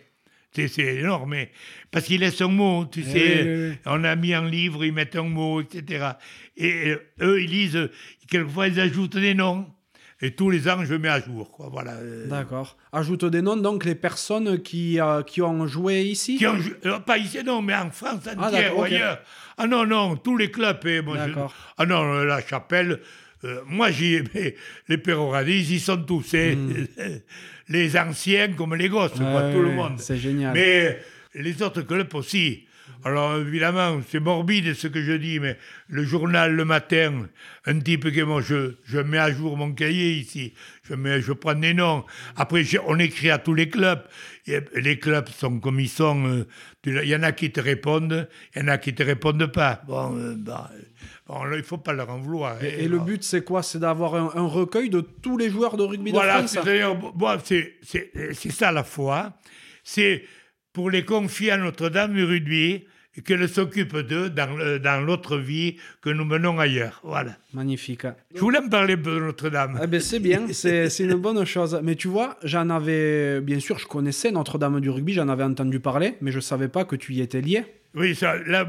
[0.53, 1.35] C'est énorme.
[1.35, 1.45] hein.
[1.91, 3.43] Parce qu'il laisse un mot, tu sais.
[3.45, 3.75] oui, oui.
[3.85, 6.13] On a mis un livre, ils mettent un mot, etc.
[6.57, 7.91] Et euh, eux, ils lisent,
[8.31, 9.67] quelquefois, ils ajoutent des noms.
[10.23, 11.51] Et tous les ans, je mets à jour.
[11.53, 11.69] Quoi.
[11.71, 11.93] Voilà.
[12.27, 12.79] D'accord.
[12.91, 16.73] Ajoute des noms, donc, les personnes qui, euh, qui ont joué ici qui ont jou-
[16.87, 18.87] euh, pas ici, non, mais en France entière d'accord, ou ok.
[18.87, 19.21] ailleurs.
[19.59, 20.81] Ah non, non, tous les clubs.
[20.87, 21.53] eh, moi, je- D'accord.
[21.77, 23.01] ah non, la chapelle,
[23.45, 24.55] euh, moi, j'y ai, mais
[24.89, 26.33] les Péroradis, ils y sont tous.
[26.33, 26.57] eh.
[27.69, 29.99] Les anciens comme les gosses, quoi, tout le monde.
[29.99, 30.55] c'est génial.
[30.55, 30.99] Mais
[31.35, 32.63] les autres clubs aussi.
[33.05, 37.27] Alors évidemment, c'est morbide ce que je dis, mais le journal le matin,
[37.67, 40.55] un type que moi je, je mets à jour mon cahier ici,
[40.89, 42.05] je, mets, je prends des noms.
[42.37, 44.03] Après, on écrit à tous les clubs.
[44.47, 46.25] Et les clubs sont comme ils sont.
[46.27, 46.45] euh,
[46.85, 49.83] Il y en a qui te répondent, il y en a qui te répondent pas.
[49.87, 50.71] Bon, euh, bah,
[51.29, 52.63] bon là, il faut pas leur en vouloir.
[52.63, 52.77] Et, hein.
[52.79, 53.63] et le but, c'est quoi?
[53.63, 56.51] C'est d'avoir un, un recueil de tous les joueurs de rugby de Voilà, France?
[56.53, 59.33] c'est-à-dire, moi, c'est ça la foi.
[59.85, 60.25] C'est
[60.73, 62.85] pour les confier à Notre-Dame du rugby
[63.19, 67.01] et qu'elle s'occupe d'eux dans, dans l'autre vie que nous menons ailleurs.
[67.03, 67.37] Voilà.
[67.55, 68.07] Magnifique.
[68.35, 69.81] Je voulais me parler un peu de Notre-Dame.
[69.83, 71.81] Eh ben, c'est bien, c'est une bonne chose.
[71.83, 73.41] Mais tu vois, j'en avais.
[73.41, 76.85] Bien sûr, je connaissais Notre-Dame du rugby, j'en avais entendu parler, mais je savais pas
[76.85, 77.65] que tu y étais lié.
[77.95, 78.69] Oui, ça, là,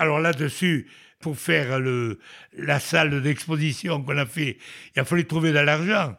[0.00, 0.88] alors là-dessus,
[1.24, 2.18] pour faire le,
[2.58, 4.58] la salle d'exposition qu'on a fait,
[4.94, 6.14] il a fallu trouver de l'argent.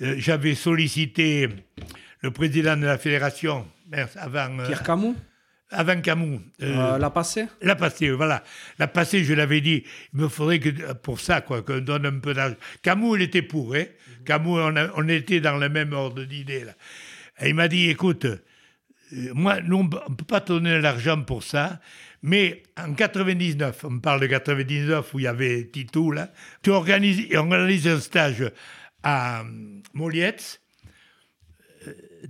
[0.00, 1.48] Euh, J'avais sollicité
[2.22, 3.66] le président de la fédération,
[4.16, 5.14] avant, euh, Pierre Camus,
[5.70, 6.40] avant Camus.
[6.62, 8.42] euh, euh, l'a passé La passée, voilà.
[8.78, 9.84] La passée, je l'avais dit,
[10.14, 12.56] il me faudrait que, pour ça, quoi, qu'on donne un peu d'argent.
[12.80, 13.84] Camus, il était pour, hein.
[14.24, 16.72] Camus, on, a- on était dans le même ordre d'idée, là.
[17.40, 18.38] Et il m'a dit, écoute, euh,
[19.34, 21.80] moi, nous, on ne peut pas te donner de l'argent pour ça,
[22.26, 27.24] mais en 99, on parle de 99 où il y avait Titou, là, tu organises,
[27.34, 28.50] on organise un stage
[29.04, 29.44] à euh,
[29.94, 30.60] Molietz,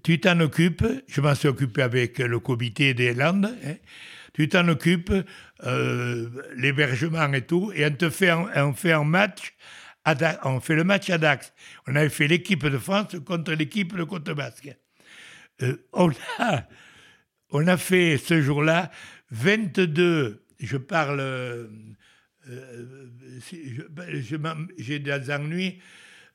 [0.05, 3.77] tu t'en occupes, je m'en suis occupé avec le comité des Landes, hein.
[4.35, 5.15] tu t'en occupes,
[5.65, 9.55] euh, l'hébergement et tout, et on te fait on fait un match,
[10.45, 11.55] on fait le match à Dax.
[11.87, 14.77] On avait fait l'équipe de France contre l'équipe de Côte Basque.
[15.63, 16.65] Euh, on, a,
[17.51, 18.91] on a fait ce jour-là
[19.31, 21.67] 22, je parle, euh,
[22.49, 23.09] euh,
[23.91, 24.07] ben,
[24.79, 25.79] j'ai des ennuis,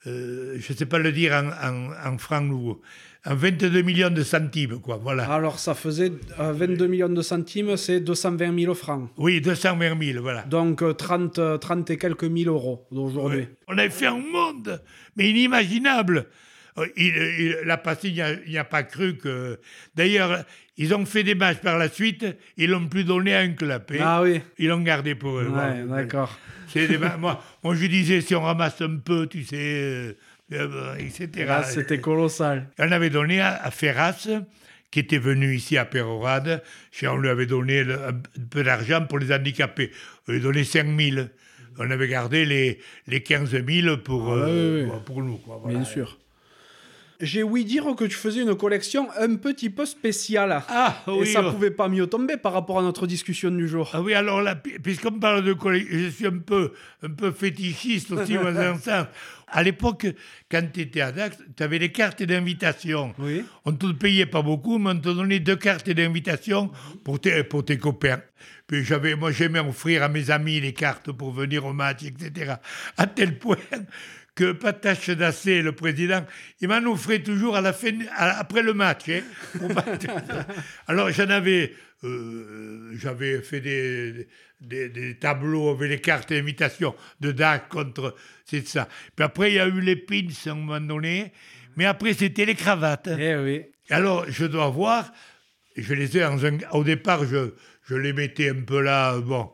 [0.07, 2.81] euh, je ne sais pas le dire en, en, en francs nouveaux,
[3.25, 5.31] en 22 millions de centimes, quoi, voilà.
[5.31, 9.09] Alors, ça faisait euh, 22 millions de centimes, c'est 220 000 francs.
[9.17, 10.41] Oui, 220 000, voilà.
[10.43, 13.47] Donc, euh, 30, euh, 30 et quelques mille euros d'aujourd'hui.
[13.67, 14.81] On avait fait un monde,
[15.15, 16.27] mais inimaginable.
[16.77, 18.13] Euh, il- il- la il
[18.49, 19.59] n'y a, pas cru que.
[19.95, 20.45] D'ailleurs,
[20.77, 22.25] ils ont fait des matchs par la suite,
[22.57, 23.83] ils l'ont plus donné à un club.
[23.91, 23.97] hein.
[24.01, 25.47] Ah oui, Ils l'ont gardé pour eux.
[25.49, 26.37] ouais, Bon, d'accord.
[26.67, 26.87] c'est
[27.17, 30.13] moi, moi, je disais, si on ramasse un peu, tu sais, euh,
[30.53, 31.29] euh, etc.
[31.45, 32.67] Là, c'était colossal.
[32.79, 34.27] On avait donné à, à Ferras,
[34.91, 36.63] qui était venu ici à Pérorade.
[37.03, 39.91] On lui avait donné le- un peu d'argent pour les handicapés.
[40.27, 41.27] On lui a donné 5 000.
[41.77, 44.99] On avait gardé les, les 15 000 pour, Ah, euh, oui, oui.
[45.05, 45.37] pour nous.
[45.37, 45.77] Quoi, voilà.
[45.77, 46.17] Bien sûr.
[47.21, 50.63] J'ai ouï dire que tu faisais une collection un petit peu spéciale.
[50.67, 51.51] Ah et oui, ça oh.
[51.51, 53.89] pouvait pas mieux tomber par rapport à notre discussion du jour.
[53.93, 56.73] Ah oui, alors là, puisqu'on parle de collègues, je suis un peu,
[57.03, 59.05] un peu fétichiste aussi dans un sens.
[59.53, 60.07] À l'époque,
[60.49, 63.13] quand tu étais à Dax, tu avais des cartes d'invitation.
[63.19, 63.43] Oui.
[63.65, 66.71] On ne te payait pas beaucoup, mais on te donnait deux cartes d'invitation
[67.03, 68.21] pour tes, pour tes copains.
[68.65, 72.53] Puis j'avais, moi, j'aimais offrir à mes amis les cartes pour venir au match, etc.
[72.95, 73.57] À tel point
[74.35, 76.25] que Patache Dassé, le président,
[76.61, 79.09] il m'en offrait toujours à la fin, à- après le match.
[79.09, 79.21] hein,
[80.87, 84.27] Alors j'en avais, euh, j'avais fait des,
[84.61, 88.87] des, des tableaux avec les cartes d'invitation de DAC contre, c'est ça.
[89.15, 91.33] Puis après il y a eu les pins à un moment donné,
[91.75, 93.09] mais après c'était les cravates.
[93.19, 93.63] Eh oui.
[93.89, 95.11] Alors, je dois voir,
[95.75, 96.25] je les ai
[96.71, 97.53] au départ, je,
[97.83, 99.51] je les mettais un peu là, bon.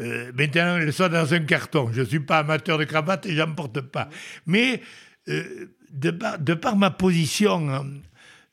[0.00, 1.90] Euh, maintenant, elles sont dans un carton.
[1.92, 4.08] Je ne suis pas amateur de cravate et j'en porte pas.
[4.46, 4.80] Mais
[5.28, 7.86] euh, de, par, de par ma position hein,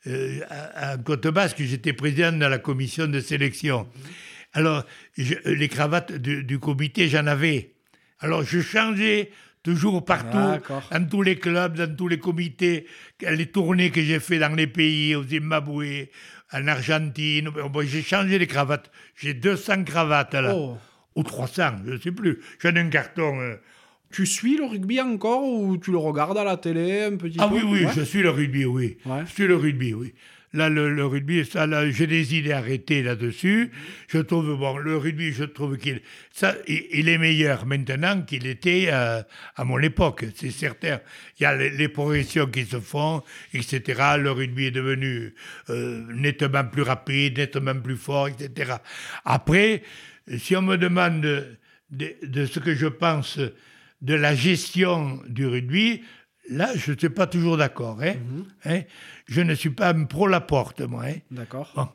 [0.06, 3.88] euh, à, à Côte Basque, j'étais président de la commission de sélection.
[4.52, 4.84] Alors,
[5.18, 7.72] je- les cravates du, du comité, j'en avais.
[8.20, 9.30] Alors, je changeais
[9.64, 10.88] toujours partout, D'accord.
[10.92, 12.86] dans tous les clubs, dans tous les comités,
[13.20, 16.08] les tournées que j'ai fait dans les pays, au Zimbabwe,
[16.52, 17.48] en Argentine.
[17.48, 18.90] Bon, j'ai changé les cravates.
[19.16, 20.54] J'ai 200 cravates là.
[20.54, 20.78] Oh.
[21.16, 22.38] Ou 300, je ne sais plus.
[22.60, 23.38] J'en ai un carton.
[23.40, 23.56] euh.
[24.10, 27.48] Tu suis le rugby encore ou tu le regardes à la télé un petit Ah
[27.48, 27.54] peu?
[27.54, 27.92] oui, oui, Ouais.
[27.96, 28.98] je suis le rugby, oui.
[29.06, 29.22] Ouais.
[29.26, 30.12] Je suis le rugby, oui.
[30.54, 33.70] Là, le, le rugby, ça, là, j'ai des idées arrêtées là-dessus.
[34.08, 38.46] Je trouve, bon, le rugby, je trouve qu'il ça, il, il est meilleur maintenant qu'il
[38.46, 39.22] était euh,
[39.56, 41.00] à mon époque, c'est certain.
[41.40, 43.22] Il y a les, les progressions qui se font,
[43.54, 43.98] etc.
[44.18, 45.32] Le rugby est devenu
[45.70, 48.74] euh, nettement plus rapide, nettement plus fort, etc.
[49.24, 49.82] Après,
[50.38, 51.56] si on me demande de,
[51.90, 53.38] de- de ce que je pense
[54.00, 56.02] de la gestion du rugby,
[56.50, 58.00] là, je ne suis pas toujours d'accord.
[58.02, 58.14] hein.
[58.64, 58.82] Hein.
[59.28, 61.04] Je ne suis pas un pro-Laporte, moi.
[61.06, 61.16] hein.
[61.30, 61.72] D'accord.
[61.76, 61.88] Bon.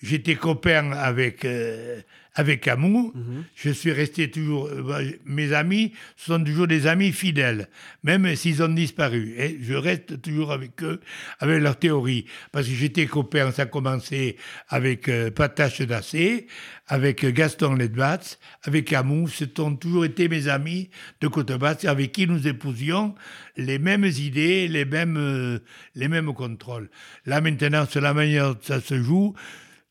[0.00, 2.00] J'étais copain avec, euh,
[2.38, 3.10] avec Camus.
[3.56, 4.68] Je suis resté toujours.
[4.68, 7.68] euh, bah, mes amis sont toujours des amis fidèles,
[8.04, 9.34] même s'ils ont disparu.
[9.36, 11.00] Et je reste toujours avec eux,
[11.40, 12.26] avec leur théorie.
[12.52, 14.36] Parce que j'étais copain, ça a commencé
[14.68, 16.46] avec euh, Patache Dassé,
[16.86, 19.30] avec euh, Gaston Ledbatz, avec Camus.
[19.30, 20.90] Ce ont toujours été mes amis
[21.20, 23.16] de Côte-Basse, avec qui nous épousions
[23.56, 25.58] les mêmes idées, les mêmes, euh,
[25.96, 26.88] les mêmes contrôles.
[27.26, 29.34] Là, maintenant, c'est la manière dont ça se joue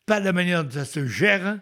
[0.07, 1.59] pas la manière dont ça se gère,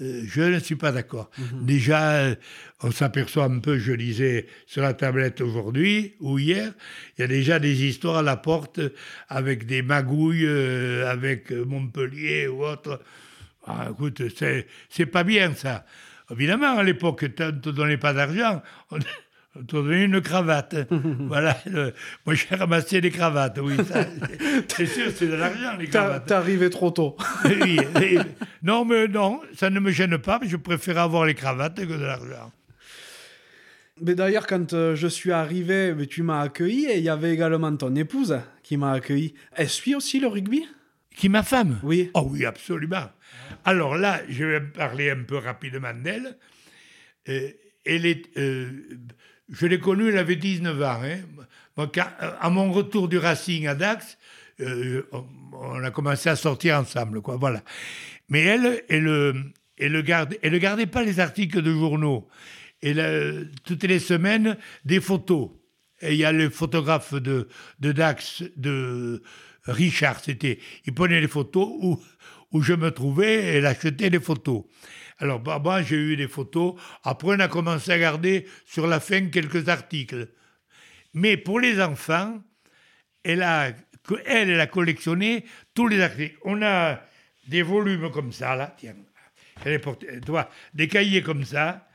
[0.00, 1.30] euh, je ne suis pas d'accord.
[1.60, 2.34] Déjà, euh,
[2.82, 6.72] on s'aperçoit un peu, je lisais sur la tablette aujourd'hui ou hier,
[7.16, 8.80] il y a déjà des histoires à la porte
[9.28, 13.00] avec des magouilles, euh, avec Montpellier ou autre.
[13.66, 15.84] Ah, écoute, c'est, c'est pas bien ça.
[16.30, 18.62] Évidemment, à l'époque, on ne te donnait pas d'argent.
[18.90, 18.98] On
[19.54, 20.76] te donnait une cravate.
[21.20, 21.56] voilà.
[21.66, 21.92] le-
[22.24, 23.74] moi, j'ai ramassé des cravates, oui.
[24.68, 26.26] c'est sûr, c'est de l'argent, les T'es cravates.
[26.26, 27.16] t'es arrivé trop tôt.
[27.44, 28.18] Oui, et-
[28.62, 31.82] non, mais non, ça ne me gêne pas, mais je préfère avoir les cravates que
[31.92, 32.52] de l'argent.
[34.00, 37.76] Mais d'ailleurs, quand euh, je suis arrivé, tu m'as accueilli et il y avait également
[37.76, 39.34] ton épouse qui m'a accueilli.
[39.54, 40.66] Elle suit aussi le rugby?
[41.14, 41.78] Qui, ma femme?
[41.82, 42.10] Oui.
[42.14, 43.10] Oh oui, absolument.
[43.66, 46.38] Alors là, je vais parler un peu rapidement d'elle.
[47.28, 47.50] Euh,
[47.84, 48.70] elle est, euh,
[49.52, 51.00] je l'ai connue, elle avait 19 ans.
[51.02, 51.86] hein.
[51.94, 52.10] Quand-
[52.40, 54.18] à mon retour du Racing à Dax,
[54.60, 55.06] euh,
[55.52, 57.20] on, a commencé à sortir ensemble.
[57.24, 57.62] Voilà.
[58.28, 59.32] Mais elle, elle, euh,
[59.78, 62.28] elle, ne gardait pas les articles de journaux.
[62.82, 65.50] Elle toutes les semaines, des photos.
[66.02, 67.48] Il y a le photographe de,
[67.78, 69.22] de Dax, de
[69.64, 70.58] Richard, c'était.
[70.84, 72.00] Il prenait les photos où,
[72.50, 74.64] où je me trouvais et elle achetait les photos.
[75.18, 76.74] Alors, bah, moi, j'ai eu des photos.
[77.04, 80.28] Après, on a commencé à garder sur la fin quelques articles.
[81.14, 82.42] Mais pour les enfants,
[83.22, 83.68] elle a,
[84.26, 85.44] elle, elle a collectionné
[85.74, 86.36] tous les articles.
[86.44, 87.00] On a
[87.46, 88.94] des volumes comme ça, là, tiens.
[89.64, 91.86] Elle est portée, tu vois, des cahiers comme ça,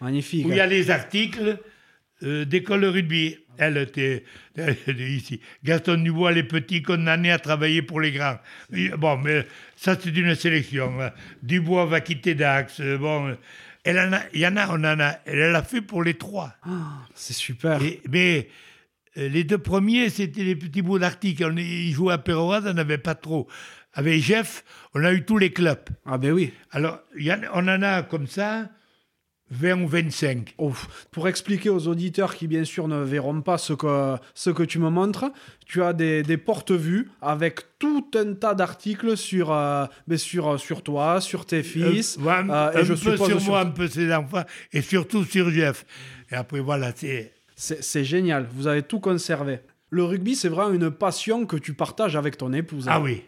[0.00, 0.46] Magnifique.
[0.46, 1.58] où il y a les articles
[2.22, 3.36] euh, d'école de rugby.
[3.58, 4.24] Elle était,
[4.98, 5.40] ici.
[5.64, 8.38] Gaston Dubois, les petits condamnés à travailler pour les grands.
[8.98, 11.00] Bon, mais ça, c'est une sélection.
[11.00, 11.10] hein.
[11.42, 12.80] Dubois va quitter Dax.
[12.80, 13.34] euh, Bon, euh,
[13.84, 15.20] elle en a, il y en a, on en a.
[15.24, 16.54] Elle l'a fait pour les trois.
[16.64, 17.82] Ah, c'est super.
[17.82, 18.48] Et- mais
[19.16, 21.54] euh, les deux premiers, c'était des petits bouts d'articles.
[21.58, 23.48] Ils jouaient à Perroise, on n'avait pas trop.
[23.94, 25.88] Avec Jeff, on a eu tous les clubs.
[26.04, 26.52] Ah ben oui.
[26.72, 28.68] Alors, y en- on en a comme ça
[29.50, 30.54] 20 ou 25.
[30.58, 31.06] Ouf.
[31.12, 34.78] Pour expliquer aux auditeurs qui, bien sûr, ne verront pas ce que, ce que tu
[34.78, 35.26] me montres,
[35.64, 39.86] tu as des, des porte-vues avec tout un tas d'articles sur, euh,
[40.16, 42.16] sur, sur toi, sur tes fils.
[42.18, 44.42] Euh, voilà, euh, un et je peu suppose sur sur- moi, un peu ses enfants,
[44.72, 45.84] et surtout sur Jeff.
[46.30, 47.32] Et après, voilà, c'est...
[47.58, 49.60] C'est c'est génial, vous avez tout conservé.
[49.88, 52.84] Le rugby, c'est vraiment une passion que tu partages avec ton épouse.
[52.88, 53.22] Ah oui.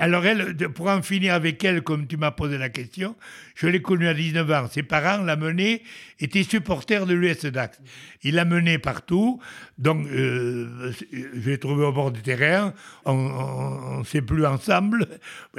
[0.00, 3.16] Alors, elle, pour en finir avec elle, comme tu m'as posé la question,
[3.54, 4.66] je l'ai connue à 19 ans.
[4.66, 5.82] Ses parents l'amenaient,
[6.18, 7.78] étaient supporters de l'US Dax.
[8.22, 9.42] Il l'a menée partout.
[9.76, 12.72] Donc, euh, je l'ai trouvée au bord du terrain.
[13.04, 15.06] On ne s'est plus ensemble.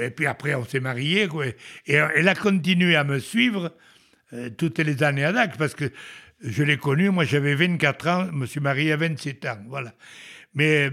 [0.00, 1.28] Et puis après, on s'est mariés.
[1.86, 3.72] Et elle a continué à me suivre
[4.32, 5.92] euh, toutes les années à Dax parce que
[6.42, 7.10] je l'ai connue.
[7.10, 8.26] Moi, j'avais 24 ans.
[8.26, 9.58] Je me suis marié à 27 ans.
[9.68, 9.94] Voilà.
[10.56, 10.90] Mais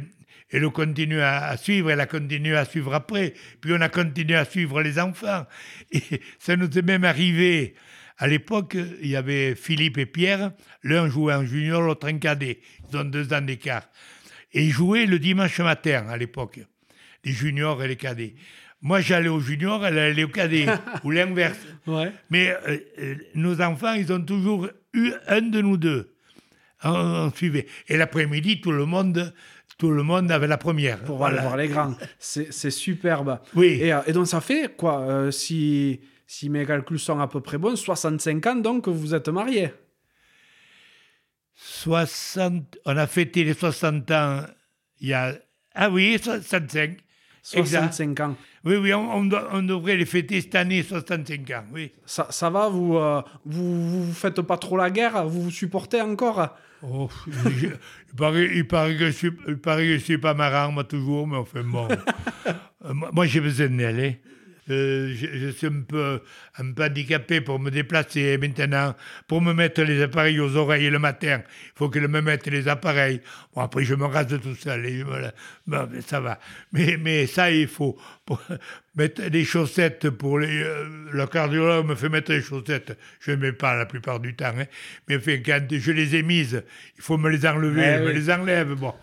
[0.52, 3.34] elle continue à, à suivre, elle a continué à suivre après.
[3.62, 5.46] Puis on a continué à suivre les enfants.
[5.92, 7.76] Et ça nous est même arrivé.
[8.18, 10.52] À l'époque, il y avait Philippe et Pierre.
[10.84, 12.60] L'un jouait en junior, l'autre en cadet.
[12.92, 13.84] Ils ont deux ans d'écart.
[14.52, 16.60] Et ils jouaient le dimanche matin à l'époque,
[17.24, 18.36] les juniors et les cadets.
[18.82, 20.66] Moi, j'allais au junior, elle allait au cadet,
[21.04, 21.60] ou l'inverse.
[21.86, 22.12] Ouais.
[22.30, 26.14] Mais euh, euh, nos enfants, ils ont toujours eu un de nous deux.
[26.84, 27.68] On, on suivait.
[27.88, 29.34] Et l'après-midi, tout le monde,
[29.80, 31.00] tout le monde avait la première.
[31.04, 31.38] Pour Voilà.
[31.40, 31.96] aller voir les grands.
[32.20, 33.40] C'est superbe.
[33.56, 33.80] Oui.
[33.82, 37.42] Et, euh, et donc, ça fait quoi euh, si, si mes calculs sont à peu
[37.42, 39.72] près bons, 65 ans donc que vous êtes mariés.
[41.56, 44.42] 60, on a fêté les 60 ans
[45.00, 45.34] il y a.
[45.74, 46.98] Ah oui, 65.
[47.54, 47.94] Exact.
[47.94, 48.36] 65 ans.
[48.66, 51.92] Oui, oui, on, on doit- on devrait les fêter cette année, 65 ans, oui.
[52.06, 56.02] Ça, ça va, vous, euh, vous vous faites pas trop la guerre Vous vous supportez
[56.02, 56.56] encore?
[56.82, 60.72] Oh, il, paraît, il, paraît que je suis, il paraît que je suis pas marrant,
[60.72, 61.88] moi, toujours, mais enfin, bon.
[62.86, 64.00] Euh, moi, j'ai besoin d'elle.
[64.00, 64.14] hein.
[64.70, 66.22] Euh, je, je suis un peu,
[66.58, 68.96] un peu handicapé pour me déplacer maintenant,
[69.28, 71.42] pour me mettre les appareils aux oreilles le matin.
[71.46, 73.22] Il faut qu'elle me mette les appareils.
[73.56, 74.86] Bon, après, je me rase tout seul.
[74.86, 76.40] Et je bon, mais ça va.
[76.72, 78.42] Mais, mais ça, il faut pour
[78.96, 80.62] mettre des chaussettes pour les.
[80.64, 82.98] euh, le cardiologue me fait mettre les chaussettes.
[83.20, 84.54] Je ne mets pas la plupart du temps.
[84.58, 84.66] hein.
[85.08, 86.64] Mais enfin, quand je les ai mises,
[86.98, 87.82] il faut me les enlever.
[87.82, 88.74] Eh elle me les enlève.
[88.76, 88.94] Bon.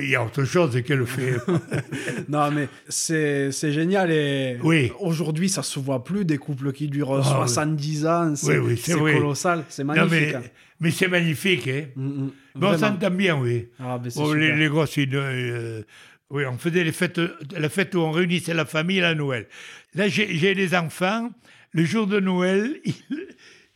[0.00, 1.36] Il y a autre chose qu'elle fait.
[2.28, 4.10] Non, mais c'est génial.
[4.10, 4.92] Et Oui.
[5.00, 8.34] aujourd'hui, ça se voit plus des couples qui durent Ah, 70 ans.
[8.36, 9.64] C'est Oui, oui, c'est colossal.
[9.68, 10.10] C'est non, magnifique.
[10.28, 10.42] mais, hein.
[10.80, 11.68] mais c'est magnifique.
[11.68, 11.84] Hein.
[11.96, 12.30] Mm, mm.
[12.60, 13.68] Mais on s'entend bien, oui.
[13.78, 15.82] Ah, ben, Bon, les, les gosses, ils, euh,
[16.30, 17.20] oui, on faisait les fêtes,
[17.56, 19.46] la fête où on réunissait la famille à Noël.
[19.94, 21.30] Là, j'ai les enfants.
[21.72, 22.94] Le jour de Noël, ils,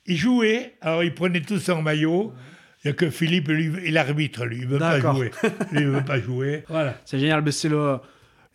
[0.07, 0.75] ils jouaient.
[0.81, 2.33] Alors, ils prenaient tous en maillot.
[2.85, 4.59] Il n'y a que Philippe, lui, il arbitre, lui.
[4.59, 5.31] Il ne veut pas jouer.
[5.73, 6.65] Lui, il ne veut pas jouer.
[6.69, 6.99] Voilà.
[7.05, 7.43] C'est génial.
[7.45, 7.99] mais C'est le,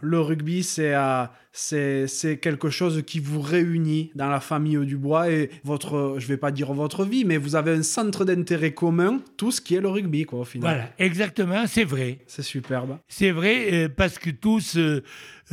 [0.02, 5.50] le rugby, c'est euh, c'est quelque chose qui vous réunit dans la famille Dubois et
[5.64, 9.52] votre, je vais pas dire votre vie, mais vous avez un centre d'intérêt commun, tout
[9.52, 10.70] ce qui est le rugby, quoi, au final.
[10.76, 12.20] Voilà, exactement, c'est vrai.
[12.28, 12.98] C'est superbe.
[13.08, 14.76] C'est vrai, euh, parce que tous.
[14.76, 15.02] euh,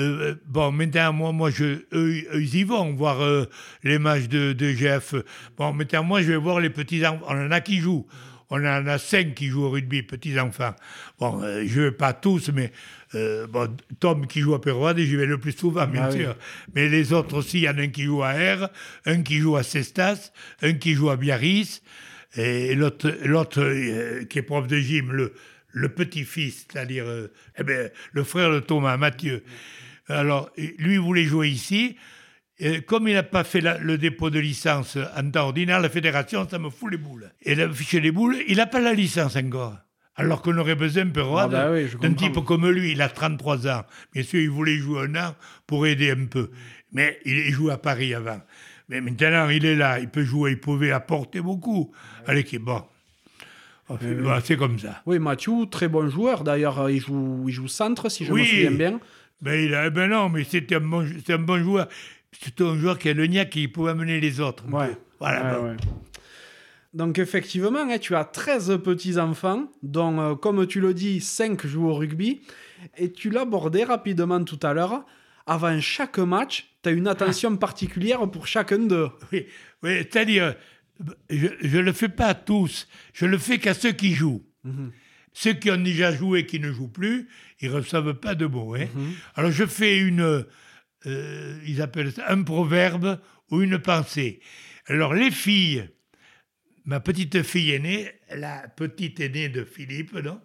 [0.00, 3.18] euh, bon, maintenant, moi, moi je, eux, eux, ils y vont voir
[3.84, 5.14] les matchs de, de GF.
[5.56, 7.24] Bon, maintenant, moi, je vais voir les petits enfants.
[7.28, 8.06] On en a qui jouent.
[8.54, 10.74] On en a cinq qui jouent au rugby, petits enfants.
[11.18, 12.70] Bon, euh, je ne vais pas tous, mais
[13.14, 16.18] euh, bon, Tom qui joue à Péroade, j'y vais le plus souvent, bien Ah oui.
[16.20, 16.36] sûr.
[16.74, 18.68] Mais les autres aussi, il y en a un qui joue à R,
[19.06, 21.80] un qui joue à Cestas, un qui joue à Biarritz,
[22.36, 25.32] et l'autre, euh, qui est prof de gym, le,
[25.70, 27.06] le petit-fils, c'est-à-dire
[27.58, 29.42] eh ben, le frère de Thomas, Mathieu.
[30.08, 31.96] Alors, lui, il voulait jouer ici.
[32.58, 35.88] Et comme il n'a pas fait la- le dépôt de licence en temps ordinaire, la
[35.88, 37.30] fédération, ça me fout les boules.
[37.42, 39.76] Et la fiche les boules, il n'a pas la licence encore.
[40.14, 42.92] Alors qu'on aurait besoin, peu Ah bah oui, d'un type comme lui.
[42.92, 43.82] Il a 33 ans.
[44.12, 45.34] Bien sûr, il voulait jouer un an
[45.66, 46.50] pour aider un peu.
[46.92, 48.40] Mais il joue à Paris avant.
[48.90, 49.98] Mais maintenant, il est là.
[50.00, 50.50] Il peut jouer.
[50.50, 51.92] Il pouvait apporter beaucoup
[52.26, 52.60] à l'équipe.
[52.62, 52.82] Bon.
[53.88, 55.02] Bah, c'est comme ça.
[55.06, 56.44] Oui, Mathieu, très bon joueur.
[56.44, 58.42] D'ailleurs, il joue, il joue centre, si je Oui.
[58.42, 59.00] me souviens bien.
[59.40, 61.88] Ben, il a, ben non, mais c'était un bon, c'est un bon joueur.
[62.32, 64.64] C'était un joueur qui a le niaque qui pouvait amener les autres.
[64.70, 64.96] Ouais.
[65.20, 65.52] Voilà.
[65.54, 65.68] Ouais, bon.
[65.70, 65.76] ouais.
[66.94, 71.88] Donc effectivement, hein, tu as 13 petits-enfants, dont, euh, comme tu le dis, 5 jouent
[71.88, 72.42] au rugby.
[72.98, 75.04] Et tu l'abordais rapidement tout à l'heure.
[75.46, 79.08] Avant chaque match, tu as une attention particulière pour chacun d'eux.
[79.32, 79.46] Oui,
[79.82, 80.54] oui, c'est-à-dire,
[81.30, 81.46] je
[81.78, 84.42] ne le fais pas à tous, je le fais qu'à ceux qui jouent.
[85.32, 87.26] Ceux qui ont déjà joué, qui ne jouent plus,
[87.60, 88.74] ils ne reçoivent pas de mots.
[88.74, 88.86] hein.
[89.34, 90.44] Alors je fais une,
[91.06, 93.20] euh, ils appellent ça un proverbe
[93.50, 94.40] ou une pensée.
[94.86, 95.88] Alors les filles,
[96.84, 100.40] ma petite fille aînée, la petite aînée de Philippe, non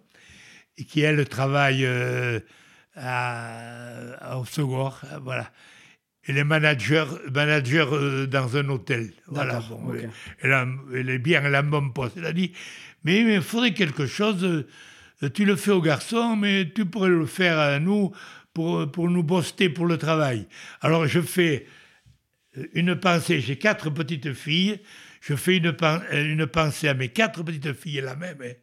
[0.76, 2.38] et qui elle travaille euh,
[2.94, 5.50] à, au Segor, voilà.
[6.26, 9.12] Elle est manager, manager euh, dans un hôtel.
[9.28, 9.92] Voilà, bon,
[10.42, 12.16] elle, a- elle est bien, elle a un bon poste.
[12.18, 12.52] Elle a dit,
[13.02, 17.08] mais mais il faudrait quelque chose, euh, tu le fais aux garçons, mais tu pourrais
[17.08, 18.12] le faire à nous
[18.58, 20.48] pour, pour nous booster pour le travail.
[20.80, 21.66] Alors je fais
[22.74, 24.80] une pensée, j'ai quatre petites filles,
[25.20, 28.38] je fais une, pen- une pensée à mes quatre petites filles, la même.
[28.42, 28.54] hein.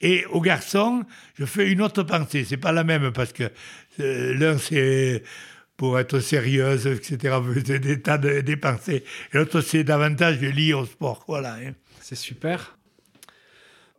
[0.00, 1.04] Et aux garçons,
[1.34, 2.44] je fais une autre pensée.
[2.44, 3.50] C'est pas la même parce que
[3.98, 5.24] euh, l'un c'est
[5.76, 7.38] pour être sérieuse, etc.
[7.80, 9.02] Des tas de pensées.
[9.32, 11.24] L'autre c'est davantage lié au sport.
[11.26, 11.54] Voilà.
[11.54, 11.72] hein.
[12.00, 12.78] C'est super.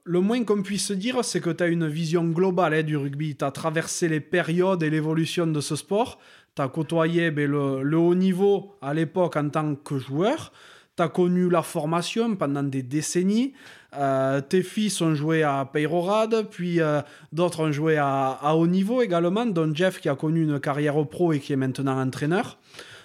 [0.06, 3.38] Le moins qu'on puisse dire, c'est que tu as une vision globale hein, du rugby.
[3.38, 6.20] Tu as traversé les périodes et l'évolution de ce sport.
[6.56, 10.52] Tu as côtoyé ben, le, haut niveau à l'époque en tant que joueur.
[10.98, 13.54] Tu as connu la formation pendant des décennies.
[13.96, 17.02] Euh, tes fils ont joué à Peyrorade, puis euh,
[17.32, 21.32] d'autres ont joué à, haut niveau également, dont Jeff qui a connu une carrière pro
[21.32, 22.60] et qui est maintenant entraîneur.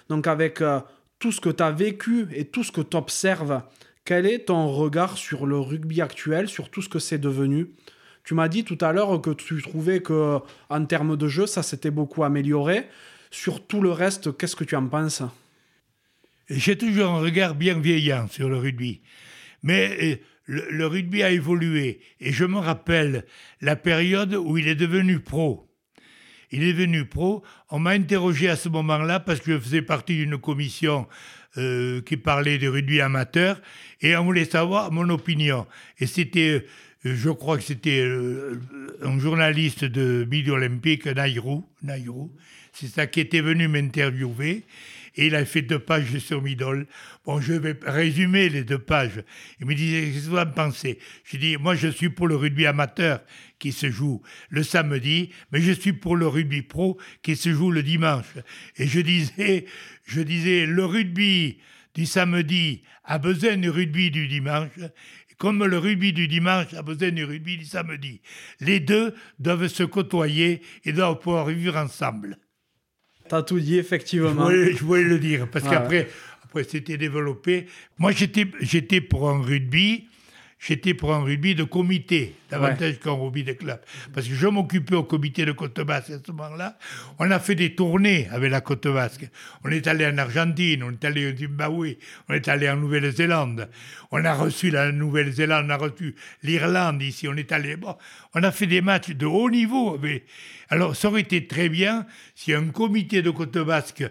[0.09, 0.81] Donc avec euh,
[1.17, 3.61] tout ce que tu as vécu et tout ce que tu observes,
[4.09, 7.67] quel est ton regard sur le rugby actuel, sur tout ce que c'est devenu?
[8.23, 11.61] Tu m'as dit tout à l'heure que tu trouvais que en termes de jeu, ça
[11.61, 12.87] s'était beaucoup amélioré.
[13.29, 15.21] Sur tout le reste, qu'est-ce que tu en penses?
[16.49, 19.01] J'ai toujours un regard bienveillant sur le rugby.
[19.61, 20.15] Mais euh,
[20.45, 21.99] le, le rugby a évolué.
[22.19, 23.25] Et je me rappelle
[23.61, 25.69] la période où il est devenu pro.
[26.49, 27.43] Il est devenu pro.
[27.69, 31.07] On m'a interrogé à ce moment-là parce que je faisais partie d'une commission
[31.57, 33.59] euh, qui parlait de rugby amateur
[34.01, 35.65] et on voulait savoir mon opinion.
[35.99, 36.65] Et c'était,
[37.05, 38.61] euh, je crois que c'était euh,
[39.01, 42.31] un journaliste de Midi Olympique, Nairou, Nairou,
[42.71, 44.63] c'est ça qui était venu m'interviewer.
[45.15, 46.87] Et il a fait deux pages sur Midol.
[47.25, 49.23] Bon, je vais résumer les deux pages.
[49.59, 50.99] Il me disait, qu'est-ce que vous en pensez?
[51.23, 53.21] Je dis, moi, je suis pour le rugby amateur
[53.59, 57.71] qui se joue le samedi, mais je suis pour le rugby pro qui se joue
[57.71, 58.37] le dimanche.
[58.77, 59.65] Et je disais,
[60.05, 61.59] je disais, le rugby
[61.93, 64.69] du samedi a besoin du rugby du dimanche,
[65.37, 68.21] comme le rugby du dimanche a besoin du rugby du samedi.
[68.59, 72.37] Les deux doivent se côtoyer et doivent pouvoir vivre ensemble.
[73.29, 74.33] T'as tout dit, Je effectivement.
[74.33, 76.09] voulais, je voulais le dire, parce qu'après,
[76.43, 77.67] après, c'était développé.
[77.99, 80.07] Moi, j'étais, j'étais pour un rugby,
[80.59, 83.79] j'étais pour un rugby de comité, davantage qu'un rugby de club.
[84.13, 86.77] Parce que je m'occupais au comité de Côte Basque à ce moment-là.
[87.17, 89.29] On a fait des tournées avec la Côte Basque.
[89.63, 91.95] On est allé en Argentine, on est allé au Zimbabwe,
[92.27, 93.69] on est allé en Nouvelle-Zélande.
[94.11, 97.77] On a reçu la Nouvelle-Zélande, on a reçu l'Irlande ici, on est allé.
[97.77, 97.95] Bon,
[98.35, 99.97] on a fait des matchs de haut niveau.
[99.97, 100.25] Mais,
[100.69, 102.05] alors, ça aurait été très bien
[102.35, 104.03] si un comité de Côte Basque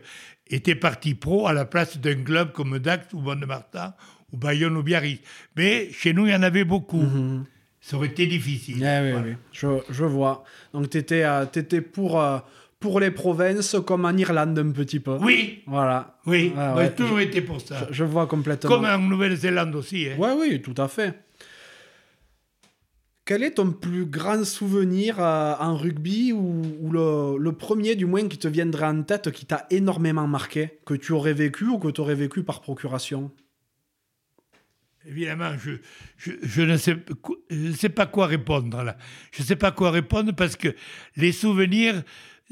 [0.50, 3.92] était parti pro à la place d'un club comme Dax ou Mont-de-Marsan
[4.32, 5.20] ou Bayonne ou Biarritz.
[5.56, 7.02] Mais chez nous, il y en avait beaucoup.
[7.80, 8.76] Ça aurait été difficile.
[8.82, 9.26] Eh oui, Voilà.
[9.26, 10.44] oui, je, je vois.
[10.74, 12.38] Donc, tu étais, pour, euh,
[12.80, 15.16] pour les provinces comme en Irlande un petit peu.
[15.22, 16.18] Oui, Voilà.
[16.26, 17.86] oui, Ah ouais, j'ai toujours été pour ça.
[17.88, 18.68] Je, je vois complètement.
[18.68, 20.08] Comme en Nouvelle-Zélande aussi.
[20.08, 20.16] hein.
[20.18, 21.14] Ouais, oui, tout à fait.
[23.24, 28.06] Quel est ton plus grand souvenir euh, en rugby ou, ou le, le premier du
[28.06, 31.78] moins qui te viendrait en tête qui t'a énormément marqué, que tu aurais vécu ou
[31.78, 33.30] que tu aurais vécu par procuration?
[35.08, 35.70] Évidemment, je,
[36.18, 38.98] je, je ne sais, pas quoi répondre là.
[39.32, 40.74] Je ne sais pas quoi répondre parce que
[41.16, 42.02] les souvenirs,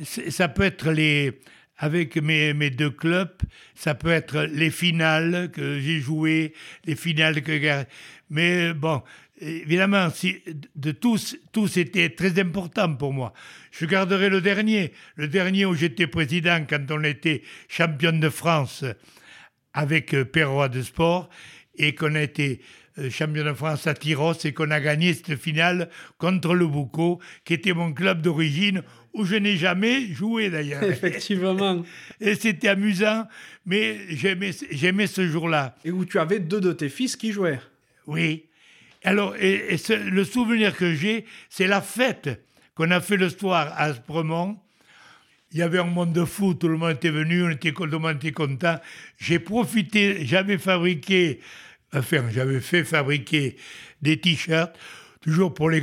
[0.03, 1.39] ça peut être les.
[1.79, 3.37] Avec mes, mes deux clubs,
[3.75, 6.55] ça peut être les finales que j'ai jouées,
[6.87, 7.85] les finales que.
[8.31, 9.03] Mais bon,
[9.39, 10.43] évidemment, si,
[10.75, 13.35] de tous, tous étaient très importants pour moi.
[13.73, 14.95] Je garderai le dernier.
[15.17, 18.83] Le dernier où j'étais président quand on était champion de France
[19.75, 21.29] avec Perrois de Sport
[21.79, 22.61] et qu'on a été
[22.99, 25.89] euh, champion de France à Tyros et qu'on a gagné cette finale
[26.19, 28.83] contre le Boucau, qui était mon club d'origine,
[29.13, 30.83] où je n'ai jamais joué d'ailleurs.
[30.91, 31.83] Effectivement.
[32.21, 33.27] et c'était amusant,
[33.65, 35.75] mais j'aimais j'aimais ce jour-là.
[35.85, 37.61] Et où tu avais deux de tes fils qui jouaient.
[38.07, 38.45] Oui.
[39.05, 42.43] Alors, et, et ce- le souvenir que j'ai, c'est la fête
[42.75, 44.59] qu'on a fait le soir à Aspremont.
[45.53, 47.85] Il y avait un monde de fou, tout le monde était venu, on était, tout
[47.87, 48.79] le monde était content.
[49.17, 51.41] J'ai profité, j'avais fabriqué,
[51.93, 53.57] j'avais fait fabriquer
[54.03, 54.77] des t-shirts,
[55.21, 55.83] toujours pour, les,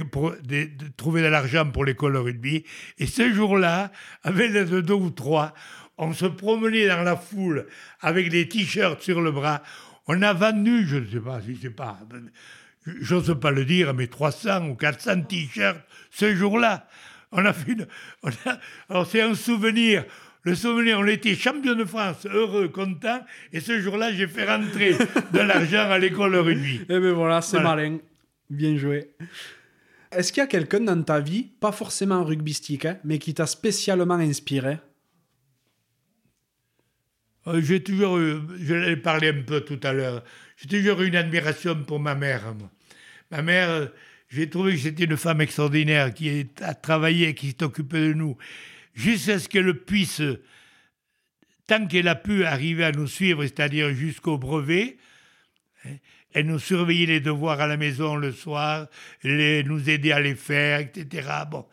[0.98, 2.64] trouver de l'argent pour l'école de rugby.
[2.98, 3.92] Et ce jour-là,
[4.24, 5.54] avec les deux ou trois,
[5.98, 7.68] on se promenait dans la foule
[8.02, 9.62] avec des t-shirts sur le bras.
[10.08, 12.00] On a vendu, je ne sais pas si c'est pas,
[12.86, 15.82] j'ose pas le dire, mais 300 ou 400 t-shirts
[16.12, 16.88] ce jour-là.
[17.32, 17.76] On a fait
[18.22, 18.60] on a-
[18.90, 20.06] alors c'est un souvenir.
[20.46, 23.22] Le souvenir, on était champion de France, heureux, content,
[23.54, 24.94] et ce jour-là, j'ai fait rentrer
[25.32, 26.82] de l'argent à l'école rugby.
[26.90, 27.76] Eh ben voilà, c'est Voilà.
[27.78, 27.98] malin.
[28.50, 29.12] Bien joué.
[30.12, 33.46] Est-ce qu'il y a quelqu'un dans ta vie, pas forcément rugbystique, hein, mais qui t'a
[33.48, 34.80] spécialement inspiré?
[37.48, 40.24] Euh, J'ai toujours eu, je l'ai parlé un peu tout à l'heure,
[40.58, 42.54] j'ai toujours eu une admiration pour ma mère.
[42.54, 42.70] moi.
[43.32, 43.86] Ma mère, euh,
[44.30, 48.38] j'ai trouvé que c'était une femme extraordinaire qui a travaillé, qui s'est occupée de nous,
[48.94, 50.22] jusqu'à ce qu'elle puisse,
[51.68, 54.98] tant qu'elle a pu arriver à nous suivre, c'est-à-dire jusqu'au brevet,
[55.86, 55.96] hein,
[56.34, 58.88] elle nous surveillait les devoirs à la maison le soir,
[59.24, 61.28] les, nous aidait à les faire, etc.
[61.50, 61.66] Bon.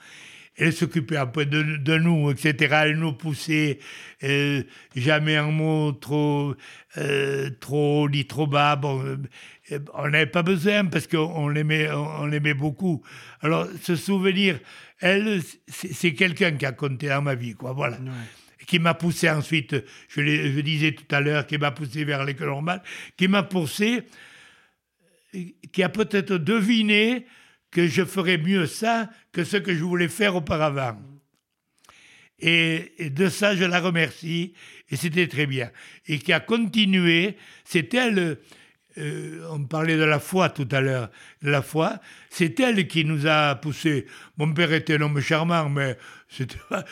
[0.57, 2.83] Elle s'occupait un peu de, nous, etc.
[2.85, 3.79] Elle nous poussait,
[4.23, 4.63] euh,
[4.95, 6.55] jamais un mot trop,
[6.99, 8.79] euh, trop ni trop bas.
[8.85, 9.17] Euh,
[9.95, 13.03] on n'avait pas besoin parce qu'on l'aimait, on, l'aimait beaucoup.
[13.41, 14.59] Alors, ce souvenir,
[14.99, 17.73] elle, c'est quelqu'un qui a compté dans ma vie, quoi.
[17.73, 17.99] Voilà
[18.71, 19.75] qui m'a poussé ensuite,
[20.09, 22.81] je, je disais tout à l'heure, qui m'a poussé vers l'école normale,
[23.17, 24.05] qui m'a poussé,
[25.73, 27.27] qui a peut-être deviné
[27.73, 31.01] que je ferais mieux ça que ce que je voulais faire auparavant.
[32.39, 34.55] Et, et de ça, je la remercie,
[34.89, 35.73] et c'était très bien.
[36.07, 38.39] Et qui a continué, c'est elle,
[38.99, 41.11] euh, on parlait de la foi tout à l'heure,
[41.43, 44.07] la foi, c'est elle qui nous a poussé.
[44.37, 45.97] Mon père était un homme charmant, mais
[46.29, 46.85] c'était pas,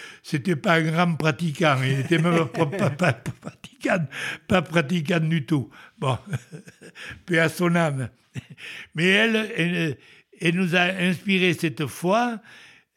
[0.62, 4.06] pas un grand pratiquant, il était même pas, pas- pas- pratiquant,
[4.46, 5.70] pas pratiquant du tout.
[5.98, 6.18] Bon,
[7.26, 8.08] paix à son âme.
[8.94, 9.96] Mais elle,
[10.40, 12.40] elle, nous a inspiré cette foi,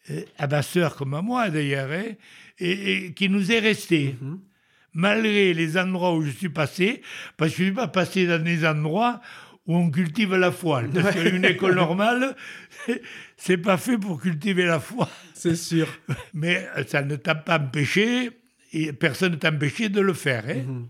[0.09, 2.13] euh, à ma sœur comme à moi d'ailleurs, hein,
[2.59, 4.15] et, et qui nous est restée.
[4.93, 7.01] Malgré les endroits où je suis passé,
[7.37, 9.21] parce que je ne suis pas passé dans des endroits
[9.67, 10.83] où on cultive la foi.
[10.93, 12.35] Parce qu'une école normale,
[13.37, 15.09] c'est pas fait pour cultiver la foi.
[15.33, 15.87] C'est sûr.
[16.33, 18.31] Mais euh, ça ne t'a pas empêché,
[18.73, 20.43] et personne ne t'a empêché de le faire.
[20.49, 20.85] hein.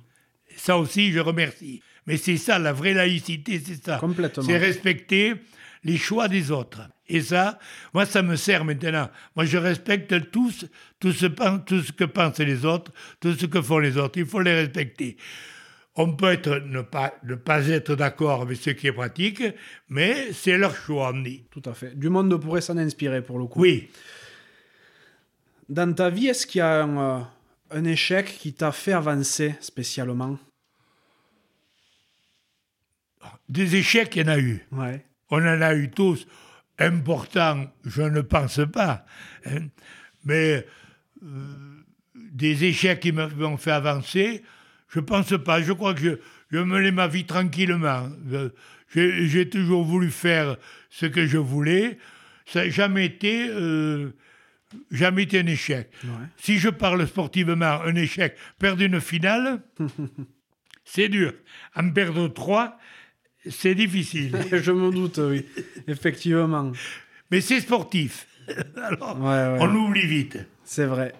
[0.55, 1.81] Ça aussi, je remercie.
[2.07, 3.97] Mais c'est ça, la vraie laïcité, c'est ça.
[3.97, 4.43] Complètement.
[4.43, 5.35] C'est respecter
[5.83, 6.81] les choix des autres.
[7.07, 7.59] Et ça,
[7.93, 9.09] moi, ça me sert maintenant.
[9.35, 10.65] Moi, je respecte tous,
[10.99, 14.17] tout ce, pen- tout ce que pensent les autres, tout ce que font les autres.
[14.19, 15.17] Il faut les respecter.
[15.95, 19.43] On peut être, ne, pas, ne pas être d'accord avec ce qui est pratique,
[19.89, 21.43] mais c'est leur choix, on dit.
[21.51, 21.97] Tout à fait.
[21.99, 23.59] Du monde pourrait s'en inspirer pour le coup.
[23.59, 23.89] Oui.
[25.67, 27.23] Dans ta vie, est-ce qu'il y a un, euh,
[27.71, 30.39] un échec qui t'a fait avancer spécialement?
[33.49, 34.65] Des échecs, il y en a eu.
[34.71, 35.05] Ouais.
[35.31, 36.27] On en a eu tous.
[36.77, 39.05] Importants, je ne pense pas.
[39.45, 39.67] hein.
[40.23, 40.65] Mais
[41.23, 41.27] euh,
[42.15, 44.43] des échecs qui m'ont fait avancer,
[44.89, 45.61] je ne pense pas.
[45.61, 46.09] Je crois que je,
[46.51, 48.09] je menais ma vie tranquillement.
[48.93, 50.57] J'ai j'ai toujours voulu faire
[50.89, 51.97] ce que je voulais.
[52.45, 54.09] Ça n'a jamais été, euh,
[54.91, 55.89] jamais été un échec.
[56.03, 56.09] Ouais.
[56.37, 59.61] Si je parle sportivement, un échec, perdre une finale,
[60.83, 61.33] c'est dur.
[61.75, 62.77] En perdre trois,
[63.49, 64.35] c'est difficile.
[64.51, 65.45] Je me doute, oui.
[65.87, 66.71] Effectivement.
[67.29, 68.27] Mais c'est sportif.
[68.75, 69.57] Alors, Ouais, ouais.
[69.61, 70.37] on oublie vite.
[70.63, 71.13] C'est vrai.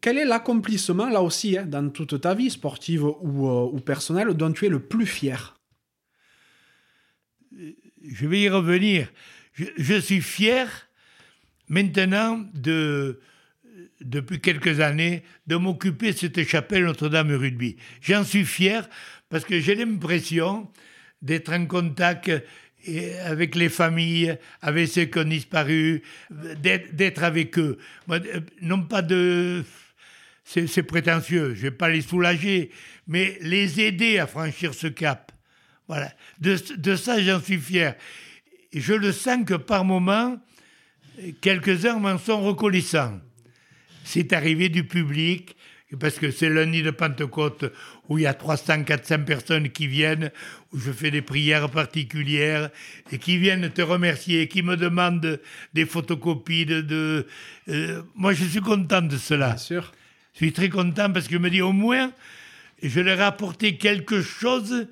[0.00, 4.28] Quel est l'accomplissement, là aussi, hein, dans toute ta vie, sportive ou, euh, ou personnelle,
[4.34, 5.56] dont tu es le plus fier?
[8.02, 9.08] Je vais y revenir.
[9.52, 10.88] Je, je suis fier
[11.68, 13.20] maintenant de,
[14.00, 17.76] depuis quelques années, de m'occuper de cette chapelle Notre-Dame Rugby.
[18.00, 18.88] J'en suis fier
[19.28, 20.68] parce que j'ai l'impression
[21.22, 22.30] d'être en contact
[23.24, 27.78] avec les familles, avec ceux qui ont disparu, d'être avec eux.
[28.62, 29.64] Non pas de...
[30.44, 32.70] C'est prétentieux, je ne vais pas les soulager,
[33.06, 35.30] mais les aider à franchir ce cap.
[35.86, 36.12] Voilà.
[36.40, 36.56] De,
[36.96, 37.94] ça, j'en suis fier.
[38.72, 40.40] Je le sens que par moments,
[41.40, 43.20] quelques-uns m'en sont reconnaissants.
[44.02, 45.56] C'est arrivé du public,
[45.98, 47.64] parce que c'est lundi de Pentecôte
[48.08, 50.30] où il y a 300, 400 personnes qui viennent,
[50.72, 52.70] où je fais des prières particulières
[53.10, 55.40] et qui viennent te remercier, qui me demandent
[55.74, 57.26] des photocopies de.
[57.68, 59.48] Euh, moi, je suis content de cela.
[59.48, 59.92] Bien sûr.
[60.34, 62.12] Je suis très content parce que je me dis au moins,
[62.82, 64.86] je leur ai apporté quelque chose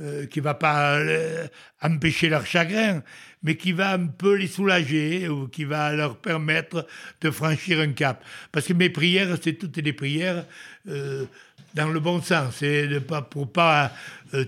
[0.00, 1.48] euh, qui va pas euh,
[1.82, 3.02] empêcher leur chagrin,
[3.42, 6.86] mais qui va un peu les soulager ou qui va leur permettre
[7.20, 8.24] de franchir un cap.
[8.52, 10.44] Parce que mes prières, c'est toutes les prières
[10.88, 11.24] euh,
[11.74, 13.92] dans le bon sens, c'est de pas pour pas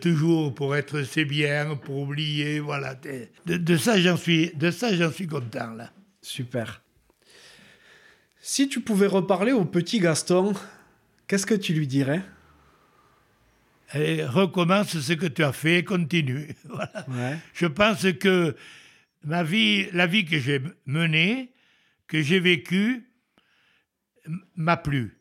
[0.01, 1.27] toujours pour être c'est
[1.83, 2.95] pour oublier, voilà.
[3.47, 5.91] De, de ça j'en suis, de ça j'en suis content là.
[6.23, 6.81] Super.
[8.41, 10.55] Si tu pouvais reparler au petit Gaston,
[11.27, 12.23] qu'est-ce que tu lui dirais?
[13.95, 16.55] Et recommence ce que tu as fait, continue.
[17.55, 18.57] Je pense que
[19.25, 21.53] ma vie, la vie que j'ai menée,
[22.07, 23.11] que j'ai vécue,
[24.57, 25.17] m'a plu.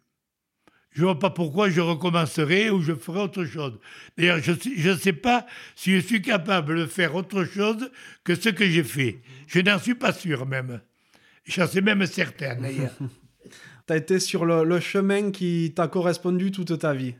[0.91, 3.79] Je ne vois pas pourquoi je recommencerai ou je ferai autre chose.
[4.17, 7.91] D'ailleurs, je ne sais pas si je suis capable de faire autre chose
[8.23, 9.21] que ce que j'ai fait.
[9.47, 10.81] Je n'en suis pas sûr même.
[11.45, 12.95] J'en suis même certain d'ailleurs.
[13.87, 17.15] tu as été sur le chemin qui t'a correspondu toute ta vie.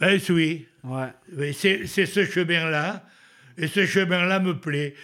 [0.00, 0.66] Ben oui.
[0.84, 3.06] C'est ce chemin-là.
[3.58, 4.94] Et ce chemin-là me plaît.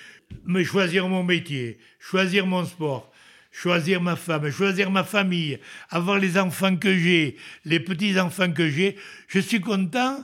[0.45, 3.11] Mais choisir mon métier, choisir mon sport,
[3.51, 5.59] choisir ma femme, choisir ma famille,
[5.91, 8.97] avoir les enfants que j'ai, les petits-enfants que j'ai,
[9.27, 10.23] je suis content,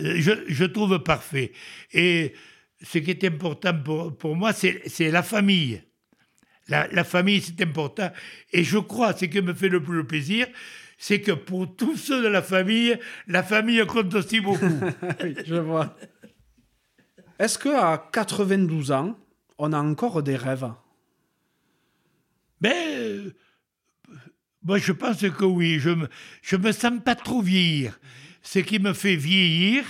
[0.00, 1.52] euh, je, trouve parfait.
[1.92, 2.34] Et
[2.82, 5.82] ce qui est important pour, moi, c'est la famille.
[6.68, 8.10] La, famille, c'est important.
[8.52, 10.48] Et je crois, ce qui me fait le plus plaisir,
[10.96, 14.64] c'est que pour tous ceux de la famille, la famille compte aussi beaucoup.
[15.22, 15.96] oui, je vois.
[17.38, 19.18] Est-ce qu'à 92 ans,
[19.58, 20.72] on a encore des rêves?
[22.60, 23.32] Ben,
[24.62, 25.78] moi je pense que oui.
[25.78, 26.08] Je me,
[26.42, 27.98] je me sens pas trop vieillir.
[28.42, 29.84] Ce qui me fait vieillir,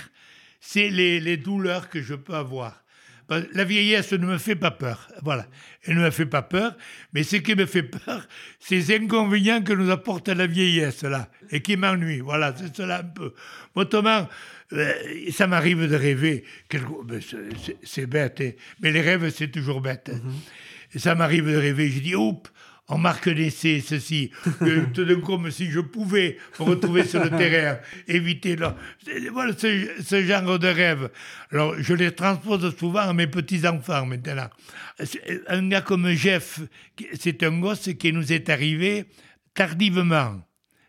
[0.59, 2.83] c'est les, les douleurs que je peux avoir.
[3.29, 5.09] La vieillesse ne me fait pas peur.
[5.21, 5.47] Voilà.
[5.83, 6.75] Elle ne me fait pas peur.
[7.13, 8.25] Mais ce qui me fait peur,
[8.59, 11.29] c'est les inconvénients que nous apporte la vieillesse, là.
[11.51, 12.21] Et qui m'ennuient.
[12.21, 13.33] Voilà, c'est cela un peu.
[13.75, 14.29] Autrement,
[14.73, 14.93] euh,
[15.31, 16.45] ça m'arrive de rêver.
[16.71, 17.19] Ben,
[17.83, 18.51] c'est bête, hein.
[18.81, 20.09] mais les rêves, c'est toujours bête.
[20.13, 20.19] Hein.
[20.23, 20.95] Mm-hmm.
[20.95, 21.89] Et ça m'arrive de rêver.
[21.89, 22.49] Je dis, oups,
[22.89, 24.31] on marque d'essai, ceci.
[24.93, 28.55] tout d'un comme si je pouvais me retrouver sur le terrain, éviter
[29.31, 31.09] voilà, ce, genre de rêve.
[31.51, 34.49] Alors, je les transpose souvent à mes petits-enfants maintenant.
[35.47, 36.61] Un gars comme Jeff,
[37.19, 39.05] c'est un gosse qui nous est arrivé
[39.53, 40.41] tardivement.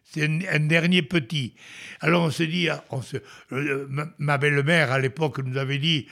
[0.05, 1.55] C'est un, dernier petit.
[2.01, 3.19] Alors on se dit, on se,
[3.53, 3.87] euh,
[4.19, 6.07] ma, belle-mère à l'époque nous avait dit,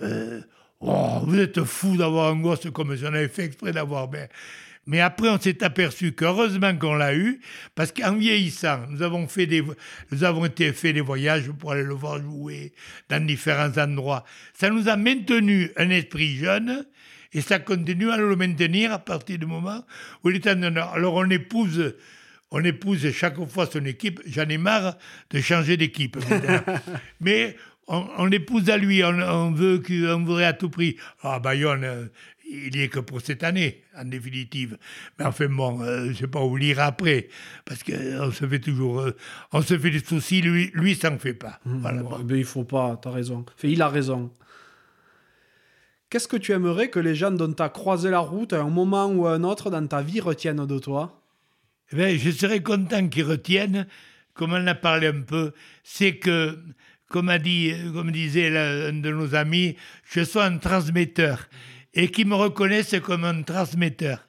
[0.00, 0.40] euh,
[0.80, 4.08] oh, vous êtes fou d'avoir un gosse comme si on avait fait exprès d'avoir.
[4.08, 4.28] Ben,
[4.86, 7.40] mais après, on s'est aperçu qu'heureusement qu'on l'a eu,
[7.74, 9.64] parce qu'en vieillissant, nous avons, fait des,
[10.12, 12.72] nous avons été fait des voyages pour aller le voir jouer
[13.08, 14.24] dans différents endroits.
[14.54, 16.86] Ça nous a maintenu un esprit jeune,
[17.32, 19.84] et ça continue à le maintenir à partir du moment
[20.22, 20.92] où il est en honneur.
[20.94, 21.96] Alors on épouse,
[22.52, 24.20] on épouse chaque fois son équipe.
[24.24, 24.96] J'en ai marre
[25.30, 26.16] de changer d'équipe.
[27.20, 27.56] Mais
[27.88, 30.96] on, on, épouse à lui, on, veut qu'on voudrait à tout prix.
[31.22, 32.08] Ah, Bayonne,
[32.48, 34.78] il n'y est que pour cette année, en définitive.
[35.18, 37.28] Mais enfin, bon, euh, je ne sais pas où lire après,
[37.64, 39.00] parce qu'on se fait toujours.
[39.00, 39.16] Euh,
[39.52, 41.58] on se fait des soucis, lui, lui ça n'en fait pas.
[41.64, 42.18] Mmh, voilà, bon.
[42.20, 43.44] ben, il faut pas, tu as raison.
[43.56, 44.30] Enfin, il a raison.
[46.08, 48.70] Qu'est-ce que tu aimerais que les gens dont tu as croisé la route à un
[48.70, 51.20] moment ou à un autre dans ta vie retiennent de toi?
[51.92, 53.86] Eh ben, Je serais content qu'ils retiennent,
[54.34, 55.52] comme on a parlé un peu,
[55.82, 56.58] c'est que,
[57.08, 61.48] comme, a dit, comme disait un de nos amis, je sois un transmetteur
[61.96, 64.28] et qui me reconnaissent comme un transmetteur.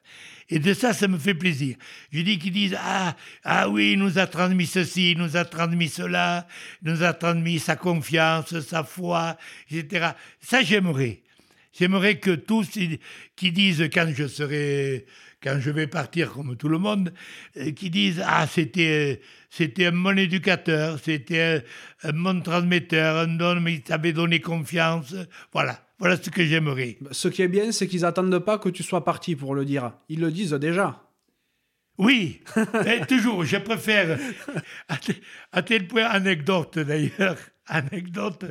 [0.49, 1.75] Et de ça, ça me fait plaisir.
[2.11, 5.43] Je dis qu'ils disent ah ah oui, il nous a transmis ceci, il nous a
[5.43, 6.47] transmis cela,
[6.81, 9.37] il nous a transmis sa confiance, sa foi,
[9.69, 10.11] etc.
[10.39, 11.21] Ça, j'aimerais.
[11.77, 12.79] J'aimerais que tous
[13.35, 15.05] qui disent quand je serai
[15.41, 17.13] quand je vais partir comme tout le monde,
[17.57, 21.63] euh, qui disent Ah, c'était, c'était un bon éducateur, c'était
[22.03, 25.15] un, bon transmetteur, un homme, il savait donner confiance.
[25.53, 26.97] Voilà, voilà ce que j'aimerais.
[27.11, 29.93] Ce qui est bien, c'est qu'ils n'attendent pas que tu sois parti pour le dire.
[30.09, 31.03] Ils le disent déjà.
[31.97, 32.41] Oui,
[33.07, 34.19] toujours, je préfère.
[35.51, 37.37] À tel point, anecdote d'ailleurs,
[37.67, 38.45] anecdote.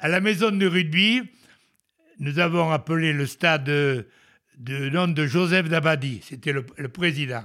[0.00, 1.22] À la maison de rugby,
[2.18, 4.06] nous avons appelé le stade
[4.58, 7.44] de, nom de Joseph Dabadi, c'était le, président.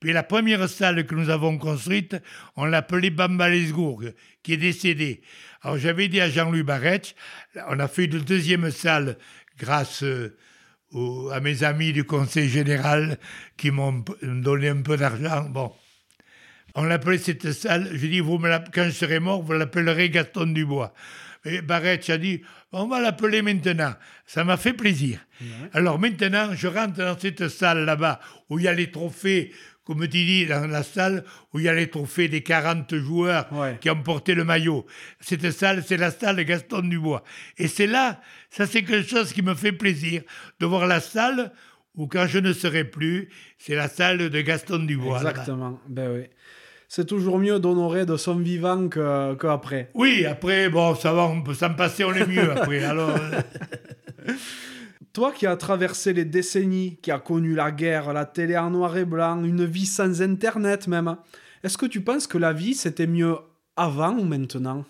[0.00, 2.16] Puis la première salle que nous avons construite,
[2.56, 4.04] on l'appelait Bambalesgourg,
[4.42, 5.22] qui est décédé.
[5.62, 7.14] Alors j'avais dit à Jean-Louis Barretch,
[7.68, 9.16] on a fait une deuxième salle
[9.58, 10.36] grâce euh,
[11.32, 13.18] à mes amis du conseil général
[13.56, 15.48] qui m'ont donné un peu d'argent.
[15.48, 15.72] Bon,
[16.74, 20.46] on l'appelait cette salle, je dis, vous me quand je serai mort, vous l'appellerez Gaston
[20.46, 20.92] Dubois.
[21.46, 22.42] Et Barrett a dit,
[22.72, 23.94] on va l'appeler maintenant.
[24.26, 25.20] Ça m'a fait plaisir.
[25.72, 28.20] Alors maintenant, je rentre dans cette salle là-bas
[28.50, 29.52] où il y a les trophées,
[29.84, 33.48] comme tu dis, dans la salle où il y a les trophées des 40 joueurs
[33.80, 34.86] qui ont porté le maillot.
[35.20, 37.22] Cette salle, c'est la salle de Gaston Dubois.
[37.58, 38.20] Et c'est là,
[38.50, 40.22] ça c'est quelque chose qui me fait plaisir,
[40.58, 41.52] de voir la salle
[41.94, 45.18] où quand je ne serai plus, c'est la salle de Gaston Dubois.
[45.18, 45.80] Exactement.
[45.88, 46.24] Ben oui
[46.88, 49.90] c'est toujours mieux d'honorer de son vivant qu'après.
[49.94, 52.84] oui, après, bon, ça va, on peut s'en passer, on est mieux après.
[52.84, 53.10] alors...
[53.10, 54.32] Euh.
[55.16, 58.98] Toi qui as traversé les décennies, qui as connu la guerre, la télé en noir
[58.98, 61.16] et blanc, une vie sans Internet même,
[61.62, 63.38] est-ce que tu penses que la vie c'était mieux
[63.76, 64.84] avant ou maintenant?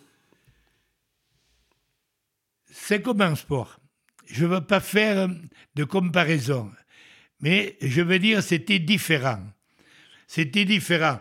[2.69, 3.79] C'est comme un sport.
[4.27, 5.29] Je ne veux pas faire
[5.77, 6.73] de comparaison,
[7.39, 9.45] mais je veux dire c'était différent.
[10.27, 11.21] C'était différent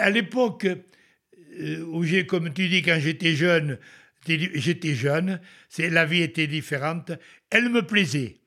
[0.00, 3.78] à l'époque euh, où j'ai, comme tu dis, quand j'étais jeune,
[4.26, 7.12] j'étais jeune, c'est la vie était différente.
[7.50, 8.38] Elle me plaisait,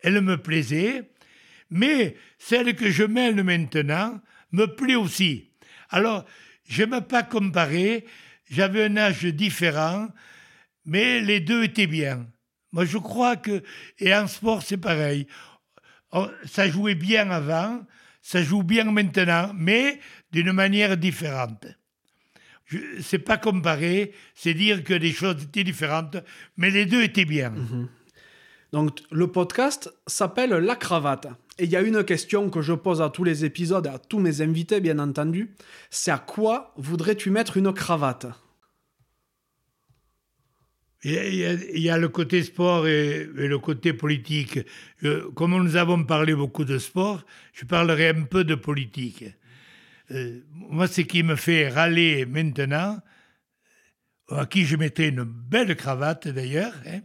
[0.00, 1.10] elle me plaisait,
[1.70, 4.20] mais celle que je mène maintenant
[4.52, 5.50] me plaît aussi.
[5.90, 6.24] Alors,
[6.68, 8.04] je ne pas comparer.
[8.50, 10.08] J'avais un âge différent,
[10.84, 12.26] mais les deux étaient bien.
[12.72, 13.62] Moi, je crois que
[13.98, 15.26] et en sport, c'est pareil.
[16.44, 17.84] ça jouait bien avant,
[18.22, 20.00] ça joue bien maintenant, mais
[20.32, 21.66] d'une manière différente.
[23.00, 26.18] C'est pas comparer, c'est dire que les choses étaient différentes,
[26.56, 27.50] mais les deux étaient bien.
[27.50, 27.88] Mhm.
[28.72, 31.28] Donc le podcast s'appelle La cravate.
[31.58, 34.18] Et il y a une question que je pose à tous les épisodes, à tous
[34.18, 35.54] mes invités bien entendu,
[35.90, 38.26] c'est à quoi voudrais-tu mettre une cravate?
[41.04, 41.34] Il
[41.76, 44.58] y, a, le côté sport et, le côté politique.
[45.36, 49.24] comme nous avons parlé beaucoup de sport, je parlerai un peu de politique.
[50.10, 52.98] Euh, moi, ce qui me fait râler maintenant,
[54.30, 57.00] à qui je mettrais une belle cravate d'ailleurs, hein,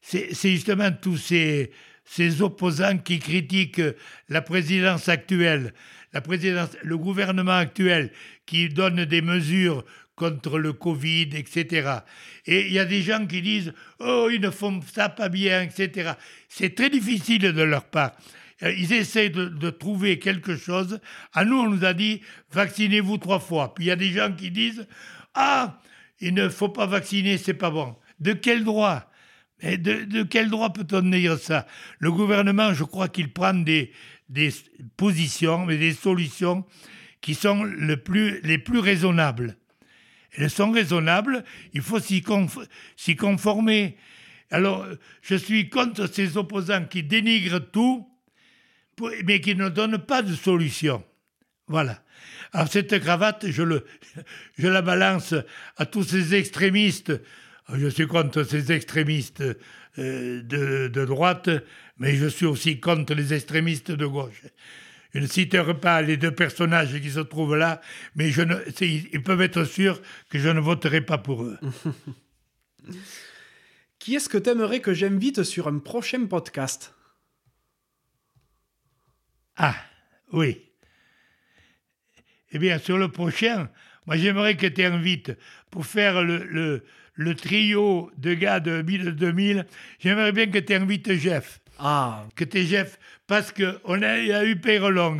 [0.00, 1.72] c'est justement tous ces,
[2.04, 3.82] ces opposants qui critiquent
[4.28, 5.74] la présidence actuelle,
[6.12, 8.12] la présidence, le gouvernement actuel
[8.46, 9.84] qui donne des mesures
[10.14, 12.00] contre le Covid, etc.
[12.46, 15.62] Et il y a des gens qui disent Oh, ils ne font ça pas bien,
[15.62, 16.12] etc.
[16.48, 18.16] C'est très difficile de leur part.
[18.62, 21.00] Euh, ils essaient de, trouver quelque chose.
[21.32, 22.20] À nous, on nous a dit
[22.50, 23.74] vaccinez-vous trois fois.
[23.74, 24.86] Puis il y a des gens qui disent
[25.34, 25.80] ah,
[26.20, 27.96] il ne faut pas vacciner, c'est pas bon.
[28.20, 29.10] De quel droit?
[29.62, 31.66] De, quel droit peut-on dire ça?
[31.98, 33.92] Le gouvernement, je crois qu'il prend des,
[34.96, 36.64] positions, mais des solutions
[37.20, 39.56] qui sont les plus raisonnables.
[40.36, 42.22] Elles sont raisonnables, il faut s'y
[43.16, 43.96] conformer.
[44.50, 44.86] Alors,
[45.22, 48.08] je suis contre ces opposants qui dénigrent tout
[49.24, 51.04] mais qui ne donne pas de solution.
[51.68, 52.02] Voilà.
[52.52, 55.34] Alors cette cravate, je, la balance
[55.76, 57.12] à tous ces extrémistes.
[57.74, 59.42] Je suis contre ces extrémistes
[59.98, 61.50] euh, de, droite,
[61.98, 64.42] mais je suis aussi contre les extrémistes de gauche.
[65.14, 67.80] Je ne citerai pas les deux personnages qui se trouvent là,
[68.14, 70.00] mais ils peuvent être sûrs
[70.30, 71.58] que je ne voterai pas pour eux.
[73.98, 76.94] qui est-ce que tu aimerais que j'invite sur un prochain podcast?
[79.58, 79.74] Ah,
[80.32, 80.62] oui.
[82.52, 83.68] Eh bien, sur le prochain,
[84.06, 85.32] moi j'aimerais que tu invites
[85.70, 89.66] pour faire le, le, trio de gars de 2000,
[89.98, 91.60] j'aimerais bien que tu invites Jeff.
[91.78, 92.26] Ah.
[92.36, 94.58] Que tu Jeff, parce qu'on a, il y a eu
[94.90, 95.18] Long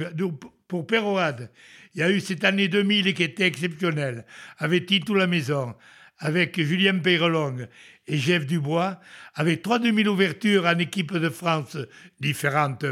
[0.69, 1.51] pour Perroade.
[1.95, 4.25] Il y a eu cette année 2000 qui était exceptionnelle,
[4.59, 5.75] avec Tito La Maison,
[6.19, 7.67] avec Julien Peyrelong
[8.07, 9.01] et Jeff Dubois,
[9.35, 11.77] avec trois demi-ouvertures en équipe de France
[12.21, 12.87] différentes,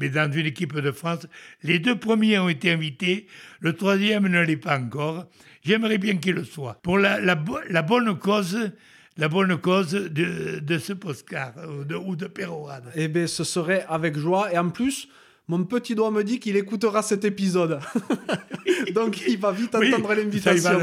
[0.00, 1.26] mais dans une équipe de France.
[1.62, 3.26] Les deux premiers ont été invités,
[3.60, 5.26] le troisième ne l'est pas encore.
[5.62, 6.80] J'aimerais bien qu'il le soit.
[6.82, 8.70] Pour la, la, bonne cause
[9.16, 12.30] la bonne cause de, de ce postcard ou de, ou de
[12.96, 14.52] Eh bien, ce serait avec joie.
[14.52, 15.08] Et en plus,
[15.50, 17.80] Mon petit doigt me dit qu'il écoutera cet épisode.
[18.94, 20.78] Donc il va vite entendre l'invitation.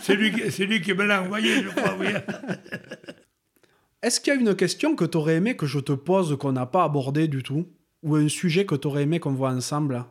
[0.00, 1.96] C'est lui, lui, qui me l'a envoyé, je crois.
[4.02, 6.50] Est-ce qu'il y a une question que tu aurais aimé que je te pose qu'on
[6.50, 7.68] n'a pas abordé du tout?
[8.04, 10.04] Ou un sujet que tu aurais aimé qu'on voit ensemble?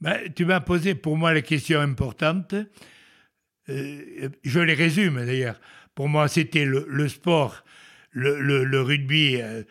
[0.00, 2.54] Ben, Tu m'as posé pour moi les questions importantes.
[3.68, 5.60] Euh, je les résume d'ailleurs.
[5.94, 7.64] Pour moi, c'était le, sport,
[8.10, 9.62] le, rugby euh,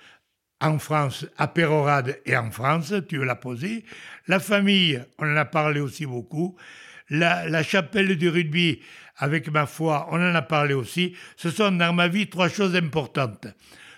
[0.61, 3.83] en France, à Pérorade et en France, tu l'as posé.
[4.27, 6.55] La famille, on en a parlé aussi beaucoup.
[7.09, 8.81] La, chapelle du rugby,
[9.17, 11.15] avec ma foi, on en a parlé aussi.
[11.35, 13.47] Ce sont dans ma vie trois choses importantes.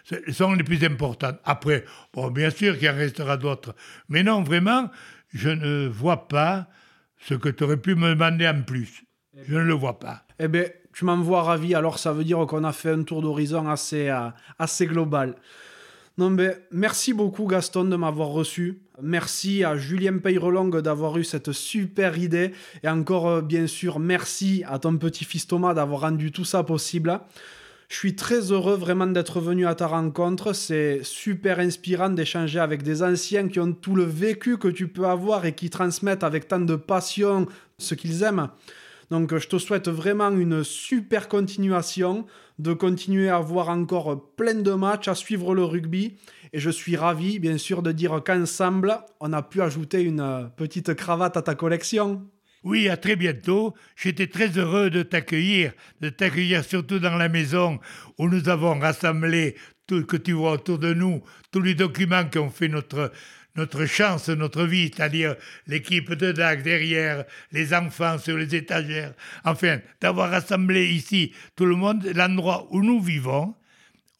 [0.10, 1.38] Ce sont les plus importantes.
[1.44, 3.76] Après, bon, bien sûr qu'il en restera d'autres.
[4.08, 4.90] Mais non, vraiment,
[5.34, 6.68] je ne vois pas
[7.20, 9.04] ce que tu aurais pu me demander en plus.
[9.48, 10.24] Je ne le vois pas.
[10.40, 10.64] Eh bien,
[10.94, 11.76] tu m'en vois ravi.
[11.76, 15.36] Alors, ça veut dire qu'on a fait un tour d'horizon assez, euh, assez global.
[16.18, 18.82] Non, mais merci beaucoup, Gaston, de m'avoir reçu.
[19.02, 22.54] Merci à Julien Peyrelong d'avoir eu cette super idée.
[22.82, 27.20] Et encore, euh, bien sûr, merci à ton petit-fils Thomas d'avoir rendu tout ça possible.
[27.90, 30.54] Je suis très heureux vraiment d'être venu à ta rencontre.
[30.54, 35.06] C'est super inspirant d'échanger avec des anciens qui ont tout le vécu que tu peux
[35.06, 37.48] avoir et qui transmettent avec tant de passion
[37.78, 38.50] ce qu'ils aiment.
[39.10, 42.26] Donc je te souhaite vraiment une super continuation,
[42.60, 46.18] de continuer à voir encore plein de matchs, à suivre le rugby.
[46.52, 50.94] Et je suis ravi, bien sûr, de dire qu'ensemble, on a pu ajouter une petite
[50.94, 52.28] cravate à ta collection.
[52.64, 53.74] Oui, à très bientôt.
[53.96, 57.80] J'étais très heureux de t'accueillir, de t'accueillir surtout dans la maison
[58.18, 59.56] où nous avons rassemblé
[59.86, 63.12] tout que tu vois autour de nous, tous les documents qui ont fait notre
[63.58, 65.36] notre chance, notre vie, c'est-à-dire
[65.66, 69.14] l'équipe de DAC derrière, les enfants sur les étagères,
[69.44, 73.56] enfin, d'avoir rassemblé ici tout le monde, l'endroit où nous vivons,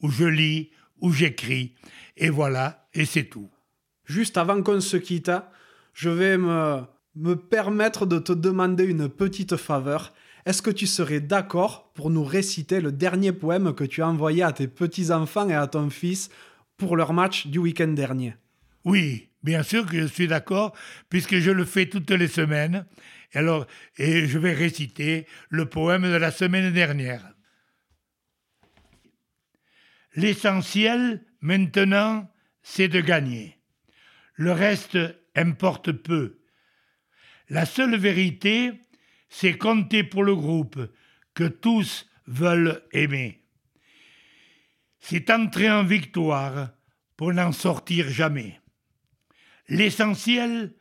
[0.02, 0.70] où je lis,
[1.00, 1.74] où j'écris,
[2.16, 3.48] et voilà, et c'est tout.
[4.04, 5.30] Juste avant qu'on se quitte,
[5.94, 6.82] je vais me,
[7.18, 10.14] me permettre de te demander une petite faveur.
[10.46, 14.42] Est-ce que tu serais d'accord pour nous réciter le dernier poème que tu as envoyé
[14.42, 16.30] à tes petits-enfants et à ton fils
[16.76, 18.34] pour leur match du week-end dernier?
[18.84, 20.76] Oui, Bien sûr que je suis d'accord,
[21.08, 22.86] puisque je le fais toutes les semaines.
[23.32, 23.66] Alors,
[23.96, 27.34] je vais réciter le poème de la semaine dernière.
[30.16, 32.28] L'essentiel, maintenant,
[32.62, 33.58] c'est de gagner.
[34.34, 34.98] Le reste
[35.36, 36.37] importe peu.
[37.50, 38.72] La seule vérité,
[39.30, 40.78] c'est compter pour le groupe
[41.34, 43.42] que tous veulent aimer.
[45.00, 46.70] C'est entrer en victoire
[47.16, 48.60] pour n'en sortir jamais.
[49.68, 50.74] L'essentiel,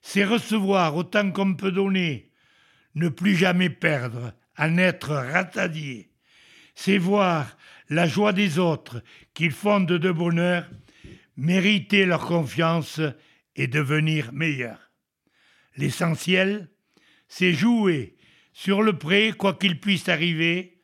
[0.00, 2.30] c'est recevoir autant qu'on peut donner,
[2.94, 6.10] ne plus jamais perdre, en être rassasié.
[6.74, 7.56] C'est voir
[7.88, 9.02] la joie des autres
[9.34, 10.70] qu'ils fondent de bonheur,
[11.36, 13.00] mériter leur confiance
[13.56, 14.89] et devenir meilleurs.
[15.80, 16.68] L'essentiel,
[17.26, 18.14] c'est jouer
[18.52, 20.82] sur le pré, quoi qu'il puisse arriver,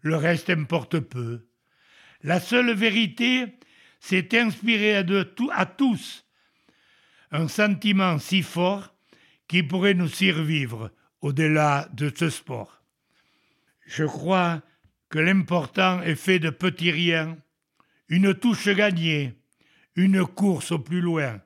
[0.00, 1.48] le reste importe peu.
[2.22, 3.58] La seule vérité,
[3.98, 6.24] c'est inspirer à, tous
[7.32, 8.94] un sentiment si fort
[9.48, 12.84] qui pourrait nous survivre au-delà de ce sport.
[13.86, 14.62] Je crois
[15.08, 17.36] que l'important est fait de petits riens,
[18.08, 19.34] une touche gagnée,
[19.96, 21.40] une course au plus loin.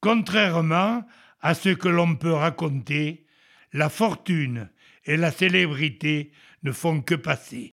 [0.00, 1.04] Contrairement
[1.44, 3.26] à ce que l'on peut raconter,
[3.74, 4.70] la fortune
[5.04, 7.70] et la célébrité ne font que passer.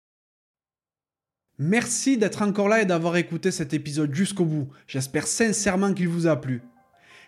[1.57, 4.69] Merci d'être encore là et d'avoir écouté cet épisode jusqu'au bout.
[4.89, 6.63] J'espère sincèrement qu'il vous a plu.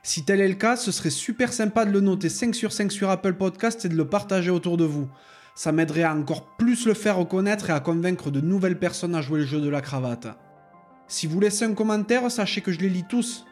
[0.02, 2.90] Si tel est le cas, ce serait super sympa de le noter 5 sur 5
[2.90, 5.09] sur Apple Podcast et de le partager autour de vous.
[5.55, 9.20] Ça m'aiderait à encore plus le faire reconnaître et à convaincre de nouvelles personnes à
[9.20, 10.27] jouer le jeu de la cravate.
[11.06, 13.47] Si vous laissez un commentaire, sachez que je les lis tous.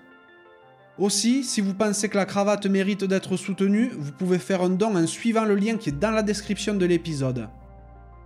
[0.98, 4.96] Aussi, si vous pensez que la cravate mérite d'être soutenue, vous pouvez faire un don
[4.96, 7.48] en suivant le lien qui est dans la description de l'épisode.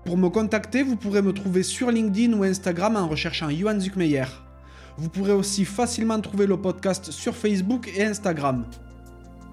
[0.04, 4.26] Pour me contacter, vous pourrez me trouver sur LinkedIn ou Instagram en recherchant Johan Zuckmeyer.
[4.96, 8.64] Vous pourrez aussi facilement trouver le podcast sur Facebook et Instagram.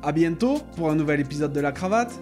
[0.03, 2.19] A bientôt pour un nouvel épisode de la cravate.